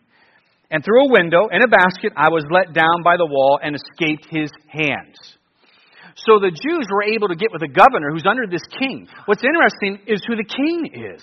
And 0.72 0.84
through 0.84 1.06
a 1.06 1.12
window 1.12 1.50
in 1.52 1.62
a 1.62 1.68
basket, 1.68 2.14
I 2.16 2.30
was 2.30 2.44
let 2.50 2.74
down 2.74 3.04
by 3.04 3.18
the 3.18 3.28
wall 3.28 3.60
and 3.62 3.76
escaped 3.76 4.26
his 4.32 4.50
hands. 4.68 5.20
So 6.16 6.40
the 6.40 6.50
Jews 6.50 6.88
were 6.90 7.04
able 7.04 7.28
to 7.28 7.36
get 7.36 7.52
with 7.52 7.62
the 7.62 7.68
governor 7.68 8.10
who's 8.12 8.26
under 8.26 8.48
this 8.48 8.64
king. 8.80 9.08
What's 9.26 9.44
interesting 9.44 10.08
is 10.08 10.24
who 10.26 10.36
the 10.36 10.48
king 10.48 10.90
is. 10.94 11.22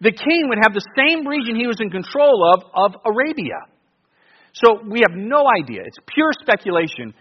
The 0.00 0.12
king 0.12 0.48
would 0.48 0.58
have 0.60 0.74
the 0.74 0.84
same 0.98 1.26
region 1.26 1.56
he 1.56 1.66
was 1.66 1.80
in 1.80 1.88
control 1.88 2.52
of, 2.52 2.64
of 2.74 3.00
Arabia. 3.06 3.62
So 4.52 4.80
we 4.84 5.00
have 5.00 5.16
no 5.16 5.44
idea. 5.48 5.82
It's 5.86 5.98
pure 6.12 6.32
speculation 6.40 7.14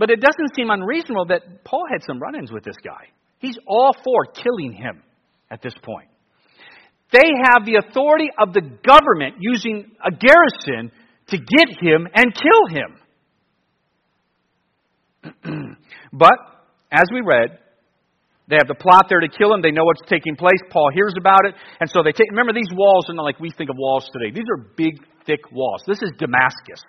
but 0.00 0.10
it 0.10 0.18
doesn't 0.18 0.56
seem 0.56 0.70
unreasonable 0.70 1.26
that 1.26 1.62
Paul 1.62 1.84
had 1.92 2.02
some 2.06 2.18
run 2.18 2.34
ins 2.34 2.50
with 2.50 2.64
this 2.64 2.76
guy. 2.82 3.12
He's 3.38 3.58
all 3.68 3.94
for 4.02 4.32
killing 4.32 4.72
him 4.72 5.02
at 5.50 5.60
this 5.60 5.74
point. 5.82 6.08
They 7.12 7.28
have 7.52 7.66
the 7.66 7.76
authority 7.86 8.28
of 8.38 8.54
the 8.54 8.62
government 8.62 9.36
using 9.40 9.92
a 10.00 10.10
garrison 10.10 10.90
to 11.28 11.36
get 11.36 11.68
him 11.82 12.08
and 12.14 12.32
kill 12.32 12.66
him. 15.44 15.76
but, 16.14 16.38
as 16.90 17.04
we 17.12 17.20
read, 17.20 17.58
they 18.48 18.56
have 18.56 18.68
the 18.68 18.74
plot 18.80 19.06
there 19.10 19.20
to 19.20 19.28
kill 19.28 19.52
him. 19.52 19.60
They 19.60 19.70
know 19.70 19.84
what's 19.84 20.08
taking 20.08 20.34
place. 20.34 20.60
Paul 20.70 20.88
hears 20.94 21.12
about 21.18 21.44
it. 21.44 21.54
And 21.78 21.90
so 21.90 22.02
they 22.02 22.12
take, 22.12 22.30
remember, 22.30 22.54
these 22.54 22.72
walls 22.72 23.10
are 23.10 23.14
not 23.14 23.24
like 23.24 23.38
we 23.38 23.50
think 23.50 23.68
of 23.68 23.76
walls 23.78 24.08
today. 24.14 24.32
These 24.34 24.48
are 24.48 24.64
big, 24.78 24.96
thick 25.26 25.52
walls. 25.52 25.82
This 25.86 26.00
is 26.00 26.10
Damascus. 26.16 26.80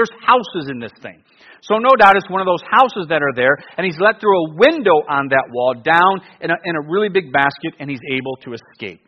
There's 0.00 0.16
houses 0.24 0.72
in 0.72 0.80
this 0.80 0.96
thing. 1.04 1.20
So 1.60 1.76
no 1.76 1.92
doubt 2.00 2.16
it's 2.16 2.30
one 2.32 2.40
of 2.40 2.48
those 2.48 2.64
houses 2.64 3.12
that 3.12 3.20
are 3.20 3.36
there, 3.36 3.52
and 3.76 3.84
he's 3.84 4.00
let 4.00 4.16
through 4.16 4.32
a 4.32 4.46
window 4.56 5.04
on 5.04 5.28
that 5.28 5.52
wall 5.52 5.76
down 5.76 6.24
in 6.40 6.48
a, 6.48 6.56
in 6.64 6.72
a 6.72 6.80
really 6.88 7.12
big 7.12 7.28
basket, 7.28 7.76
and 7.76 7.90
he's 7.90 8.00
able 8.08 8.40
to 8.48 8.56
escape. 8.56 9.04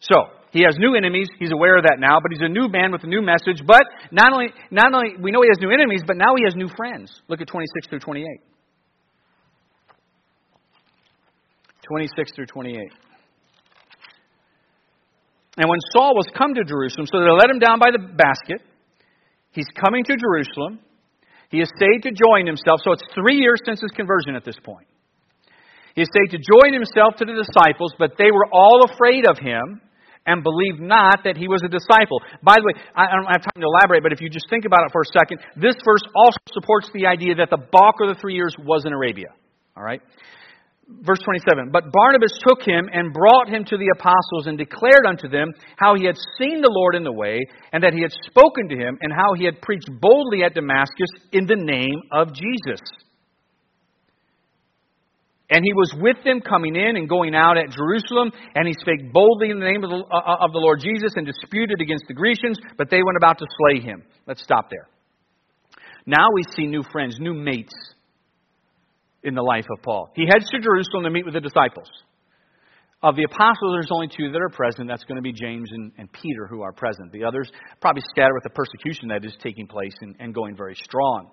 So, 0.00 0.34
he 0.50 0.66
has 0.66 0.74
new 0.82 0.96
enemies. 0.96 1.28
He's 1.38 1.52
aware 1.52 1.78
of 1.78 1.84
that 1.84 2.02
now, 2.02 2.18
but 2.18 2.32
he's 2.34 2.42
a 2.42 2.50
new 2.50 2.66
man 2.66 2.90
with 2.90 3.04
a 3.04 3.06
new 3.06 3.22
message. 3.22 3.62
But 3.64 3.86
not 4.10 4.32
only, 4.32 4.50
not 4.72 4.92
only, 4.92 5.14
we 5.22 5.30
know 5.30 5.42
he 5.42 5.48
has 5.54 5.62
new 5.62 5.70
enemies, 5.70 6.02
but 6.04 6.16
now 6.16 6.34
he 6.34 6.42
has 6.42 6.56
new 6.56 6.66
friends. 6.74 7.22
Look 7.28 7.40
at 7.40 7.46
26 7.46 7.86
through 7.86 8.00
28. 8.00 8.26
26 11.86 12.32
through 12.34 12.46
28. 12.46 12.82
And 15.58 15.70
when 15.70 15.78
Saul 15.94 16.16
was 16.16 16.26
come 16.34 16.54
to 16.54 16.64
Jerusalem, 16.64 17.06
so 17.06 17.20
they 17.20 17.30
let 17.30 17.46
him 17.46 17.60
down 17.60 17.78
by 17.78 17.94
the 17.94 18.02
basket, 18.02 18.66
he's 19.52 19.68
coming 19.78 20.04
to 20.04 20.16
Jerusalem. 20.16 20.80
He 21.50 21.58
has 21.58 21.68
stayed 21.76 22.02
to 22.08 22.12
join 22.14 22.46
himself. 22.46 22.80
So 22.84 22.92
it's 22.92 23.02
three 23.14 23.36
years 23.36 23.60
since 23.66 23.80
his 23.80 23.90
conversion 23.90 24.36
at 24.36 24.44
this 24.44 24.56
point. 24.62 24.86
He 25.94 26.02
has 26.02 26.08
stayed 26.14 26.36
to 26.36 26.38
join 26.38 26.72
himself 26.72 27.18
to 27.18 27.24
the 27.24 27.34
disciples, 27.34 27.92
but 27.98 28.14
they 28.16 28.30
were 28.30 28.46
all 28.52 28.86
afraid 28.86 29.26
of 29.26 29.38
him 29.38 29.82
and 30.26 30.44
believed 30.44 30.80
not 30.80 31.24
that 31.24 31.36
he 31.36 31.48
was 31.48 31.62
a 31.64 31.68
disciple. 31.68 32.22
By 32.42 32.54
the 32.56 32.64
way, 32.64 32.74
I 32.94 33.10
don't 33.10 33.26
have 33.26 33.42
time 33.42 33.58
to 33.58 33.66
elaborate, 33.66 34.02
but 34.02 34.12
if 34.12 34.20
you 34.20 34.30
just 34.30 34.46
think 34.50 34.64
about 34.64 34.86
it 34.86 34.92
for 34.92 35.02
a 35.02 35.10
second, 35.10 35.40
this 35.56 35.74
verse 35.84 36.02
also 36.14 36.38
supports 36.52 36.90
the 36.94 37.06
idea 37.06 37.34
that 37.36 37.50
the 37.50 37.58
bulk 37.58 37.96
of 38.00 38.14
the 38.14 38.20
three 38.20 38.34
years 38.34 38.54
was 38.58 38.84
in 38.84 38.92
Arabia. 38.92 39.34
All 39.76 39.82
right? 39.82 40.00
Verse 41.02 41.20
27 41.24 41.70
But 41.72 41.92
Barnabas 41.92 42.32
took 42.46 42.62
him 42.62 42.88
and 42.92 43.12
brought 43.12 43.48
him 43.48 43.64
to 43.64 43.76
the 43.76 43.92
apostles 43.94 44.46
and 44.46 44.58
declared 44.58 45.06
unto 45.06 45.28
them 45.28 45.52
how 45.76 45.94
he 45.94 46.04
had 46.04 46.16
seen 46.38 46.60
the 46.60 46.70
Lord 46.70 46.94
in 46.94 47.04
the 47.04 47.12
way, 47.12 47.40
and 47.72 47.82
that 47.82 47.94
he 47.94 48.02
had 48.02 48.12
spoken 48.26 48.68
to 48.68 48.76
him, 48.76 48.98
and 49.00 49.12
how 49.12 49.34
he 49.36 49.44
had 49.44 49.60
preached 49.62 49.88
boldly 50.00 50.42
at 50.44 50.54
Damascus 50.54 51.10
in 51.32 51.46
the 51.46 51.56
name 51.56 52.02
of 52.12 52.34
Jesus. 52.34 52.80
And 55.50 55.64
he 55.64 55.72
was 55.72 55.92
with 55.98 56.22
them 56.24 56.40
coming 56.40 56.76
in 56.76 56.96
and 56.96 57.08
going 57.08 57.34
out 57.34 57.58
at 57.58 57.70
Jerusalem, 57.70 58.30
and 58.54 58.68
he 58.68 58.74
spake 58.74 59.12
boldly 59.12 59.50
in 59.50 59.58
the 59.58 59.66
name 59.66 59.82
of 59.82 59.90
the, 59.90 59.96
uh, 60.06 60.46
of 60.46 60.52
the 60.52 60.62
Lord 60.62 60.78
Jesus 60.78 61.14
and 61.16 61.26
disputed 61.26 61.80
against 61.80 62.04
the 62.06 62.14
Grecians, 62.14 62.56
but 62.78 62.88
they 62.88 63.02
went 63.02 63.16
about 63.16 63.38
to 63.38 63.46
slay 63.58 63.80
him. 63.80 64.04
Let's 64.28 64.44
stop 64.44 64.70
there. 64.70 64.86
Now 66.06 66.28
we 66.32 66.44
see 66.54 66.66
new 66.66 66.84
friends, 66.92 67.16
new 67.18 67.34
mates 67.34 67.74
in 69.22 69.34
the 69.34 69.42
life 69.42 69.66
of 69.70 69.82
Paul. 69.82 70.10
He 70.14 70.26
heads 70.26 70.48
to 70.50 70.58
Jerusalem 70.58 71.04
to 71.04 71.10
meet 71.10 71.24
with 71.24 71.34
the 71.34 71.40
disciples. 71.40 71.88
Of 73.02 73.16
the 73.16 73.24
apostles, 73.24 73.72
there's 73.72 73.90
only 73.90 74.08
two 74.08 74.30
that 74.30 74.40
are 74.40 74.50
present. 74.50 74.88
That's 74.88 75.04
going 75.04 75.16
to 75.16 75.22
be 75.22 75.32
James 75.32 75.70
and, 75.72 75.92
and 75.96 76.12
Peter 76.12 76.46
who 76.46 76.60
are 76.60 76.72
present. 76.72 77.12
The 77.12 77.24
others 77.24 77.50
probably 77.80 78.02
scatter 78.10 78.34
with 78.34 78.44
the 78.44 78.50
persecution 78.50 79.08
that 79.08 79.24
is 79.24 79.32
taking 79.42 79.66
place 79.66 79.94
and, 80.02 80.14
and 80.20 80.34
going 80.34 80.54
very 80.54 80.74
strong. 80.74 81.30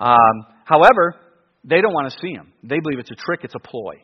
Um, 0.00 0.46
however, 0.64 1.14
they 1.62 1.80
don't 1.80 1.92
want 1.92 2.12
to 2.12 2.18
see 2.18 2.32
him. 2.32 2.52
They 2.64 2.80
believe 2.80 2.98
it's 2.98 3.10
a 3.10 3.14
trick, 3.14 3.40
it's 3.44 3.54
a 3.54 3.60
ploy. 3.60 4.02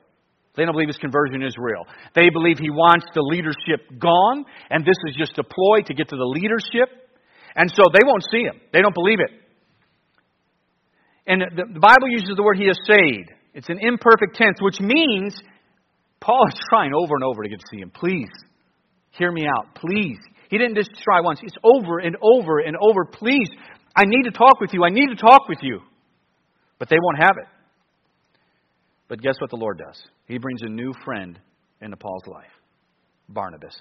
They 0.55 0.65
don't 0.65 0.73
believe 0.73 0.89
his 0.89 0.97
conversion 0.97 1.43
is 1.43 1.55
real. 1.59 1.85
They 2.15 2.31
believe 2.31 2.59
he 2.59 2.71
wants 2.71 3.07
the 3.15 3.21
leadership 3.21 3.99
gone, 3.99 4.45
and 4.71 4.85
this 4.85 4.97
is 5.09 5.17
just 5.17 5.39
a 5.39 5.45
ploy 5.45 5.83
to 5.87 5.95
get 5.95 6.09
to 6.11 6.17
the 6.17 6.25
leadership. 6.25 6.89
And 7.57 7.71
so 7.71 7.85
they 7.93 8.05
won't 8.05 8.25
see 8.31 8.43
him. 8.43 8.61
They 8.73 8.81
don't 8.81 8.95
believe 8.95 9.19
it. 9.21 9.46
And 11.27 11.43
the 11.43 11.81
Bible 11.81 12.09
uses 12.09 12.35
the 12.37 12.43
word 12.43 12.57
he 12.57 12.67
is 12.67 12.79
saved. 12.87 13.31
It's 13.55 13.69
an 13.69 13.79
imperfect 13.81 14.37
tense, 14.37 14.59
which 14.61 14.81
means 14.81 15.35
Paul 16.21 16.47
is 16.49 16.59
trying 16.69 16.93
over 16.95 17.15
and 17.15 17.25
over 17.25 17.43
to 17.43 17.49
get 17.49 17.59
to 17.59 17.67
see 17.71 17.81
him. 17.81 17.91
Please, 17.91 18.31
hear 19.11 19.33
me 19.33 19.47
out. 19.47 19.75
Please. 19.75 20.19
He 20.51 20.59
didn't 20.59 20.77
just 20.77 20.91
try 21.03 21.21
once. 21.21 21.41
It's 21.43 21.57
over 21.65 21.99
and 21.99 22.17
over 22.23 22.61
and 22.61 22.77
over. 22.81 23.05
Please, 23.05 23.49
I 23.97 24.05
need 24.05 24.25
to 24.25 24.31
talk 24.31 24.61
with 24.61 24.73
you. 24.73 24.85
I 24.85 24.91
need 24.91 25.09
to 25.09 25.17
talk 25.17 25.49
with 25.49 25.59
you. 25.63 25.81
But 26.79 26.89
they 26.89 26.97
won't 27.01 27.19
have 27.19 27.37
it. 27.39 27.49
But 29.09 29.23
guess 29.23 29.35
what 29.41 29.51
the 29.51 29.57
Lord 29.57 29.79
does? 29.79 30.03
He 30.27 30.39
brings 30.39 30.63
a 30.63 30.69
new 30.69 30.93
friend 31.05 31.39
into 31.81 31.97
Paul's 31.97 32.27
life 32.27 32.51
Barnabas. 33.29 33.75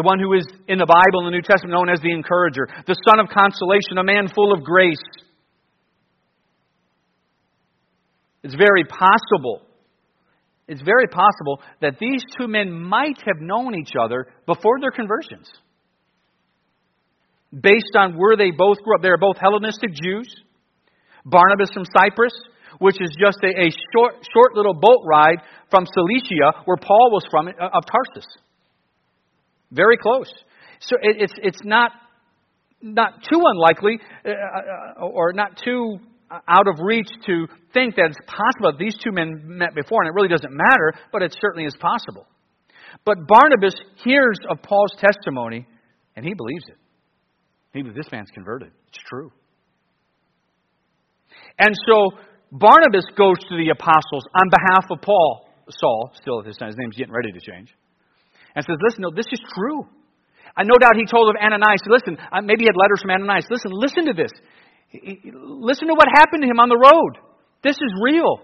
The 0.00 0.06
one 0.06 0.18
who 0.18 0.32
is 0.32 0.48
in 0.66 0.78
the 0.78 0.88
Bible 0.88 1.20
in 1.20 1.24
the 1.26 1.36
New 1.36 1.44
Testament 1.44 1.76
known 1.76 1.92
as 1.92 2.00
the 2.00 2.10
encourager, 2.10 2.66
the 2.86 2.96
son 3.04 3.20
of 3.20 3.28
consolation, 3.28 4.00
a 4.00 4.02
man 4.02 4.32
full 4.34 4.50
of 4.50 4.64
grace. 4.64 4.96
It's 8.42 8.54
very 8.54 8.84
possible. 8.88 9.60
It's 10.66 10.80
very 10.80 11.06
possible 11.06 11.60
that 11.82 11.98
these 12.00 12.24
two 12.38 12.48
men 12.48 12.72
might 12.72 13.20
have 13.26 13.44
known 13.44 13.74
each 13.74 13.92
other 13.92 14.24
before 14.46 14.80
their 14.80 14.90
conversions. 14.90 15.52
Based 17.52 17.92
on 17.94 18.16
where 18.16 18.38
they 18.38 18.52
both 18.56 18.78
grew 18.82 18.96
up. 18.96 19.02
They 19.02 19.12
are 19.12 19.20
both 19.20 19.36
Hellenistic 19.36 19.92
Jews. 19.92 20.34
Barnabas 21.26 21.72
from 21.74 21.84
Cyprus, 21.84 22.32
which 22.78 22.96
is 23.02 23.10
just 23.20 23.36
a, 23.44 23.48
a 23.48 23.68
short, 23.92 24.14
short 24.32 24.54
little 24.54 24.72
boat 24.72 25.04
ride 25.04 25.44
from 25.70 25.84
Cilicia, 25.84 26.64
where 26.64 26.78
Paul 26.78 27.10
was 27.12 27.26
from, 27.30 27.48
uh, 27.48 27.68
of 27.76 27.84
Tarsus. 27.84 28.24
Very 29.70 29.96
close. 29.96 30.32
So 30.80 30.96
it, 31.00 31.16
it's, 31.20 31.34
it's 31.42 31.60
not, 31.64 31.92
not 32.82 33.22
too 33.30 33.40
unlikely 33.44 33.98
uh, 34.24 34.30
uh, 34.30 35.06
or 35.06 35.32
not 35.32 35.60
too 35.62 35.98
out 36.30 36.68
of 36.68 36.76
reach 36.80 37.08
to 37.26 37.46
think 37.74 37.96
that 37.96 38.06
it's 38.10 38.18
possible 38.26 38.72
that 38.72 38.78
these 38.78 38.96
two 39.02 39.10
men 39.10 39.42
met 39.44 39.74
before, 39.74 40.02
and 40.02 40.08
it 40.08 40.14
really 40.14 40.28
doesn't 40.28 40.52
matter, 40.52 40.94
but 41.12 41.22
it 41.22 41.36
certainly 41.40 41.66
is 41.66 41.74
possible. 41.80 42.26
But 43.04 43.26
Barnabas 43.26 43.74
hears 44.04 44.38
of 44.48 44.62
Paul's 44.62 44.92
testimony, 44.98 45.66
and 46.16 46.24
he 46.24 46.34
believes 46.34 46.64
it. 46.68 46.76
He 47.72 47.82
believes 47.82 47.96
this 47.96 48.12
man's 48.12 48.30
converted. 48.32 48.70
It's 48.88 48.98
true. 49.08 49.32
And 51.58 51.74
so 51.86 52.10
Barnabas 52.52 53.04
goes 53.16 53.38
to 53.48 53.56
the 53.56 53.70
apostles 53.70 54.24
on 54.34 54.50
behalf 54.50 54.90
of 54.90 55.02
Paul, 55.02 55.48
Saul, 55.68 56.12
still 56.20 56.40
at 56.40 56.46
this 56.46 56.56
time, 56.56 56.68
his 56.68 56.76
name's 56.78 56.96
getting 56.96 57.14
ready 57.14 57.32
to 57.32 57.40
change, 57.40 57.74
and 58.54 58.64
says, 58.64 58.76
Listen, 58.82 59.02
no, 59.02 59.10
this 59.14 59.26
is 59.32 59.40
true. 59.54 59.86
I 60.56 60.64
no 60.64 60.74
doubt 60.80 60.96
he 60.96 61.06
told 61.06 61.30
of 61.30 61.36
Ananias, 61.38 61.80
listen, 61.86 62.18
uh, 62.18 62.42
maybe 62.42 62.64
he 62.64 62.68
had 62.68 62.76
letters 62.76 63.00
from 63.02 63.10
Ananias. 63.10 63.46
Listen, 63.50 63.70
listen 63.70 64.06
to 64.06 64.14
this. 64.14 64.32
Listen 64.92 65.86
to 65.86 65.94
what 65.94 66.08
happened 66.10 66.42
to 66.42 66.48
him 66.48 66.58
on 66.58 66.68
the 66.68 66.78
road. 66.78 67.22
This 67.62 67.76
is 67.76 67.92
real. 68.02 68.42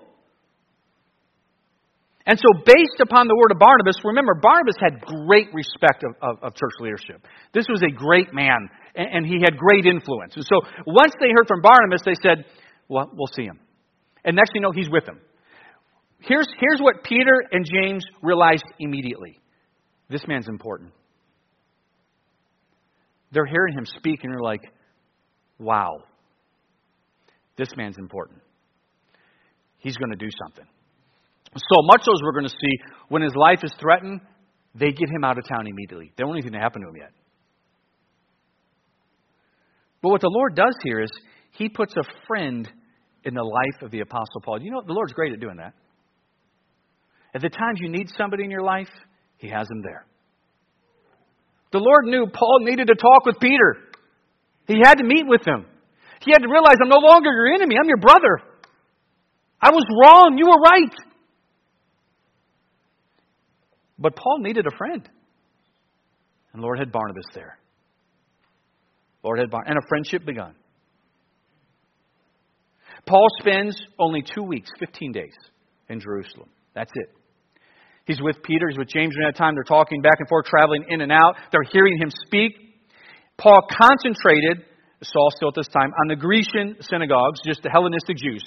And 2.26 2.38
so, 2.38 2.59
based 2.64 2.98
upon 3.00 3.28
the 3.28 3.36
word 3.36 3.52
of 3.52 3.59
Barnabas, 3.59 4.02
remember, 4.02 4.34
Barnabas 4.34 4.74
had 4.82 5.00
great 5.00 5.46
respect 5.54 6.02
of, 6.02 6.14
of, 6.22 6.42
of 6.42 6.54
church 6.54 6.74
leadership. 6.80 7.22
This 7.54 7.66
was 7.68 7.82
a 7.82 7.90
great 7.90 8.34
man, 8.34 8.68
and, 8.96 9.22
and, 9.22 9.26
he 9.26 9.38
had 9.38 9.57
great 9.57 9.86
influence. 9.86 10.34
And 10.34 10.44
so, 10.44 10.59
once 10.86 11.14
they 11.20 11.30
heard 11.30 11.46
from 11.46 11.62
Barnabas, 11.62 12.02
they 12.04 12.18
said, 12.20 12.44
Well, 12.88 13.11
we'll 13.14 13.30
see 13.30 13.44
him. 13.44 13.61
And 14.24 14.34
next 14.34 14.52
thing 14.52 14.62
you 14.62 14.66
know, 14.66 14.72
he's 14.74 14.90
with 14.90 15.07
them. 15.07 15.20
Here's, 16.18 16.48
here's 16.59 16.80
what 16.80 17.04
Peter 17.04 17.44
and 17.52 17.64
James 17.64 18.04
realized 18.22 18.64
immediately 18.80 19.38
this 20.09 20.26
man's 20.26 20.48
important. 20.48 20.92
They're 23.32 23.46
hearing 23.46 23.74
him 23.74 23.84
speak, 23.86 24.20
and 24.22 24.32
they're 24.32 24.40
like, 24.40 24.62
Wow, 25.59 26.04
this 27.57 27.68
man's 27.76 27.96
important. 27.98 28.40
He's 29.78 29.96
going 29.96 30.11
to 30.11 30.16
do 30.16 30.28
something. 30.44 30.66
So 31.57 31.76
much 31.84 32.02
so 32.02 32.12
as 32.12 32.20
we're 32.22 32.32
going 32.32 32.44
to 32.44 32.50
see, 32.50 32.78
when 33.09 33.22
his 33.22 33.34
life 33.34 33.61
is 33.62 33.72
threatened, 33.80 34.20
they 34.74 34.90
get 34.90 35.09
him 35.09 35.24
out 35.24 35.38
of 35.38 35.44
town 35.48 35.66
immediately. 35.66 36.12
They 36.16 36.22
don't 36.22 36.28
want 36.28 36.38
anything 36.38 36.52
to 36.52 36.59
happen 36.59 36.82
to 36.82 36.88
him 36.88 36.96
yet. 36.96 37.12
But 40.02 40.11
what 40.11 40.20
the 40.20 40.30
Lord 40.30 40.54
does 40.54 40.76
here 40.84 41.00
is 41.00 41.11
he 41.52 41.68
puts 41.68 41.94
a 41.96 42.02
friend 42.26 42.68
in 43.24 43.34
the 43.34 43.42
life 43.42 43.82
of 43.82 43.90
the 43.90 44.00
Apostle 44.00 44.40
Paul. 44.44 44.61
You 44.62 44.70
know, 44.70 44.82
the 44.86 44.92
Lord's 44.92 45.12
great 45.12 45.32
at 45.32 45.40
doing 45.40 45.57
that. 45.57 45.72
At 47.34 47.40
the 47.40 47.48
times 47.48 47.80
you 47.80 47.88
need 47.88 48.11
somebody 48.16 48.44
in 48.44 48.50
your 48.50 48.62
life, 48.62 48.90
he 49.39 49.49
has 49.49 49.68
him 49.70 49.82
there. 49.82 50.07
The 51.72 51.78
Lord 51.78 52.07
knew 52.07 52.26
Paul 52.32 52.61
needed 52.61 52.87
to 52.89 52.95
talk 52.95 53.26
with 53.26 53.39
Peter. 53.41 53.76
He 54.66 54.80
had 54.82 54.97
to 54.99 55.05
meet 55.05 55.26
with 55.26 55.47
him. 55.47 55.66
He 56.20 56.32
had 56.32 56.39
to 56.39 56.49
realize 56.49 56.76
I'm 56.82 56.89
no 56.89 56.99
longer 56.99 57.30
your 57.30 57.55
enemy, 57.55 57.76
I'm 57.78 57.89
your 57.89 57.99
brother. 57.99 58.41
I 59.61 59.70
was 59.70 59.84
wrong, 60.03 60.37
you 60.39 60.47
were 60.47 60.61
right. 60.61 60.95
But 63.99 64.16
Paul 64.16 64.39
needed 64.41 64.66
a 64.66 64.76
friend. 64.76 65.09
And 66.53 66.62
Lord 66.62 66.78
had 66.78 66.93
Barnabas 66.93 67.24
there. 67.34 67.59
Lord 69.22 69.39
had 69.39 69.51
Barnabas, 69.51 69.70
and 69.70 69.78
a 69.78 69.87
friendship 69.89 70.24
begun. 70.24 70.55
Paul 73.07 73.26
spends 73.41 73.80
only 73.99 74.22
two 74.22 74.43
weeks, 74.43 74.70
15 74.78 75.12
days, 75.12 75.34
in 75.89 76.01
Jerusalem. 76.01 76.49
That's 76.74 76.91
it. 76.95 77.16
He's 78.07 78.20
with 78.22 78.42
Peter, 78.42 78.68
he's 78.68 78.78
with 78.78 78.88
James 78.88 79.14
during 79.14 79.28
that 79.28 79.36
time. 79.36 79.54
They're 79.54 79.64
talking 79.64 80.00
back 80.00 80.16
and 80.18 80.28
forth, 80.28 80.46
traveling 80.46 80.84
in 80.88 81.00
and 81.00 81.12
out. 81.12 81.34
They're 81.52 81.66
hearing 81.70 81.98
him 81.98 82.11
speak. 82.26 82.52
Paul 83.36 83.66
concentrated 83.68 84.64
Saul 85.02 85.28
still 85.36 85.48
at 85.48 85.54
this 85.54 85.68
time, 85.68 85.92
on 86.00 86.09
the 86.09 86.16
Grecian 86.16 86.76
synagogues, 86.80 87.40
just 87.44 87.62
the 87.62 87.70
Hellenistic 87.70 88.16
Jews. 88.16 88.42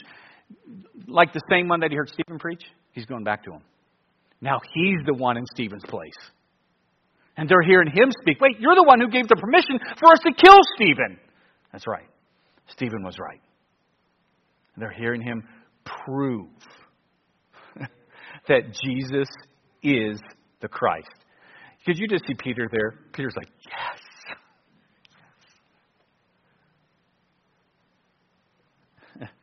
Like 1.08 1.34
the 1.34 1.42
same 1.50 1.68
one 1.68 1.82
that 1.82 1.92
he 1.92 1.98
heard 1.98 2.10
Stephen 2.10 2.40
preach, 2.40 2.64
he's 2.92 3.06
going 3.06 3.24
back 3.24 3.44
to 3.44 3.52
them. 3.52 3.62
Now 4.42 4.60
he's 4.74 4.98
the 5.06 5.14
one 5.14 5.38
in 5.38 5.46
Stephen's 5.54 5.84
place. 5.88 6.18
And 7.38 7.48
they're 7.48 7.62
hearing 7.62 7.90
him 7.90 8.12
speak. 8.22 8.42
Wait, 8.42 8.60
you're 8.60 8.76
the 8.76 8.84
one 8.84 9.00
who 9.00 9.10
gave 9.10 9.28
the 9.28 9.36
permission 9.36 9.80
for 10.00 10.12
us 10.12 10.20
to 10.26 10.34
kill 10.34 10.58
Stephen. 10.76 11.20
That's 11.72 11.88
right. 11.88 12.08
Stephen 12.68 13.04
was 13.04 13.18
right. 13.20 13.42
They're 14.78 14.92
hearing 14.92 15.22
him 15.22 15.44
prove 15.86 16.48
that 18.48 18.74
Jesus 18.84 19.28
is 19.84 20.20
the 20.62 20.68
Christ. 20.68 21.08
Could 21.86 21.98
you 21.98 22.08
just 22.08 22.26
see 22.28 22.34
Peter 22.38 22.68
there? 22.72 23.00
Peter's 23.14 23.36
like, 23.36 23.50
yes. 29.20 29.30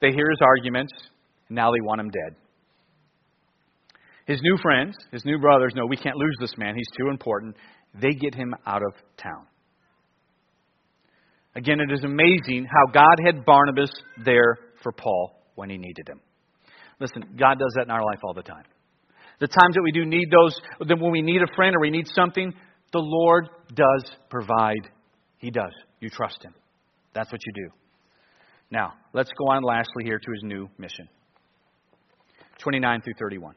They 0.00 0.12
hear 0.12 0.30
his 0.30 0.38
arguments, 0.40 0.92
and 1.48 1.56
now 1.56 1.72
they 1.72 1.80
want 1.80 2.00
him 2.00 2.10
dead. 2.10 2.36
His 4.26 4.40
new 4.42 4.56
friends, 4.62 4.94
his 5.10 5.24
new 5.24 5.38
brothers, 5.38 5.72
know 5.74 5.86
we 5.86 5.96
can't 5.96 6.16
lose 6.16 6.36
this 6.38 6.54
man. 6.56 6.76
He's 6.76 6.86
too 6.96 7.10
important. 7.10 7.56
They 8.00 8.10
get 8.10 8.34
him 8.34 8.54
out 8.66 8.82
of 8.82 8.92
town. 9.16 9.46
Again, 11.56 11.80
it 11.80 11.92
is 11.92 12.04
amazing 12.04 12.66
how 12.70 12.92
God 12.92 13.16
had 13.24 13.44
Barnabas 13.44 13.90
there 14.24 14.58
for 14.82 14.92
Paul 14.92 15.32
when 15.56 15.70
he 15.70 15.78
needed 15.78 16.08
him. 16.08 16.20
Listen, 17.00 17.24
God 17.38 17.58
does 17.58 17.72
that 17.76 17.84
in 17.84 17.90
our 17.90 18.04
life 18.04 18.20
all 18.22 18.34
the 18.34 18.42
time. 18.42 18.64
The 19.40 19.46
times 19.46 19.74
that 19.74 19.82
we 19.82 19.92
do 19.92 20.04
need 20.04 20.30
those, 20.30 20.54
when 20.80 21.12
we 21.12 21.22
need 21.22 21.42
a 21.42 21.54
friend 21.54 21.76
or 21.76 21.80
we 21.80 21.90
need 21.90 22.08
something, 22.08 22.52
the 22.92 22.98
Lord 22.98 23.48
does 23.74 24.10
provide. 24.30 24.88
He 25.38 25.50
does. 25.50 25.72
You 26.00 26.10
trust 26.10 26.42
Him. 26.42 26.54
That's 27.14 27.30
what 27.30 27.40
you 27.46 27.64
do. 27.64 27.70
Now, 28.70 28.94
let's 29.12 29.30
go 29.38 29.52
on 29.52 29.62
lastly 29.62 30.04
here 30.04 30.18
to 30.18 30.30
his 30.32 30.42
new 30.42 30.68
mission 30.78 31.08
29 32.58 33.02
through 33.02 33.14
31. 33.18 33.54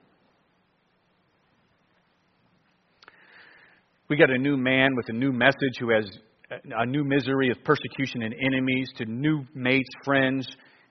We 4.09 4.17
got 4.17 4.29
a 4.29 4.37
new 4.37 4.57
man 4.57 4.95
with 4.95 5.09
a 5.09 5.13
new 5.13 5.31
message 5.31 5.77
who 5.79 5.89
has 5.89 6.05
a 6.49 6.85
new 6.85 7.03
misery 7.03 7.49
of 7.49 7.63
persecution 7.63 8.23
and 8.23 8.33
enemies 8.33 8.89
to 8.97 9.05
new 9.05 9.45
mates, 9.55 9.89
friends. 10.03 10.47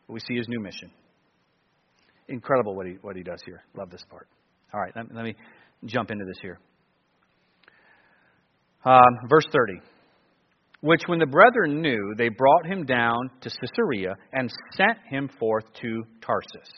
We 0.08 0.20
see 0.20 0.36
his 0.36 0.48
new 0.48 0.60
mission. 0.60 0.90
Incredible 2.28 2.74
what 2.74 2.86
he, 2.86 2.94
what 3.02 3.16
he 3.16 3.22
does 3.22 3.40
here. 3.44 3.62
Love 3.76 3.90
this 3.90 4.04
part. 4.10 4.26
All 4.72 4.80
right, 4.80 4.92
let, 4.94 5.14
let 5.14 5.24
me 5.24 5.34
jump 5.84 6.10
into 6.10 6.24
this 6.24 6.38
here. 6.40 6.58
Um, 8.84 9.28
verse 9.28 9.46
30 9.52 9.80
which 10.82 11.02
when 11.06 11.18
the 11.18 11.26
brethren 11.26 11.82
knew, 11.82 12.14
they 12.16 12.28
brought 12.28 12.66
him 12.66 12.84
down 12.84 13.30
to 13.42 13.50
Caesarea 13.50 14.16
and 14.32 14.50
sent 14.74 14.98
him 15.10 15.28
forth 15.38 15.64
to 15.82 16.02
Tarsus. 16.22 16.70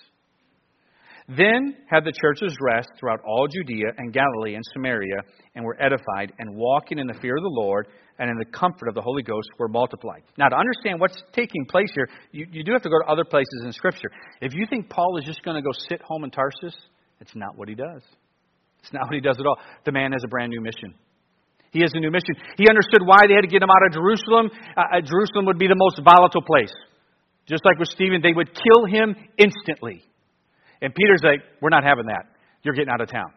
Then 1.28 1.76
had 1.88 2.05
the 2.05 2.12
churches 2.20 2.57
rest 2.61 2.88
throughout 2.99 3.20
all 3.24 3.47
Judea 3.47 3.93
and 3.97 4.12
Galilee 4.12 4.55
and 4.55 4.64
Samaria, 4.74 5.22
and 5.55 5.64
were 5.64 5.80
edified, 5.80 6.32
and 6.40 6.57
walking 6.57 6.99
in 6.99 7.07
the 7.07 7.14
fear 7.14 7.36
of 7.36 7.43
the 7.43 7.61
Lord 7.61 7.86
and 8.18 8.28
in 8.28 8.36
the 8.38 8.45
comfort 8.45 8.88
of 8.88 8.95
the 8.95 9.01
Holy 9.01 9.22
Ghost 9.22 9.49
were 9.59 9.68
multiplied. 9.68 10.22
Now, 10.36 10.49
to 10.49 10.57
understand 10.57 11.01
what's 11.01 11.22
taking 11.32 11.64
place 11.66 11.88
here, 11.95 12.09
you, 12.32 12.47
you 12.51 12.64
do 12.64 12.72
have 12.72 12.82
to 12.82 12.90
go 12.90 12.99
to 13.05 13.11
other 13.11 13.24
places 13.24 13.62
in 13.64 13.72
Scripture. 13.72 14.11
If 14.40 14.53
you 14.53 14.66
think 14.68 14.90
Paul 14.90 15.16
is 15.18 15.24
just 15.24 15.43
going 15.45 15.57
to 15.57 15.62
go 15.62 15.70
sit 15.88 16.03
home 16.03 16.24
in 16.24 16.30
Tarsus, 16.30 16.76
it's 17.23 17.37
not 17.37 17.57
what 17.57 17.68
he 17.68 17.77
does. 17.79 18.03
It's 18.83 18.93
not 18.93 19.07
what 19.07 19.14
he 19.14 19.20
does 19.20 19.39
at 19.39 19.47
all. 19.47 19.57
The 19.87 19.93
man 19.93 20.11
has 20.11 20.23
a 20.25 20.29
brand 20.29 20.51
new 20.51 20.61
mission. 20.61 20.95
He 21.70 21.81
has 21.81 21.93
a 21.95 22.01
new 22.01 22.11
mission. 22.11 22.35
He 22.59 22.68
understood 22.68 23.01
why 23.07 23.31
they 23.31 23.35
had 23.35 23.47
to 23.47 23.53
get 23.53 23.62
him 23.62 23.70
out 23.70 23.87
of 23.87 23.95
Jerusalem. 23.95 24.51
Uh, 24.77 24.99
uh 24.99 25.01
Jerusalem 25.01 25.47
would 25.47 25.59
be 25.59 25.68
the 25.68 25.79
most 25.79 26.03
volatile 26.05 26.43
place. 26.43 26.75
Just 27.47 27.64
like 27.64 27.79
with 27.79 27.89
Stephen, 27.89 28.20
they 28.23 28.35
would 28.35 28.51
kill 28.51 28.85
him 28.91 29.14
instantly. 29.39 30.03
And 30.83 30.93
Peter's 30.95 31.23
like, 31.23 31.41
We're 31.62 31.70
not 31.70 31.85
having 31.85 32.07
that. 32.07 32.27
You're 32.62 32.75
getting 32.75 32.91
out 32.93 33.01
of 33.01 33.09
town. 33.09 33.31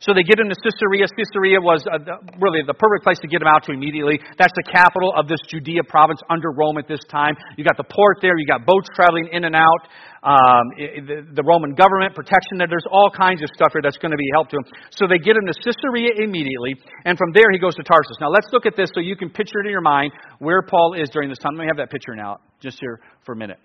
So 0.00 0.12
they 0.12 0.22
get 0.22 0.38
him 0.38 0.48
to 0.48 0.56
Caesarea. 0.56 1.06
Caesarea 1.08 1.60
was 1.60 1.84
uh, 1.88 1.98
really 2.38 2.60
the 2.66 2.74
perfect 2.74 3.04
place 3.04 3.18
to 3.20 3.28
get 3.28 3.40
him 3.40 3.48
out 3.48 3.64
to 3.64 3.72
immediately. 3.72 4.20
That's 4.38 4.52
the 4.54 4.66
capital 4.68 5.14
of 5.16 5.28
this 5.28 5.40
Judea 5.48 5.84
province 5.88 6.20
under 6.28 6.52
Rome 6.52 6.78
at 6.78 6.88
this 6.88 7.00
time. 7.10 7.34
You 7.56 7.64
got 7.64 7.76
the 7.76 7.88
port 7.88 8.18
there. 8.20 8.36
You 8.36 8.46
got 8.46 8.66
boats 8.66 8.88
traveling 8.94 9.28
in 9.32 9.44
and 9.44 9.56
out. 9.56 9.82
Um, 10.26 10.64
the, 10.76 11.22
the 11.38 11.44
Roman 11.46 11.74
government 11.74 12.14
protection 12.14 12.58
there. 12.58 12.66
There's 12.66 12.88
all 12.90 13.10
kinds 13.14 13.42
of 13.42 13.48
stuff 13.54 13.70
here 13.72 13.80
that's 13.82 13.98
going 13.98 14.10
to 14.10 14.18
be 14.18 14.28
help 14.34 14.50
to 14.50 14.56
him. 14.56 14.66
So 14.90 15.06
they 15.06 15.18
get 15.18 15.36
him 15.38 15.46
to 15.46 15.54
Caesarea 15.54 16.18
immediately, 16.18 16.74
and 17.04 17.16
from 17.16 17.30
there 17.32 17.46
he 17.52 17.58
goes 17.58 17.76
to 17.76 17.84
Tarsus. 17.84 18.18
Now 18.20 18.30
let's 18.30 18.48
look 18.52 18.66
at 18.66 18.74
this 18.76 18.90
so 18.92 19.00
you 19.00 19.14
can 19.14 19.30
picture 19.30 19.60
it 19.62 19.66
in 19.66 19.72
your 19.72 19.86
mind 19.86 20.12
where 20.40 20.62
Paul 20.62 20.94
is 20.98 21.08
during 21.10 21.28
this 21.28 21.38
time. 21.38 21.54
Let 21.54 21.62
me 21.62 21.68
have 21.68 21.78
that 21.78 21.90
picture 21.90 22.16
now, 22.16 22.40
just 22.60 22.80
here 22.80 23.00
for 23.24 23.32
a 23.34 23.36
minute. 23.36 23.58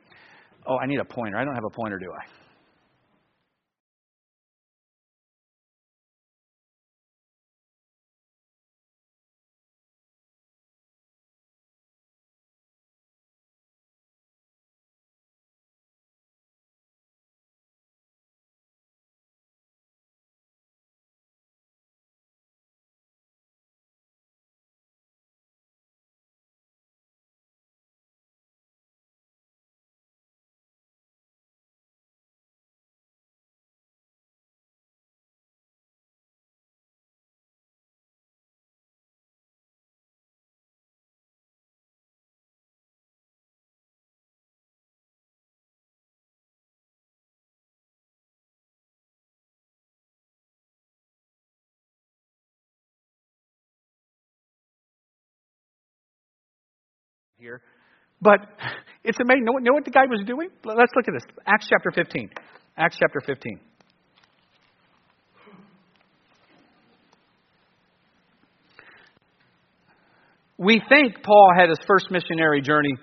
Oh, 0.68 0.78
I 0.78 0.86
need 0.86 1.00
a 1.00 1.06
pointer. 1.06 1.38
I 1.38 1.44
don't 1.44 1.56
have 1.56 1.66
a 1.66 1.74
pointer, 1.74 1.98
do 1.98 2.12
I? 2.14 2.41
Here. 57.42 57.62
But 58.22 58.40
it's 59.04 59.18
amazing. 59.20 59.46
Know, 59.46 59.54
know 59.54 59.74
what 59.74 59.84
the 59.84 59.92
guy 59.92 60.06
was 60.08 60.24
doing? 60.26 60.50
Let's 60.64 60.92
look 60.96 61.08
at 61.08 61.14
this. 61.14 61.24
Acts 61.46 61.68
chapter 61.68 61.92
15. 61.92 62.30
Acts 62.78 62.98
chapter 63.00 63.20
15. 63.26 63.60
We 70.58 70.80
think 70.88 71.24
Paul 71.24 71.50
had 71.58 71.70
his 71.70 71.80
first 71.88 72.12
missionary 72.12 72.62
journey 72.62 72.94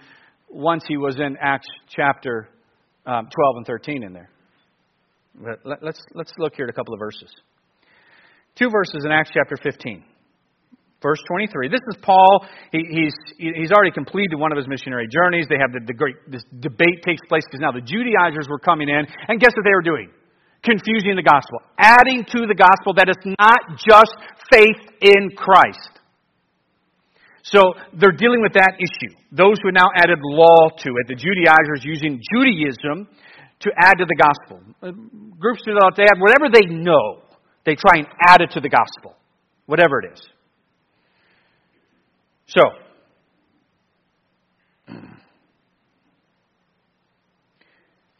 once 0.48 0.84
he 0.86 0.96
was 0.96 1.16
in 1.16 1.36
Acts 1.42 1.66
chapter 1.88 2.48
um, 3.04 3.28
12 3.34 3.56
and 3.56 3.66
13 3.66 4.04
in 4.04 4.12
there. 4.12 4.30
Let, 5.64 5.82
let's, 5.82 6.00
let's 6.14 6.32
look 6.38 6.54
here 6.54 6.66
at 6.66 6.70
a 6.70 6.72
couple 6.72 6.94
of 6.94 7.00
verses. 7.00 7.30
Two 8.56 8.70
verses 8.70 9.02
in 9.04 9.10
Acts 9.10 9.30
chapter 9.34 9.56
15. 9.60 10.04
Verse 11.00 11.18
23. 11.28 11.68
This 11.68 11.80
is 11.88 11.96
Paul. 12.02 12.46
He, 12.72 12.82
he's, 12.90 13.14
he's 13.38 13.70
already 13.70 13.92
completed 13.92 14.34
one 14.34 14.50
of 14.50 14.58
his 14.58 14.66
missionary 14.66 15.06
journeys. 15.06 15.46
They 15.48 15.58
have 15.58 15.70
the, 15.70 15.86
the 15.86 15.94
great 15.94 16.16
this 16.26 16.42
debate 16.58 17.06
takes 17.06 17.22
place 17.28 17.44
because 17.46 17.60
now 17.60 17.70
the 17.70 17.86
Judaizers 17.86 18.48
were 18.50 18.58
coming 18.58 18.88
in, 18.88 19.06
and 19.28 19.38
guess 19.38 19.54
what 19.54 19.62
they 19.62 19.74
were 19.74 19.86
doing? 19.86 20.10
Confusing 20.62 21.14
the 21.14 21.22
gospel, 21.22 21.62
adding 21.78 22.26
to 22.34 22.50
the 22.50 22.58
gospel 22.58 22.94
that 22.98 23.06
it's 23.06 23.22
not 23.38 23.78
just 23.78 24.10
faith 24.50 24.82
in 25.00 25.30
Christ. 25.38 26.02
So 27.42 27.74
they're 27.94 28.18
dealing 28.18 28.42
with 28.42 28.54
that 28.54 28.74
issue. 28.82 29.14
Those 29.30 29.56
who 29.62 29.70
now 29.70 29.86
added 29.94 30.18
law 30.20 30.68
to 30.82 30.90
it, 30.98 31.06
the 31.06 31.14
Judaizers 31.14 31.86
using 31.86 32.20
Judaism 32.34 33.06
to 33.60 33.70
add 33.78 33.98
to 33.98 34.04
the 34.04 34.18
gospel. 34.18 34.60
Uh, 34.82 34.90
groups 35.38 35.62
do 35.64 35.74
that. 35.74 35.94
They 35.96 36.02
add 36.02 36.18
whatever 36.18 36.50
they 36.52 36.66
know. 36.74 37.22
They 37.64 37.76
try 37.76 38.02
and 38.02 38.06
add 38.28 38.40
it 38.40 38.50
to 38.52 38.60
the 38.60 38.68
gospel, 38.68 39.14
whatever 39.66 40.00
it 40.00 40.12
is. 40.12 40.20
So, 42.48 42.62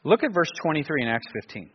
look 0.05 0.23
at 0.23 0.35
verse 0.35 0.51
23 0.63 1.03
in 1.03 1.09
Acts 1.09 1.27
15. 1.33 1.71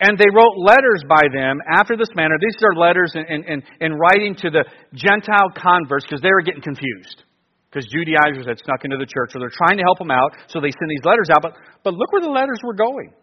And 0.00 0.18
they 0.18 0.26
wrote 0.34 0.58
letters 0.58 1.04
by 1.08 1.22
them 1.32 1.60
after 1.70 1.96
this 1.96 2.08
manner. 2.14 2.34
These 2.40 2.56
are 2.64 2.74
letters 2.74 3.12
in, 3.14 3.44
in, 3.44 3.62
in 3.80 3.92
writing 3.94 4.34
to 4.42 4.50
the 4.50 4.64
Gentile 4.94 5.50
converts 5.56 6.04
because 6.04 6.20
they 6.20 6.32
were 6.32 6.42
getting 6.42 6.62
confused. 6.62 7.22
Because 7.70 7.86
Judaizers 7.88 8.44
had 8.46 8.58
snuck 8.58 8.84
into 8.84 8.98
the 8.98 9.06
church, 9.06 9.32
so 9.32 9.38
they're 9.38 9.54
trying 9.64 9.78
to 9.78 9.84
help 9.84 9.98
them 9.98 10.10
out, 10.10 10.32
so 10.48 10.60
they 10.60 10.74
send 10.74 10.90
these 10.90 11.06
letters 11.06 11.30
out. 11.32 11.40
But, 11.40 11.54
but 11.84 11.94
look 11.94 12.12
where 12.12 12.20
the 12.20 12.34
letters 12.34 12.60
were 12.64 12.74
going. 12.74 13.14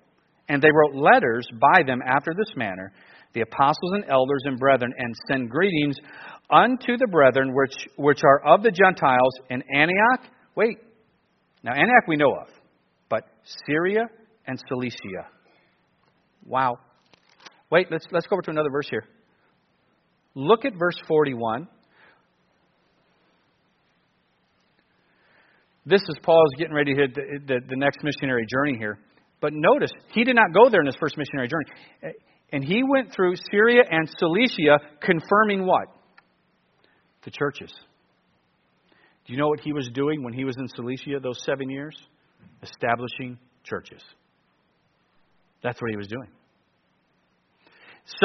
And 0.48 0.62
they 0.62 0.72
wrote 0.74 0.96
letters 0.96 1.46
by 1.60 1.84
them 1.86 2.02
after 2.02 2.34
this 2.34 2.50
manner, 2.56 2.92
the 3.34 3.42
apostles 3.42 3.94
and 3.94 4.06
elders 4.10 4.42
and 4.46 4.58
brethren, 4.58 4.92
and 4.98 5.14
send 5.30 5.52
greetings 5.52 5.98
unto 6.52 6.98
the 6.98 7.08
brethren 7.08 7.54
which, 7.54 7.76
which 7.96 8.22
are 8.24 8.54
of 8.54 8.64
the 8.64 8.72
Gentiles 8.72 9.34
in 9.50 9.64
Antioch. 9.74 10.32
Wait. 10.56 10.78
Now, 11.64 11.72
Antioch 11.72 12.08
we 12.08 12.16
know 12.16 12.32
of, 12.32 12.48
but 13.10 13.24
Syria 13.66 14.06
and 14.48 14.60
Cilicia. 14.68 15.28
Wow. 16.46 16.78
Wait, 17.70 17.88
let's, 17.92 18.08
let's 18.12 18.26
go 18.28 18.36
over 18.36 18.42
to 18.44 18.52
another 18.52 18.72
verse 18.72 18.88
here. 18.90 19.04
Look 20.36 20.66
at 20.66 20.74
verse 20.78 20.96
41. 21.08 21.68
This 25.86 26.02
is 26.02 26.16
Paul's 26.24 26.54
getting 26.58 26.74
ready 26.74 26.94
to 26.94 27.02
hit 27.02 27.16
the, 27.16 27.40
the, 27.46 27.60
the 27.68 27.76
next 27.76 28.04
missionary 28.04 28.46
journey 28.46 28.78
here. 28.78 29.00
But 29.42 29.54
notice, 29.54 29.92
he 30.14 30.24
did 30.24 30.36
not 30.36 30.54
go 30.54 30.70
there 30.70 30.82
in 30.82 30.86
his 30.86 30.98
first 31.00 31.18
missionary 31.18 31.48
journey. 31.48 32.16
And 32.52 32.64
he 32.64 32.84
went 32.84 33.14
through 33.14 33.36
Syria 33.52 33.84
and 33.90 34.10
Cilicia, 34.18 34.78
confirming 35.02 35.66
what? 35.66 35.88
The 37.24 37.32
churches. 37.32 37.74
Do 39.26 39.34
you 39.34 39.40
know 39.40 39.48
what 39.48 39.60
he 39.60 39.74
was 39.74 39.90
doing 39.94 40.24
when 40.24 40.34
he 40.34 40.44
was 40.44 40.56
in 40.58 40.68
Cilicia 40.70 41.20
those 41.22 41.44
seven 41.46 41.70
years? 41.70 41.96
Establishing 42.64 43.38
churches. 43.64 44.02
That's 45.62 45.82
what 45.82 45.92
he 45.92 45.98
was 45.98 46.08
doing. 46.08 46.30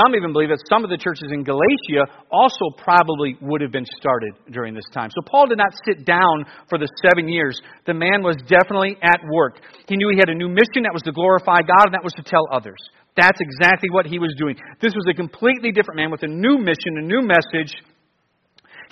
Some 0.01 0.17
even 0.17 0.33
believe 0.33 0.49
that 0.49 0.65
some 0.65 0.81
of 0.81 0.89
the 0.89 0.97
churches 0.97 1.29
in 1.29 1.45
Galatia 1.45 2.09
also 2.33 2.73
probably 2.79 3.37
would 3.43 3.61
have 3.61 3.71
been 3.71 3.85
started 3.85 4.33
during 4.51 4.73
this 4.73 4.89
time. 4.95 5.11
So 5.11 5.21
Paul 5.29 5.47
did 5.47 5.59
not 5.59 5.77
sit 5.85 6.07
down 6.07 6.49
for 6.71 6.79
the 6.79 6.89
seven 7.05 7.29
years. 7.29 7.61
The 7.85 7.93
man 7.93 8.25
was 8.25 8.37
definitely 8.49 8.97
at 9.03 9.21
work. 9.29 9.61
He 9.87 9.97
knew 9.97 10.09
he 10.09 10.17
had 10.17 10.31
a 10.31 10.35
new 10.35 10.49
mission 10.49 10.89
that 10.89 10.95
was 10.95 11.03
to 11.03 11.13
glorify 11.13 11.61
God, 11.61 11.93
and 11.93 11.95
that 11.95 12.05
was 12.05 12.15
to 12.17 12.25
tell 12.25 12.49
others. 12.51 12.81
That's 13.15 13.37
exactly 13.41 13.91
what 13.93 14.07
he 14.07 14.19
was 14.19 14.33
doing. 14.39 14.57
This 14.81 14.95
was 14.95 15.05
a 15.11 15.15
completely 15.15 15.71
different 15.71 16.01
man 16.01 16.11
with 16.11 16.23
a 16.23 16.33
new 16.33 16.57
mission, 16.57 16.97
a 16.97 17.05
new 17.05 17.21
message. 17.21 17.77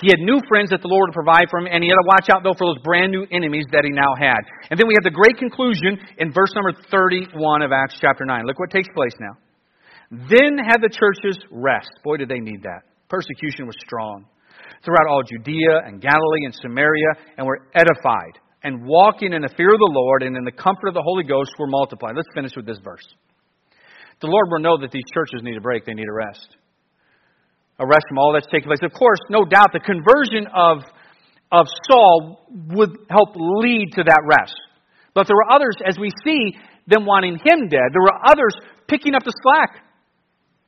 He 0.01 0.09
had 0.09 0.23
new 0.25 0.41
friends 0.49 0.71
that 0.71 0.81
the 0.81 0.89
Lord 0.89 1.11
would 1.11 1.19
provide 1.19 1.51
for 1.51 1.61
him, 1.61 1.69
and 1.71 1.85
he 1.85 1.91
had 1.91 2.01
to 2.01 2.09
watch 2.09 2.29
out, 2.33 2.41
though, 2.43 2.57
for 2.57 2.71
those 2.71 2.83
brand 2.83 3.13
new 3.13 3.27
enemies 3.31 3.67
that 3.73 3.85
he 3.85 3.93
now 3.93 4.15
had. 4.17 4.41
And 4.71 4.81
then 4.81 4.89
we 4.89 4.97
have 4.97 5.05
the 5.05 5.15
great 5.15 5.37
conclusion 5.37 6.01
in 6.19 6.33
verse 6.33 6.51
number 6.57 6.73
31 6.91 7.63
of 7.63 7.71
Acts 7.71 7.99
chapter 8.01 8.25
9. 8.25 8.47
Look 8.47 8.59
what 8.59 8.71
takes 8.71 8.89
place 8.95 9.15
now. 9.21 9.37
Then 10.29 10.59
had 10.59 10.81
the 10.81 10.93
churches 10.93 11.41
rest. 11.51 11.91
Boy, 12.05 12.17
did 12.17 12.29
they 12.29 12.41
need 12.41 12.63
that. 12.63 12.89
Persecution 13.09 13.67
was 13.67 13.77
strong 13.85 14.25
throughout 14.85 15.07
all 15.09 15.23
Judea 15.23 15.87
and 15.87 16.01
Galilee 16.01 16.45
and 16.45 16.55
Samaria, 16.55 17.39
and 17.39 17.47
were 17.47 17.69
edified, 17.75 18.39
and 18.65 18.85
walking 18.85 19.33
in 19.33 19.43
the 19.43 19.55
fear 19.57 19.73
of 19.73 19.79
the 19.79 19.93
Lord 19.93 20.23
and 20.23 20.37
in 20.37 20.45
the 20.45 20.53
comfort 20.53 20.89
of 20.89 20.95
the 20.95 21.03
Holy 21.03 21.25
Ghost 21.25 21.53
were 21.59 21.67
multiplied. 21.67 22.15
Let's 22.17 22.29
finish 22.35 22.53
with 22.57 22.67
this 22.67 22.79
verse. 22.83 23.07
The 24.21 24.27
Lord 24.27 24.47
will 24.51 24.61
know 24.61 24.79
that 24.79 24.91
these 24.91 25.07
churches 25.15 25.43
need 25.43 25.57
a 25.57 25.61
break, 25.61 25.85
they 25.85 25.95
need 25.95 26.09
a 26.09 26.13
rest. 26.13 26.57
A 27.79 27.87
rest 27.87 28.05
from 28.09 28.19
all 28.19 28.33
that's 28.33 28.47
taking 28.47 28.69
place. 28.69 28.83
Of 28.83 28.93
course, 28.93 29.19
no 29.31 29.45
doubt 29.45 29.73
the 29.73 29.81
conversion 29.81 30.47
of, 30.55 30.85
of 31.51 31.67
Saul 31.89 32.47
would 32.77 32.97
help 33.09 33.35
lead 33.35 33.93
to 33.97 34.05
that 34.05 34.23
rest. 34.25 34.55
But 35.15 35.27
there 35.27 35.37
were 35.37 35.53
others, 35.53 35.77
as 35.85 35.99
we 35.99 36.11
see, 36.25 36.57
them 36.87 37.07
wanting 37.07 37.39
him 37.45 37.69
dead. 37.69 37.89
There 37.93 38.03
were 38.03 38.21
others 38.25 38.55
picking 38.89 39.15
up 39.15 39.25
the 39.25 39.33
slack, 39.43 39.85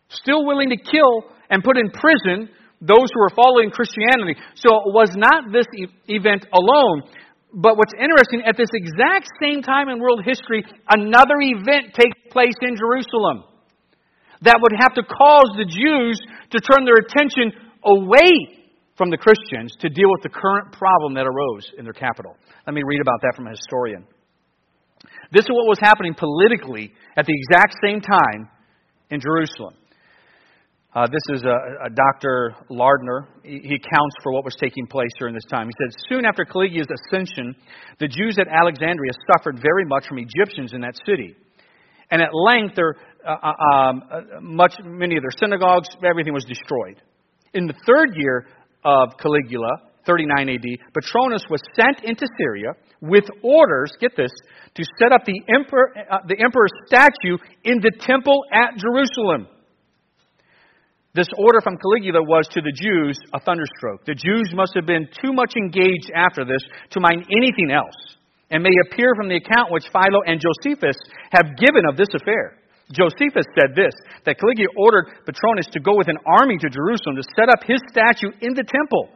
still 0.08 0.44
willing 0.44 0.70
to 0.70 0.76
kill 0.76 1.30
and 1.50 1.62
put 1.62 1.76
in 1.76 1.90
prison 1.90 2.48
those 2.80 3.08
who 3.12 3.20
were 3.20 3.32
following 3.34 3.70
Christianity. 3.70 4.36
So 4.56 4.68
it 4.84 4.92
was 4.92 5.12
not 5.16 5.52
this 5.52 5.66
e- 5.76 5.86
event 6.08 6.46
alone. 6.52 7.02
But 7.52 7.76
what's 7.76 7.94
interesting, 7.94 8.42
at 8.44 8.56
this 8.56 8.68
exact 8.74 9.28
same 9.40 9.62
time 9.62 9.88
in 9.88 10.00
world 10.00 10.22
history, 10.24 10.64
another 10.90 11.38
event 11.40 11.94
takes 11.94 12.18
place 12.30 12.56
in 12.60 12.76
Jerusalem 12.76 13.44
that 14.44 14.60
would 14.60 14.72
have 14.78 14.94
to 14.94 15.02
cause 15.02 15.50
the 15.56 15.64
Jews 15.64 16.20
to 16.52 16.58
turn 16.60 16.84
their 16.84 17.00
attention 17.00 17.52
away 17.84 18.64
from 18.96 19.10
the 19.10 19.18
Christians 19.18 19.74
to 19.80 19.88
deal 19.88 20.08
with 20.08 20.22
the 20.22 20.28
current 20.28 20.72
problem 20.72 21.14
that 21.14 21.26
arose 21.26 21.70
in 21.78 21.84
their 21.84 21.92
capital. 21.92 22.36
Let 22.66 22.74
me 22.74 22.82
read 22.84 23.00
about 23.00 23.20
that 23.22 23.32
from 23.36 23.46
a 23.46 23.50
historian. 23.50 24.06
This 25.32 25.44
is 25.44 25.50
what 25.50 25.66
was 25.66 25.78
happening 25.80 26.14
politically 26.14 26.92
at 27.16 27.26
the 27.26 27.34
exact 27.34 27.74
same 27.82 28.00
time 28.00 28.48
in 29.10 29.20
Jerusalem. 29.20 29.74
Uh, 30.94 31.08
this 31.10 31.36
is 31.36 31.42
a, 31.42 31.86
a 31.86 31.90
Dr. 31.90 32.54
Lardner. 32.70 33.26
He, 33.42 33.58
he 33.58 33.74
accounts 33.74 34.14
for 34.22 34.32
what 34.32 34.44
was 34.44 34.54
taking 34.54 34.86
place 34.86 35.10
during 35.18 35.34
this 35.34 35.44
time. 35.50 35.66
He 35.66 35.74
said, 35.74 35.92
Soon 36.08 36.24
after 36.24 36.44
Caligula's 36.44 36.86
ascension, 36.86 37.56
the 37.98 38.06
Jews 38.06 38.38
at 38.38 38.46
Alexandria 38.46 39.10
suffered 39.32 39.58
very 39.60 39.84
much 39.84 40.06
from 40.06 40.18
Egyptians 40.18 40.72
in 40.72 40.82
that 40.82 40.94
city. 41.04 41.34
And 42.12 42.22
at 42.22 42.30
length, 42.32 42.76
their, 42.76 42.94
uh, 43.26 43.36
uh 43.42 43.74
um, 43.74 44.02
uh, 44.10 44.40
much, 44.40 44.74
many 44.84 45.16
of 45.16 45.22
their 45.22 45.34
synagogues, 45.38 45.88
everything 46.04 46.32
was 46.32 46.44
destroyed. 46.44 47.00
In 47.54 47.66
the 47.66 47.74
third 47.86 48.16
year 48.16 48.46
of 48.84 49.10
Caligula, 49.20 49.70
39 50.06 50.48
AD, 50.48 50.66
Petronius 50.92 51.44
was 51.48 51.60
sent 51.74 52.04
into 52.04 52.26
Syria 52.38 52.72
with 53.00 53.24
orders, 53.42 53.92
get 54.00 54.12
this, 54.16 54.30
to 54.74 54.84
set 54.98 55.12
up 55.12 55.24
the, 55.24 55.40
emperor, 55.48 55.92
uh, 55.96 56.18
the 56.26 56.36
emperor's 56.42 56.72
statue 56.86 57.38
in 57.64 57.80
the 57.80 57.92
temple 58.00 58.44
at 58.52 58.76
Jerusalem. 58.76 59.48
This 61.14 61.28
order 61.38 61.60
from 61.62 61.78
Caligula 61.78 62.22
was 62.26 62.48
to 62.52 62.60
the 62.60 62.74
Jews 62.74 63.16
a 63.32 63.38
thunderstroke. 63.38 64.04
The 64.04 64.18
Jews 64.18 64.50
must 64.52 64.74
have 64.74 64.84
been 64.84 65.06
too 65.22 65.32
much 65.32 65.54
engaged 65.56 66.10
after 66.10 66.44
this 66.44 66.60
to 66.90 67.00
mind 67.00 67.24
anything 67.30 67.70
else, 67.70 67.94
and 68.50 68.62
may 68.62 68.74
appear 68.90 69.14
from 69.14 69.28
the 69.28 69.36
account 69.36 69.70
which 69.70 69.86
Philo 69.92 70.26
and 70.26 70.42
Josephus 70.42 70.96
have 71.30 71.56
given 71.56 71.86
of 71.88 71.96
this 71.96 72.10
affair. 72.12 72.58
Josephus 72.92 73.46
said 73.56 73.72
this 73.74 73.94
that 74.24 74.38
Caligula 74.38 74.68
ordered 74.76 75.24
Petronius 75.24 75.66
to 75.72 75.80
go 75.80 75.96
with 75.96 76.08
an 76.08 76.18
army 76.26 76.58
to 76.58 76.68
Jerusalem 76.68 77.16
to 77.16 77.24
set 77.36 77.48
up 77.48 77.64
his 77.64 77.80
statue 77.88 78.32
in 78.40 78.52
the 78.54 78.64
temple. 78.64 79.08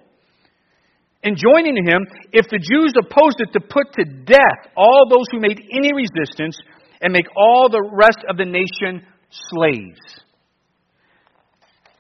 And 1.22 1.36
joining 1.36 1.76
him, 1.76 2.06
if 2.32 2.46
the 2.48 2.58
Jews 2.58 2.94
opposed 2.96 3.40
it, 3.40 3.52
to 3.52 3.60
put 3.60 3.92
to 3.94 4.04
death 4.24 4.72
all 4.76 5.08
those 5.10 5.26
who 5.32 5.40
made 5.40 5.60
any 5.72 5.92
resistance 5.92 6.56
and 7.00 7.12
make 7.12 7.26
all 7.36 7.68
the 7.68 7.82
rest 7.92 8.24
of 8.28 8.36
the 8.36 8.44
nation 8.44 9.04
slaves. 9.30 9.98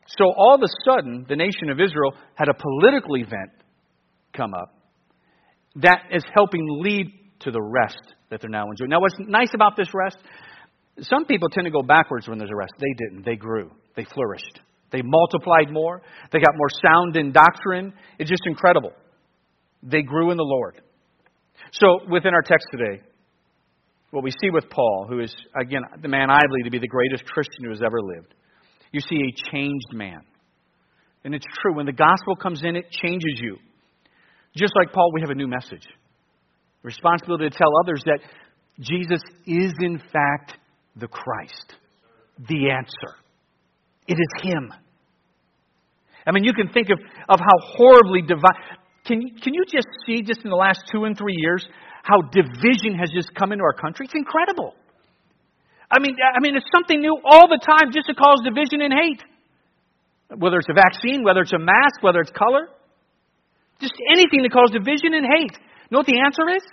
So 0.06 0.32
all 0.36 0.54
of 0.54 0.62
a 0.62 0.72
sudden, 0.84 1.26
the 1.28 1.36
nation 1.36 1.68
of 1.68 1.80
Israel 1.80 2.14
had 2.34 2.48
a 2.48 2.54
political 2.54 3.16
event 3.16 3.50
come 4.32 4.54
up 4.54 4.74
that 5.76 6.02
is 6.12 6.24
helping 6.34 6.64
lead 6.80 7.12
to 7.40 7.50
the 7.50 7.60
rest 7.60 8.00
that 8.30 8.40
they're 8.40 8.50
now 8.50 8.70
enjoying. 8.70 8.90
Now, 8.90 9.00
what's 9.00 9.16
nice 9.18 9.50
about 9.54 9.76
this 9.76 9.88
rest? 9.94 10.16
Some 11.02 11.24
people 11.26 11.48
tend 11.48 11.66
to 11.66 11.70
go 11.70 11.82
backwards 11.82 12.28
when 12.28 12.38
there's 12.38 12.50
a 12.50 12.56
rest. 12.56 12.72
They 12.78 12.92
didn't. 12.96 13.24
They 13.24 13.36
grew. 13.36 13.70
They 13.96 14.04
flourished. 14.04 14.60
They 14.90 15.02
multiplied 15.02 15.70
more. 15.70 16.02
They 16.32 16.40
got 16.40 16.54
more 16.56 16.68
sound 16.82 17.16
in 17.16 17.32
doctrine. 17.32 17.92
It's 18.18 18.30
just 18.30 18.42
incredible. 18.46 18.92
They 19.82 20.02
grew 20.02 20.30
in 20.30 20.36
the 20.36 20.44
Lord. 20.44 20.80
So, 21.72 22.00
within 22.10 22.34
our 22.34 22.42
text 22.42 22.66
today, 22.72 23.02
what 24.10 24.24
we 24.24 24.30
see 24.30 24.50
with 24.50 24.70
Paul, 24.70 25.06
who 25.08 25.20
is, 25.20 25.34
again, 25.60 25.82
the 26.00 26.08
man 26.08 26.30
I 26.30 26.40
believe 26.48 26.64
to 26.64 26.70
be 26.70 26.78
the 26.78 26.88
greatest 26.88 27.26
Christian 27.26 27.64
who 27.64 27.70
has 27.70 27.82
ever 27.84 28.00
lived, 28.00 28.34
you 28.90 29.00
see 29.00 29.16
a 29.16 29.50
changed 29.52 29.92
man. 29.92 30.20
And 31.24 31.34
it's 31.34 31.46
true. 31.60 31.74
When 31.74 31.86
the 31.86 31.92
gospel 31.92 32.36
comes 32.36 32.62
in, 32.62 32.74
it 32.74 32.90
changes 32.90 33.38
you. 33.42 33.58
Just 34.56 34.72
like 34.76 34.92
Paul, 34.92 35.12
we 35.12 35.20
have 35.20 35.30
a 35.30 35.34
new 35.34 35.46
message. 35.46 35.86
Responsibility 36.82 37.50
to 37.50 37.56
tell 37.56 37.70
others 37.84 38.02
that 38.06 38.20
Jesus 38.80 39.20
is, 39.46 39.72
in 39.80 39.98
fact, 39.98 40.56
the 40.98 41.08
Christ, 41.08 41.74
the 42.48 42.70
answer. 42.70 43.16
It 44.06 44.14
is 44.14 44.42
Him. 44.42 44.72
I 46.26 46.32
mean, 46.32 46.44
you 46.44 46.52
can 46.52 46.68
think 46.68 46.88
of, 46.90 46.98
of 47.28 47.40
how 47.40 47.58
horribly 47.76 48.22
divine. 48.22 48.76
Can, 49.06 49.22
can 49.42 49.54
you 49.54 49.64
just 49.64 49.88
see, 50.06 50.22
just 50.22 50.44
in 50.44 50.50
the 50.50 50.56
last 50.56 50.82
two 50.92 51.04
and 51.04 51.16
three 51.16 51.36
years, 51.36 51.66
how 52.02 52.20
division 52.20 52.98
has 52.98 53.10
just 53.10 53.34
come 53.34 53.52
into 53.52 53.64
our 53.64 53.72
country? 53.72 54.06
It's 54.06 54.14
incredible. 54.14 54.74
I 55.90 55.98
mean, 56.00 56.16
I 56.20 56.40
mean, 56.40 56.56
it's 56.56 56.68
something 56.74 57.00
new 57.00 57.16
all 57.24 57.48
the 57.48 57.60
time 57.64 57.92
just 57.92 58.08
to 58.08 58.14
cause 58.14 58.40
division 58.44 58.82
and 58.82 58.92
hate. 58.92 59.22
Whether 60.36 60.58
it's 60.58 60.68
a 60.68 60.74
vaccine, 60.74 61.24
whether 61.24 61.40
it's 61.40 61.54
a 61.54 61.58
mask, 61.58 62.02
whether 62.02 62.20
it's 62.20 62.30
color. 62.32 62.68
Just 63.80 63.94
anything 64.12 64.42
to 64.42 64.50
cause 64.50 64.70
division 64.70 65.14
and 65.14 65.24
hate. 65.24 65.56
You 65.56 65.90
know 65.92 65.98
what 66.00 66.06
the 66.06 66.20
answer 66.20 66.44
is? 66.54 66.64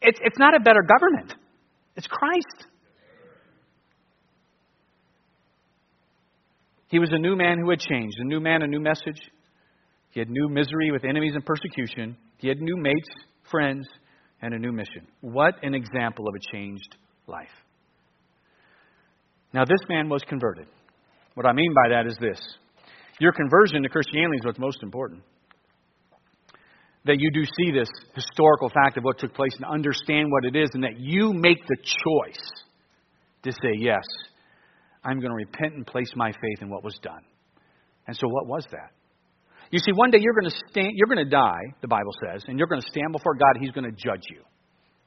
It's, 0.00 0.20
it's 0.22 0.38
not 0.38 0.54
a 0.54 0.60
better 0.60 0.82
government. 0.86 1.34
It's 1.96 2.06
Christ. 2.06 2.70
He 6.94 7.00
was 7.00 7.10
a 7.10 7.18
new 7.18 7.34
man 7.34 7.58
who 7.58 7.70
had 7.70 7.80
changed, 7.80 8.20
a 8.20 8.24
new 8.24 8.38
man, 8.38 8.62
a 8.62 8.68
new 8.68 8.78
message. 8.78 9.20
He 10.12 10.20
had 10.20 10.30
new 10.30 10.48
misery 10.48 10.92
with 10.92 11.02
enemies 11.04 11.32
and 11.34 11.44
persecution. 11.44 12.16
He 12.38 12.46
had 12.46 12.60
new 12.60 12.76
mates, 12.76 13.08
friends, 13.50 13.84
and 14.40 14.54
a 14.54 14.58
new 14.60 14.70
mission. 14.70 15.08
What 15.20 15.54
an 15.64 15.74
example 15.74 16.28
of 16.28 16.36
a 16.36 16.56
changed 16.56 16.94
life. 17.26 17.48
Now, 19.52 19.64
this 19.64 19.80
man 19.88 20.08
was 20.08 20.22
converted. 20.28 20.68
What 21.34 21.46
I 21.46 21.52
mean 21.52 21.74
by 21.74 21.88
that 21.88 22.06
is 22.06 22.16
this 22.20 22.40
your 23.18 23.32
conversion 23.32 23.82
to 23.82 23.88
Christianity 23.88 24.36
is 24.36 24.44
what's 24.44 24.60
most 24.60 24.80
important. 24.84 25.22
That 27.06 27.16
you 27.18 27.28
do 27.32 27.42
see 27.44 27.72
this 27.72 27.90
historical 28.14 28.68
fact 28.68 28.98
of 28.98 29.02
what 29.02 29.18
took 29.18 29.34
place 29.34 29.56
and 29.56 29.64
understand 29.64 30.30
what 30.30 30.44
it 30.44 30.54
is, 30.54 30.70
and 30.74 30.84
that 30.84 31.00
you 31.00 31.32
make 31.32 31.58
the 31.66 31.76
choice 31.76 32.50
to 33.42 33.50
say, 33.50 33.80
Yes, 33.80 34.04
I'm 35.04 35.20
going 35.20 35.30
to 35.30 35.36
repent 35.36 35.74
and 35.74 35.86
place 35.86 36.10
my 36.16 36.32
faith 36.32 36.62
in 36.62 36.70
what 36.70 36.82
was 36.82 36.98
done. 37.02 37.22
And 38.06 38.16
so, 38.16 38.26
what 38.28 38.46
was 38.46 38.66
that? 38.72 38.90
You 39.70 39.78
see, 39.78 39.92
one 39.92 40.10
day 40.10 40.18
you're 40.20 40.34
going 40.34 40.50
to 40.50 40.56
stand, 40.70 40.92
you're 40.94 41.08
going 41.08 41.24
to 41.24 41.30
die, 41.30 41.62
the 41.80 41.88
Bible 41.88 42.12
says, 42.26 42.44
and 42.46 42.58
you're 42.58 42.68
going 42.68 42.80
to 42.80 42.88
stand 42.90 43.12
before 43.12 43.34
God. 43.34 43.58
He's 43.60 43.72
going 43.72 43.88
to 43.88 43.96
judge 43.96 44.22
you. 44.30 44.42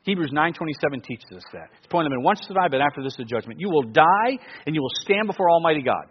Hebrews 0.03 0.31
9:27 0.31 1.03
teaches 1.03 1.27
us 1.35 1.43
that. 1.51 1.67
It's 1.77 1.87
pointing 1.91 2.11
pointed 2.11 2.13
in 2.15 2.23
once 2.23 2.39
die, 2.47 2.71
but 2.71 2.79
after 2.79 3.03
this 3.03 3.19
is 3.19 3.25
judgment. 3.27 3.59
You 3.59 3.69
will 3.69 3.91
die 3.91 4.39
and 4.65 4.73
you 4.73 4.81
will 4.81 4.95
stand 5.03 5.27
before 5.27 5.51
Almighty 5.51 5.81
God. 5.81 6.07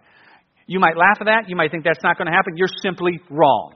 You 0.66 0.80
might 0.80 0.96
laugh 0.96 1.16
at 1.20 1.26
that. 1.26 1.48
You 1.48 1.56
might 1.56 1.70
think 1.70 1.84
that's 1.84 2.02
not 2.04 2.18
going 2.18 2.26
to 2.26 2.34
happen. 2.36 2.56
You're 2.56 2.72
simply 2.82 3.20
wrong. 3.30 3.72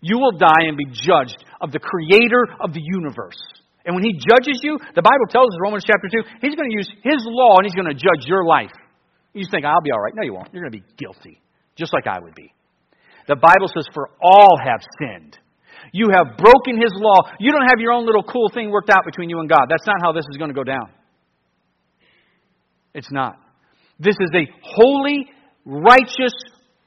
You 0.00 0.18
will 0.18 0.38
die 0.38 0.68
and 0.68 0.76
be 0.76 0.86
judged 0.86 1.42
of 1.60 1.72
the 1.72 1.80
Creator 1.80 2.46
of 2.60 2.74
the 2.74 2.82
universe. 2.82 3.40
And 3.84 3.94
when 3.94 4.04
He 4.04 4.12
judges 4.14 4.60
you, 4.62 4.78
the 4.94 5.02
Bible 5.02 5.26
tells 5.30 5.48
us, 5.50 5.56
in 5.58 5.62
Romans 5.62 5.84
chapter 5.86 6.06
2, 6.10 6.46
He's 6.46 6.54
going 6.54 6.70
to 6.70 6.76
use 6.76 6.90
His 7.02 7.22
law 7.26 7.58
and 7.58 7.66
He's 7.66 7.74
going 7.74 7.90
to 7.90 7.94
judge 7.94 8.26
your 8.26 8.44
life. 8.44 8.74
You 9.36 9.46
think, 9.50 9.64
I'll 9.64 9.82
be 9.82 9.92
all 9.92 10.00
right. 10.00 10.14
No, 10.14 10.22
you 10.22 10.32
won't. 10.32 10.48
You're 10.52 10.62
going 10.62 10.72
to 10.72 10.78
be 10.78 10.84
guilty, 10.96 11.42
just 11.76 11.92
like 11.92 12.06
I 12.06 12.18
would 12.20 12.34
be. 12.34 12.52
The 13.28 13.36
Bible 13.36 13.68
says, 13.68 13.86
For 13.92 14.08
all 14.22 14.56
have 14.64 14.80
sinned 14.98 15.38
you 15.92 16.08
have 16.12 16.36
broken 16.36 16.80
his 16.80 16.92
law. 16.94 17.22
You 17.38 17.52
don't 17.52 17.66
have 17.68 17.80
your 17.80 17.92
own 17.92 18.06
little 18.06 18.22
cool 18.22 18.50
thing 18.52 18.70
worked 18.70 18.90
out 18.90 19.04
between 19.04 19.30
you 19.30 19.40
and 19.40 19.48
God. 19.48 19.66
That's 19.68 19.86
not 19.86 19.96
how 20.02 20.12
this 20.12 20.24
is 20.30 20.36
going 20.36 20.50
to 20.50 20.54
go 20.54 20.64
down. 20.64 20.90
It's 22.94 23.10
not. 23.10 23.36
This 23.98 24.16
is 24.20 24.30
a 24.34 24.46
holy, 24.62 25.26
righteous, 25.64 26.32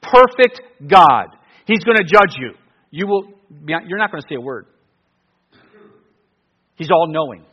perfect 0.02 0.60
God. 0.86 1.26
He's 1.66 1.84
going 1.84 1.98
to 1.98 2.04
judge 2.04 2.36
you. 2.38 2.52
You 2.90 3.06
will 3.06 3.24
you're 3.66 3.98
not 3.98 4.12
going 4.12 4.22
to 4.22 4.28
say 4.28 4.36
a 4.36 4.40
word. 4.40 4.66
He's 6.76 6.90
all 6.90 7.08
knowing. 7.08 7.44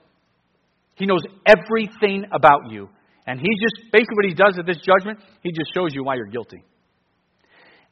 He 0.95 1.05
knows 1.05 1.21
everything 1.45 2.25
about 2.31 2.69
you. 2.69 2.89
And 3.27 3.39
he 3.39 3.47
just 3.61 3.91
basically 3.91 4.15
what 4.15 4.25
he 4.25 4.33
does 4.33 4.57
at 4.57 4.65
this 4.65 4.77
judgment, 4.77 5.19
he 5.43 5.51
just 5.51 5.73
shows 5.73 5.93
you 5.93 6.03
why 6.03 6.15
you're 6.15 6.27
guilty. 6.27 6.63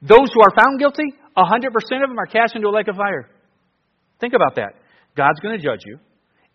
Those 0.02 0.32
who 0.34 0.42
are 0.42 0.56
found 0.58 0.80
guilty, 0.80 1.14
100% 1.38 1.68
of 1.68 2.10
them 2.10 2.18
are 2.18 2.26
cast 2.26 2.56
into 2.56 2.68
a 2.68 2.72
lake 2.72 2.88
of 2.88 2.96
fire. 2.96 3.30
Think 4.20 4.34
about 4.34 4.56
that. 4.56 4.74
God's 5.16 5.40
going 5.42 5.60
to 5.60 5.64
judge 5.64 5.82
you. 5.86 6.00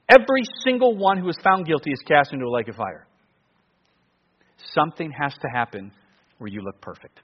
Every 0.08 0.42
single 0.64 0.96
one 0.96 1.18
who 1.18 1.28
is 1.28 1.36
found 1.44 1.66
guilty 1.66 1.90
is 1.90 2.00
cast 2.08 2.32
into 2.32 2.46
a 2.46 2.50
lake 2.50 2.68
of 2.68 2.76
fire. 2.76 3.06
Something 4.74 5.12
has 5.12 5.32
to 5.34 5.48
happen 5.52 5.92
where 6.38 6.48
you 6.48 6.62
look 6.62 6.80
perfect. 6.80 7.20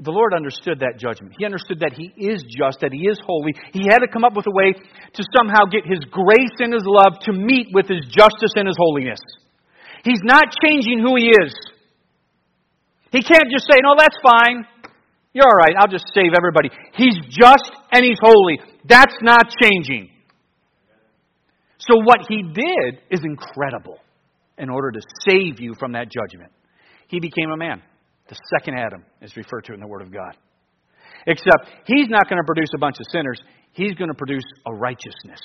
The 0.00 0.10
Lord 0.10 0.32
understood 0.32 0.80
that 0.80 0.96
judgment. 0.96 1.36
He 1.36 1.44
understood 1.44 1.80
that 1.80 1.92
He 1.92 2.08
is 2.16 2.40
just, 2.48 2.80
that 2.80 2.92
He 2.92 3.04
is 3.04 3.20
holy. 3.20 3.52
He 3.72 3.84
had 3.84 4.00
to 4.00 4.08
come 4.08 4.24
up 4.24 4.32
with 4.32 4.48
a 4.48 4.54
way 4.56 4.72
to 4.72 5.22
somehow 5.36 5.68
get 5.68 5.84
His 5.84 6.00
grace 6.08 6.56
and 6.58 6.72
His 6.72 6.88
love 6.88 7.20
to 7.28 7.32
meet 7.36 7.68
with 7.76 7.84
His 7.84 8.08
justice 8.08 8.56
and 8.56 8.64
His 8.64 8.80
holiness. 8.80 9.20
He's 10.02 10.24
not 10.24 10.56
changing 10.64 11.04
who 11.04 11.20
He 11.20 11.28
is. 11.28 11.52
He 13.12 13.20
can't 13.20 13.52
just 13.52 13.68
say, 13.68 13.76
no, 13.84 13.92
that's 13.98 14.16
fine. 14.24 14.64
You're 15.36 15.44
all 15.44 15.60
right. 15.60 15.76
I'll 15.78 15.92
just 15.92 16.08
save 16.14 16.32
everybody. 16.32 16.70
He's 16.96 17.20
just 17.28 17.68
and 17.92 18.00
He's 18.00 18.18
holy. 18.24 18.58
That's 18.88 19.14
not 19.20 19.52
changing. 19.62 20.10
So, 21.78 21.96
what 22.04 22.20
he 22.28 22.42
did 22.42 23.00
is 23.10 23.20
incredible 23.24 23.98
in 24.58 24.68
order 24.68 24.90
to 24.92 25.00
save 25.28 25.60
you 25.60 25.74
from 25.78 25.92
that 25.92 26.08
judgment. 26.10 26.52
He 27.08 27.20
became 27.20 27.50
a 27.50 27.56
man. 27.56 27.82
The 28.30 28.38
second 28.56 28.78
Adam 28.78 29.04
is 29.20 29.36
referred 29.36 29.64
to 29.66 29.74
in 29.74 29.80
the 29.80 29.88
Word 29.88 30.02
of 30.02 30.12
God. 30.12 30.36
Except 31.26 31.66
he's 31.84 32.08
not 32.08 32.30
going 32.30 32.38
to 32.38 32.46
produce 32.46 32.70
a 32.74 32.78
bunch 32.78 32.96
of 33.00 33.06
sinners, 33.10 33.40
he's 33.72 33.94
going 33.94 34.08
to 34.08 34.14
produce 34.14 34.46
a 34.66 34.72
righteousness. 34.72 35.40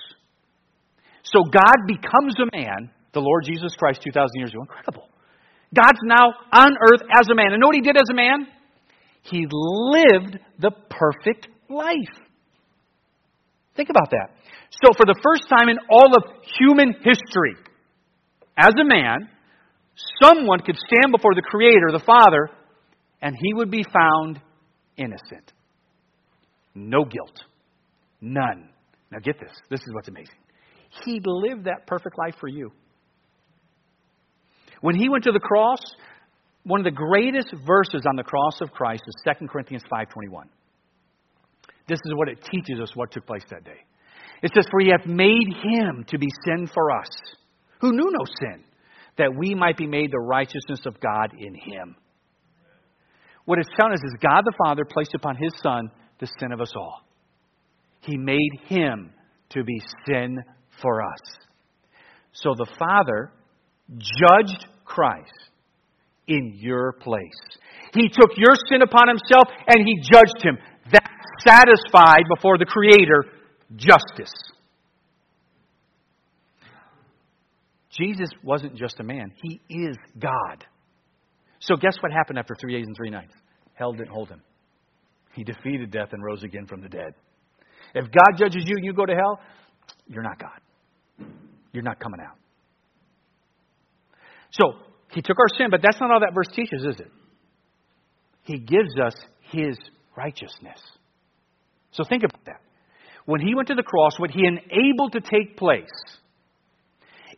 So 1.23 1.41
God 1.43 1.87
becomes 1.87 2.35
a 2.39 2.55
man, 2.55 2.91
the 3.13 3.19
Lord 3.19 3.43
Jesus 3.43 3.75
Christ 3.75 4.01
2,000 4.03 4.29
years 4.35 4.51
ago. 4.51 4.61
Incredible. 4.61 5.09
God's 5.73 5.99
now 6.03 6.31
on 6.53 6.77
earth 6.77 7.01
as 7.17 7.27
a 7.29 7.35
man. 7.35 7.51
And 7.51 7.59
know 7.59 7.67
what 7.67 7.75
he 7.75 7.81
did 7.81 7.97
as 7.97 8.07
a 8.11 8.15
man? 8.15 8.47
He 9.23 9.47
lived 9.49 10.37
the 10.59 10.71
perfect 10.89 11.47
life. 11.67 12.15
Think 13.75 13.89
about 13.89 14.11
that. 14.11 14.29
So, 14.69 14.93
for 14.95 15.05
the 15.05 15.19
first 15.23 15.49
time 15.49 15.69
in 15.69 15.77
all 15.89 16.15
of 16.15 16.23
human 16.59 16.93
history, 16.93 17.57
as 18.55 18.73
a 18.79 18.85
man, 18.85 19.27
someone 20.21 20.59
could 20.59 20.77
stand 20.77 21.11
before 21.11 21.33
the 21.33 21.41
Creator, 21.41 21.91
the 21.91 22.03
Father, 22.05 22.49
and 23.25 23.35
he 23.41 23.55
would 23.55 23.71
be 23.71 23.83
found 23.83 24.39
innocent. 24.97 25.51
No 26.75 27.05
guilt. 27.05 27.43
None. 28.21 28.69
Now 29.11 29.17
get 29.17 29.39
this. 29.39 29.51
This 29.67 29.79
is 29.79 29.87
what's 29.93 30.07
amazing. 30.07 30.35
He 31.03 31.19
lived 31.25 31.65
that 31.65 31.87
perfect 31.87 32.19
life 32.19 32.35
for 32.39 32.47
you. 32.47 32.71
When 34.81 34.93
he 34.93 35.09
went 35.09 35.23
to 35.23 35.31
the 35.31 35.39
cross, 35.39 35.79
one 36.65 36.79
of 36.79 36.83
the 36.83 36.91
greatest 36.91 37.51
verses 37.65 38.05
on 38.07 38.15
the 38.15 38.23
cross 38.23 38.61
of 38.61 38.69
Christ 38.71 39.01
is 39.07 39.15
2 39.25 39.47
Corinthians 39.47 39.83
5:21. 39.89 40.47
This 41.87 41.99
is 42.05 42.13
what 42.13 42.29
it 42.29 42.37
teaches 42.43 42.79
us 42.79 42.95
what 42.95 43.11
took 43.11 43.25
place 43.25 43.43
that 43.49 43.63
day. 43.63 43.81
It 44.43 44.51
says, 44.53 44.67
For 44.69 44.81
he 44.81 44.89
hath 44.89 45.07
made 45.07 45.47
him 45.63 46.05
to 46.09 46.19
be 46.19 46.27
sin 46.45 46.67
for 46.67 46.91
us, 46.91 47.09
who 47.81 47.91
knew 47.91 48.11
no 48.11 48.25
sin, 48.39 48.63
that 49.17 49.35
we 49.35 49.55
might 49.55 49.77
be 49.77 49.87
made 49.87 50.11
the 50.11 50.19
righteousness 50.19 50.85
of 50.85 50.99
God 50.99 51.33
in 51.39 51.55
him. 51.55 51.95
What 53.45 53.59
it's 53.59 53.69
telling 53.79 53.93
us 53.93 54.03
is 54.03 54.15
God 54.21 54.41
the 54.43 54.53
Father 54.57 54.83
placed 54.85 55.13
upon 55.13 55.37
his 55.37 55.53
Son 55.61 55.89
the 56.19 56.27
sin 56.39 56.51
of 56.51 56.61
us 56.61 56.73
all. 56.75 57.01
He 58.01 58.17
made 58.17 58.51
him 58.65 59.11
to 59.49 59.63
be 59.63 59.79
sin 60.07 60.37
for 60.81 61.01
us. 61.01 61.19
So 62.33 62.53
the 62.57 62.67
Father 62.77 63.31
judged 63.97 64.65
Christ 64.83 65.31
in 66.27 66.53
your 66.55 66.93
place. 66.93 67.59
He 67.93 68.09
took 68.09 68.31
your 68.37 68.55
sin 68.69 68.81
upon 68.81 69.07
himself 69.07 69.47
and 69.67 69.85
he 69.85 70.01
judged 70.01 70.43
him. 70.43 70.57
That 70.91 71.09
satisfied 71.45 72.23
before 72.33 72.57
the 72.57 72.65
Creator 72.65 73.25
justice. 73.75 74.33
Jesus 77.97 78.29
wasn't 78.43 78.75
just 78.75 78.99
a 78.99 79.03
man, 79.03 79.31
he 79.41 79.61
is 79.69 79.95
God. 80.19 80.65
So, 81.65 81.75
guess 81.75 81.95
what 82.01 82.11
happened 82.11 82.37
after 82.37 82.55
three 82.59 82.73
days 82.73 82.85
and 82.85 82.95
three 82.95 83.09
nights? 83.09 83.33
Hell 83.73 83.93
didn't 83.93 84.09
hold 84.09 84.29
him. 84.29 84.41
He 85.33 85.43
defeated 85.43 85.91
death 85.91 86.09
and 86.11 86.23
rose 86.23 86.43
again 86.43 86.67
from 86.67 86.81
the 86.81 86.89
dead. 86.89 87.13
If 87.93 88.05
God 88.05 88.37
judges 88.37 88.63
you 88.65 88.75
and 88.75 88.85
you 88.85 88.93
go 88.93 89.05
to 89.05 89.15
hell, 89.15 89.39
you're 90.07 90.23
not 90.23 90.39
God. 90.39 91.27
You're 91.71 91.83
not 91.83 91.99
coming 91.99 92.19
out. 92.21 92.37
So, 94.51 94.73
he 95.11 95.21
took 95.21 95.37
our 95.39 95.57
sin, 95.57 95.67
but 95.71 95.81
that's 95.81 95.99
not 95.99 96.11
all 96.11 96.19
that 96.19 96.33
verse 96.35 96.49
teaches, 96.53 96.85
is 96.85 96.99
it? 96.99 97.11
He 98.43 98.59
gives 98.59 98.99
us 99.03 99.15
his 99.51 99.77
righteousness. 100.15 100.79
So 101.91 102.03
think 102.07 102.23
about 102.23 102.45
that. 102.45 102.61
When 103.25 103.41
he 103.41 103.55
went 103.55 103.69
to 103.69 103.75
the 103.75 103.83
cross, 103.83 104.19
what 104.19 104.29
he 104.29 104.45
enabled 104.45 105.13
to 105.13 105.21
take 105.21 105.57
place 105.57 105.89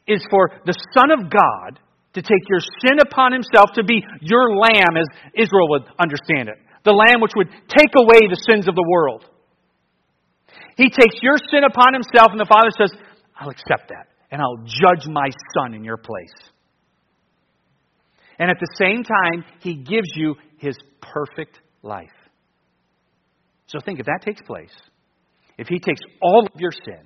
is 0.05 0.25
for 0.30 0.51
the 0.65 0.73
Son 0.93 1.11
of 1.11 1.30
God 1.30 1.80
to 2.18 2.22
take 2.24 2.49
your 2.49 2.59
sin 2.82 2.97
upon 2.97 3.32
himself 3.32 3.70
to 3.76 3.84
be 3.84 4.01
your 4.22 4.57
lamb, 4.57 4.97
as 4.97 5.05
Israel 5.38 5.70
would 5.70 5.86
understand 5.99 6.49
it. 6.49 6.57
The 6.84 6.91
lamb 6.91 7.22
which 7.22 7.34
would 7.36 7.49
take 7.70 7.93
away 7.95 8.26
the 8.26 8.41
sins 8.49 8.68
of 8.68 8.74
the 8.74 8.86
world. 8.89 9.24
He 10.78 10.89
takes 10.89 11.22
your 11.22 11.38
sin 11.51 11.61
upon 11.63 11.93
himself, 11.93 12.32
and 12.32 12.39
the 12.39 12.49
Father 12.49 12.70
says, 12.74 12.91
I'll 13.39 13.49
accept 13.49 13.89
that, 13.89 14.07
and 14.32 14.41
I'll 14.41 14.65
judge 14.65 15.07
my 15.07 15.30
son 15.53 15.76
in 15.76 15.84
your 15.84 15.97
place. 15.97 16.34
And 18.39 18.49
at 18.49 18.57
the 18.59 18.70
same 18.78 19.03
time, 19.03 19.45
he 19.59 19.76
gives 19.76 20.09
you 20.15 20.36
his 20.57 20.76
perfect 21.01 21.59
life. 21.84 22.09
So 23.68 23.80
think 23.80 23.99
if 23.99 24.07
that 24.07 24.22
takes 24.24 24.41
place, 24.41 24.74
if 25.57 25.68
he 25.68 25.80
takes 25.80 26.01
all 26.22 26.47
of 26.51 26.59
your 26.59 26.72
sin, 26.72 27.05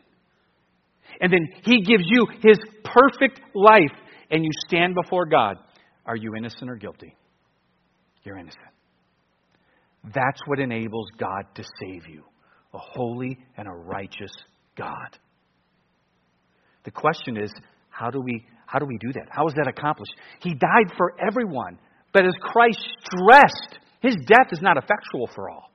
and 1.19 1.33
then 1.33 1.47
he 1.63 1.81
gives 1.81 2.03
you 2.05 2.27
his 2.41 2.59
perfect 2.83 3.41
life, 3.53 3.91
and 4.31 4.43
you 4.43 4.51
stand 4.67 4.95
before 4.95 5.25
God, 5.25 5.57
are 6.05 6.15
you 6.15 6.35
innocent 6.35 6.69
or 6.69 6.75
guilty? 6.75 7.15
You're 8.23 8.37
innocent. 8.37 8.63
That's 10.03 10.41
what 10.47 10.59
enables 10.59 11.07
God 11.19 11.43
to 11.55 11.63
save 11.79 12.07
you 12.07 12.23
a 12.73 12.77
holy 12.77 13.37
and 13.57 13.67
a 13.67 13.71
righteous 13.71 14.31
God. 14.77 15.19
The 16.85 16.91
question 16.91 17.37
is, 17.37 17.51
how 17.89 18.09
do 18.09 18.21
we 18.21 18.45
how 18.65 18.79
do 18.79 18.85
we 18.85 18.97
do 18.99 19.11
that? 19.11 19.27
How 19.29 19.45
is 19.47 19.53
that 19.55 19.67
accomplished? 19.67 20.13
He 20.41 20.53
died 20.53 20.95
for 20.97 21.13
everyone, 21.19 21.77
but 22.13 22.25
as 22.25 22.31
Christ 22.39 22.79
stressed, 23.03 23.79
his 24.01 24.15
death 24.25 24.47
is 24.51 24.61
not 24.61 24.77
effectual 24.77 25.29
for 25.35 25.49
all. 25.49 25.71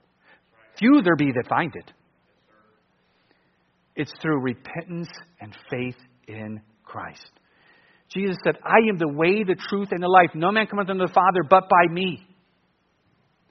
Few 0.79 1.03
there 1.03 1.17
be 1.17 1.27
that 1.27 1.47
find 1.47 1.75
it. 1.77 1.93
It's 3.95 4.13
through 4.23 4.41
repentance 4.41 5.11
and 5.41 5.55
faith 5.71 5.97
in 6.27 6.63
Christ. 6.85 7.31
Jesus 8.09 8.37
said, 8.45 8.57
I 8.63 8.89
am 8.89 8.99
the 8.99 9.11
way, 9.11 9.43
the 9.43 9.57
truth, 9.57 9.89
and 9.91 10.03
the 10.03 10.09
life. 10.09 10.31
No 10.35 10.53
man 10.53 10.67
cometh 10.67 10.89
unto 10.89 11.07
the 11.07 11.13
Father 11.13 11.43
but 11.49 11.69
by 11.69 11.93
me. 11.93 12.23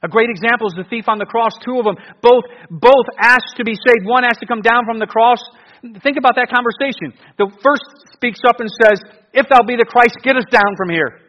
A 0.03 0.07
great 0.07 0.29
example 0.29 0.67
is 0.67 0.75
the 0.77 0.87
thief 0.87 1.05
on 1.07 1.17
the 1.17 1.25
cross. 1.25 1.51
Two 1.65 1.79
of 1.79 1.85
them, 1.85 1.97
both, 2.21 2.45
both 2.69 3.07
asked 3.19 3.57
to 3.57 3.63
be 3.65 3.73
saved. 3.73 4.05
One 4.05 4.23
asked 4.23 4.39
to 4.39 4.45
come 4.45 4.61
down 4.61 4.85
from 4.85 4.99
the 4.99 5.07
cross. 5.07 5.41
Think 5.81 6.17
about 6.17 6.35
that 6.35 6.53
conversation. 6.53 7.17
The 7.37 7.49
first 7.63 8.13
speaks 8.13 8.39
up 8.47 8.59
and 8.59 8.69
says, 8.69 9.01
If 9.33 9.49
thou 9.49 9.65
be 9.65 9.75
the 9.75 9.85
Christ, 9.85 10.21
get 10.23 10.37
us 10.37 10.45
down 10.51 10.77
from 10.77 10.89
here. 10.89 11.25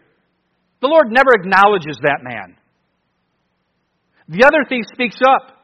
The 0.80 0.88
Lord 0.88 1.08
never 1.08 1.32
acknowledges 1.32 1.96
that 2.02 2.20
man. 2.22 2.56
The 4.28 4.44
other 4.44 4.68
thief 4.68 4.84
speaks 4.92 5.18
up. 5.24 5.56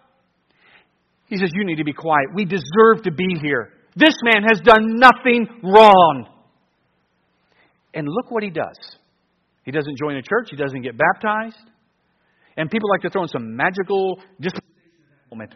He 1.27 1.37
says, 1.37 1.51
You 1.53 1.65
need 1.65 1.77
to 1.77 1.85
be 1.85 1.93
quiet. 1.93 2.33
We 2.35 2.45
deserve 2.45 3.05
to 3.05 3.13
be 3.13 3.37
here. 3.43 3.73
This 3.95 4.17
man 4.25 4.43
has 4.49 4.61
done 4.61 4.97
nothing 4.97 5.47
wrong. 5.63 6.32
And 7.95 8.09
look 8.09 8.31
what 8.31 8.43
he 8.43 8.51
does. 8.51 8.79
He 9.65 9.71
doesn't 9.71 9.97
join 9.99 10.17
a 10.17 10.23
church, 10.23 10.49
he 10.51 10.57
doesn't 10.57 10.83
get 10.83 10.95
baptized. 10.97 11.71
And 12.57 12.71
people 12.71 12.89
like 12.91 13.03
to 13.03 13.11
throw 13.11 13.23
in 13.23 13.29
some 13.29 13.57
magical 13.57 14.21
moment, 15.31 15.55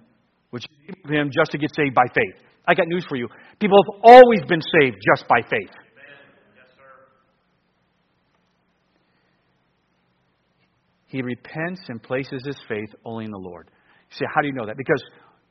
which 0.51 0.65
him 1.09 1.31
just 1.37 1.51
to 1.51 1.59
get 1.59 1.75
saved 1.75 1.95
by 1.95 2.05
faith. 2.15 2.43
I 2.67 2.75
got 2.75 2.89
news 2.89 3.05
for 3.09 3.17
you. 3.17 3.29
People 3.61 3.79
have 3.85 4.01
always 4.03 4.41
been 4.49 4.63
saved 4.81 4.97
just 5.15 5.29
by 5.29 5.41
faith. 5.43 5.71
Yes, 5.71 6.67
he 11.07 11.23
repents 11.23 11.83
and 11.89 12.03
places 12.03 12.43
his 12.45 12.57
faith 12.69 12.91
only 13.05 13.25
in 13.27 13.31
the 13.31 13.39
Lord. 13.39 13.71
You 14.11 14.17
say, 14.19 14.27
how 14.35 14.41
do 14.41 14.49
you 14.49 14.55
know 14.55 14.67
that? 14.67 14.77
Because 14.77 15.03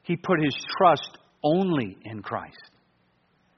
he 0.03 0.15
put 0.15 0.39
his 0.41 0.55
trust 0.77 1.17
only 1.43 1.97
in 2.03 2.21
Christ. 2.21 2.71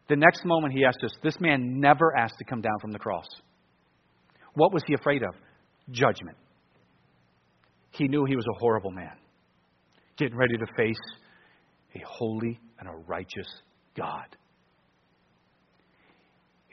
The 0.09 0.15
next 0.15 0.45
moment 0.45 0.73
he 0.73 0.85
asked 0.85 1.03
us, 1.03 1.11
this 1.21 1.39
man 1.39 1.79
never 1.79 2.15
asked 2.17 2.37
to 2.39 2.45
come 2.45 2.61
down 2.61 2.79
from 2.79 2.91
the 2.91 2.99
cross. 2.99 3.27
What 4.53 4.73
was 4.73 4.83
he 4.87 4.93
afraid 4.93 5.21
of? 5.21 5.35
Judgment. 5.91 6.37
He 7.91 8.07
knew 8.07 8.25
he 8.25 8.35
was 8.35 8.45
a 8.47 8.59
horrible 8.59 8.91
man, 8.91 9.17
getting 10.17 10.37
ready 10.37 10.57
to 10.57 10.65
face 10.77 10.99
a 11.95 11.99
holy 12.05 12.59
and 12.79 12.87
a 12.87 12.95
righteous 13.07 13.47
God. 13.95 14.25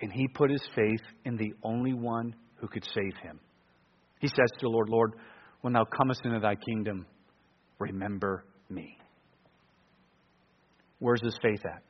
And 0.00 0.12
he 0.12 0.28
put 0.28 0.50
his 0.50 0.62
faith 0.74 1.00
in 1.24 1.36
the 1.36 1.54
only 1.62 1.94
one 1.94 2.34
who 2.56 2.68
could 2.68 2.84
save 2.84 3.16
him. 3.22 3.40
He 4.20 4.28
says 4.28 4.50
to 4.58 4.62
the 4.62 4.68
Lord, 4.68 4.88
Lord, 4.88 5.12
when 5.62 5.72
thou 5.72 5.84
comest 5.84 6.20
into 6.24 6.40
thy 6.40 6.54
kingdom, 6.56 7.06
remember 7.78 8.44
me. 8.68 8.98
Where's 10.98 11.22
his 11.22 11.38
faith 11.42 11.64
at? 11.64 11.82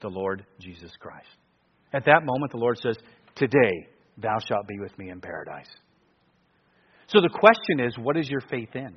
The 0.00 0.08
Lord 0.08 0.44
Jesus 0.58 0.90
Christ. 1.00 1.28
At 1.92 2.04
that 2.04 2.24
moment, 2.24 2.52
the 2.52 2.58
Lord 2.58 2.78
says, 2.78 2.96
Today 3.34 3.88
thou 4.18 4.38
shalt 4.46 4.66
be 4.66 4.78
with 4.78 4.96
me 4.98 5.10
in 5.10 5.20
paradise. 5.20 5.68
So 7.08 7.20
the 7.20 7.30
question 7.30 7.80
is, 7.80 7.96
what 7.98 8.16
is 8.16 8.28
your 8.28 8.40
faith 8.40 8.74
in? 8.74 8.94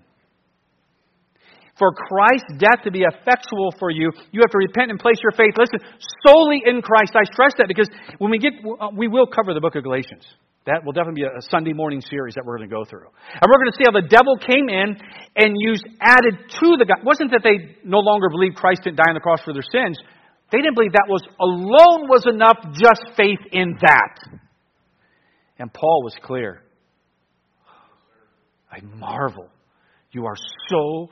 For 1.78 1.93
Christ's 1.93 2.60
death 2.60 2.84
to 2.84 2.91
be 2.91 3.08
effectual 3.08 3.74
for 3.80 3.89
you, 3.89 4.12
you 4.32 4.41
have 4.43 4.52
to 4.52 4.58
repent 4.58 4.91
and 4.91 5.00
place 5.00 5.16
your 5.24 5.32
faith, 5.32 5.56
listen, 5.56 5.80
solely 6.28 6.62
in 6.66 6.82
Christ. 6.82 7.16
I 7.16 7.24
stress 7.32 7.54
that 7.58 7.68
because 7.70 7.88
when 8.18 8.32
we 8.32 8.38
get, 8.38 8.52
uh, 8.60 8.89
we 8.91 9.08
will 9.08 9.28
cover 9.28 9.54
the 9.54 9.62
book 9.62 9.76
of 9.76 9.84
Galatians. 9.84 10.28
That 10.66 10.84
will 10.84 10.91
definitely 10.91 11.24
be 11.24 11.28
a 11.28 11.41
Sunday 11.50 11.72
morning 11.72 12.02
series 12.02 12.36
that 12.36 12.43
we're 12.45 12.58
going 12.58 12.70
to 12.70 12.76
go 12.76 12.84
through. 12.84 13.08
And 13.32 13.47
we're 13.47 13.64
going 13.64 13.72
to 13.72 13.78
see 13.80 13.88
how 13.88 13.95
the 13.95 14.06
devil 14.12 14.36
came 14.43 14.68
in 14.68 15.00
and 15.39 15.56
used 15.56 15.88
added 16.04 16.36
to 16.36 16.68
the 16.76 16.84
God. 16.84 17.00
It 17.00 17.06
wasn't 17.06 17.32
that 17.32 17.47
they 17.47 17.80
no 17.88 18.00
longer 18.04 18.28
believed 18.30 18.58
Christ 18.58 18.84
didn't 18.84 18.97
die 18.97 19.08
on 19.08 19.16
the 19.16 19.24
cross 19.24 19.39
for 19.41 19.54
their 19.54 19.66
sins. 19.72 19.97
They 20.52 20.58
didn't 20.58 20.76
believe 20.76 20.93
that 20.93 21.08
was 21.08 21.24
alone 21.39 22.10
was 22.10 22.26
enough, 22.26 22.58
just 22.74 23.16
faith 23.16 23.39
in 23.52 23.78
that. 23.82 24.39
And 25.60 25.72
Paul 25.72 26.04
was 26.04 26.16
clear. 26.24 26.64
I 28.72 28.80
marvel. 28.82 29.50
You 30.12 30.26
are 30.26 30.36
so, 30.70 31.10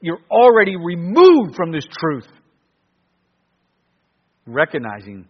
you're 0.00 0.20
already 0.30 0.76
removed 0.76 1.56
from 1.56 1.72
this 1.72 1.86
truth. 1.98 2.26
Recognizing 4.46 5.26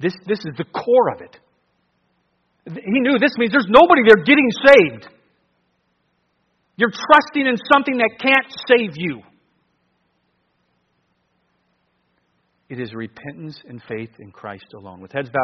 this, 0.00 0.14
this 0.26 0.38
is 0.38 0.56
the 0.56 0.64
core 0.64 1.14
of 1.14 1.20
it. 1.20 1.38
He 2.66 3.00
knew 3.00 3.18
this 3.18 3.36
means 3.36 3.52
there's 3.52 3.68
nobody 3.68 4.02
there 4.06 4.24
getting 4.24 4.48
saved. 4.66 5.08
You're 6.76 6.90
trusting 6.90 7.46
in 7.46 7.56
something 7.72 7.98
that 7.98 8.10
can't 8.20 8.52
save 8.66 8.94
you. 8.96 9.20
It 12.74 12.80
is 12.80 12.92
repentance 12.92 13.56
and 13.68 13.80
faith 13.86 14.10
in 14.18 14.32
Christ 14.32 14.74
alone. 14.74 15.00
With 15.00 15.12
heads 15.12 15.28
bowed. 15.28 15.42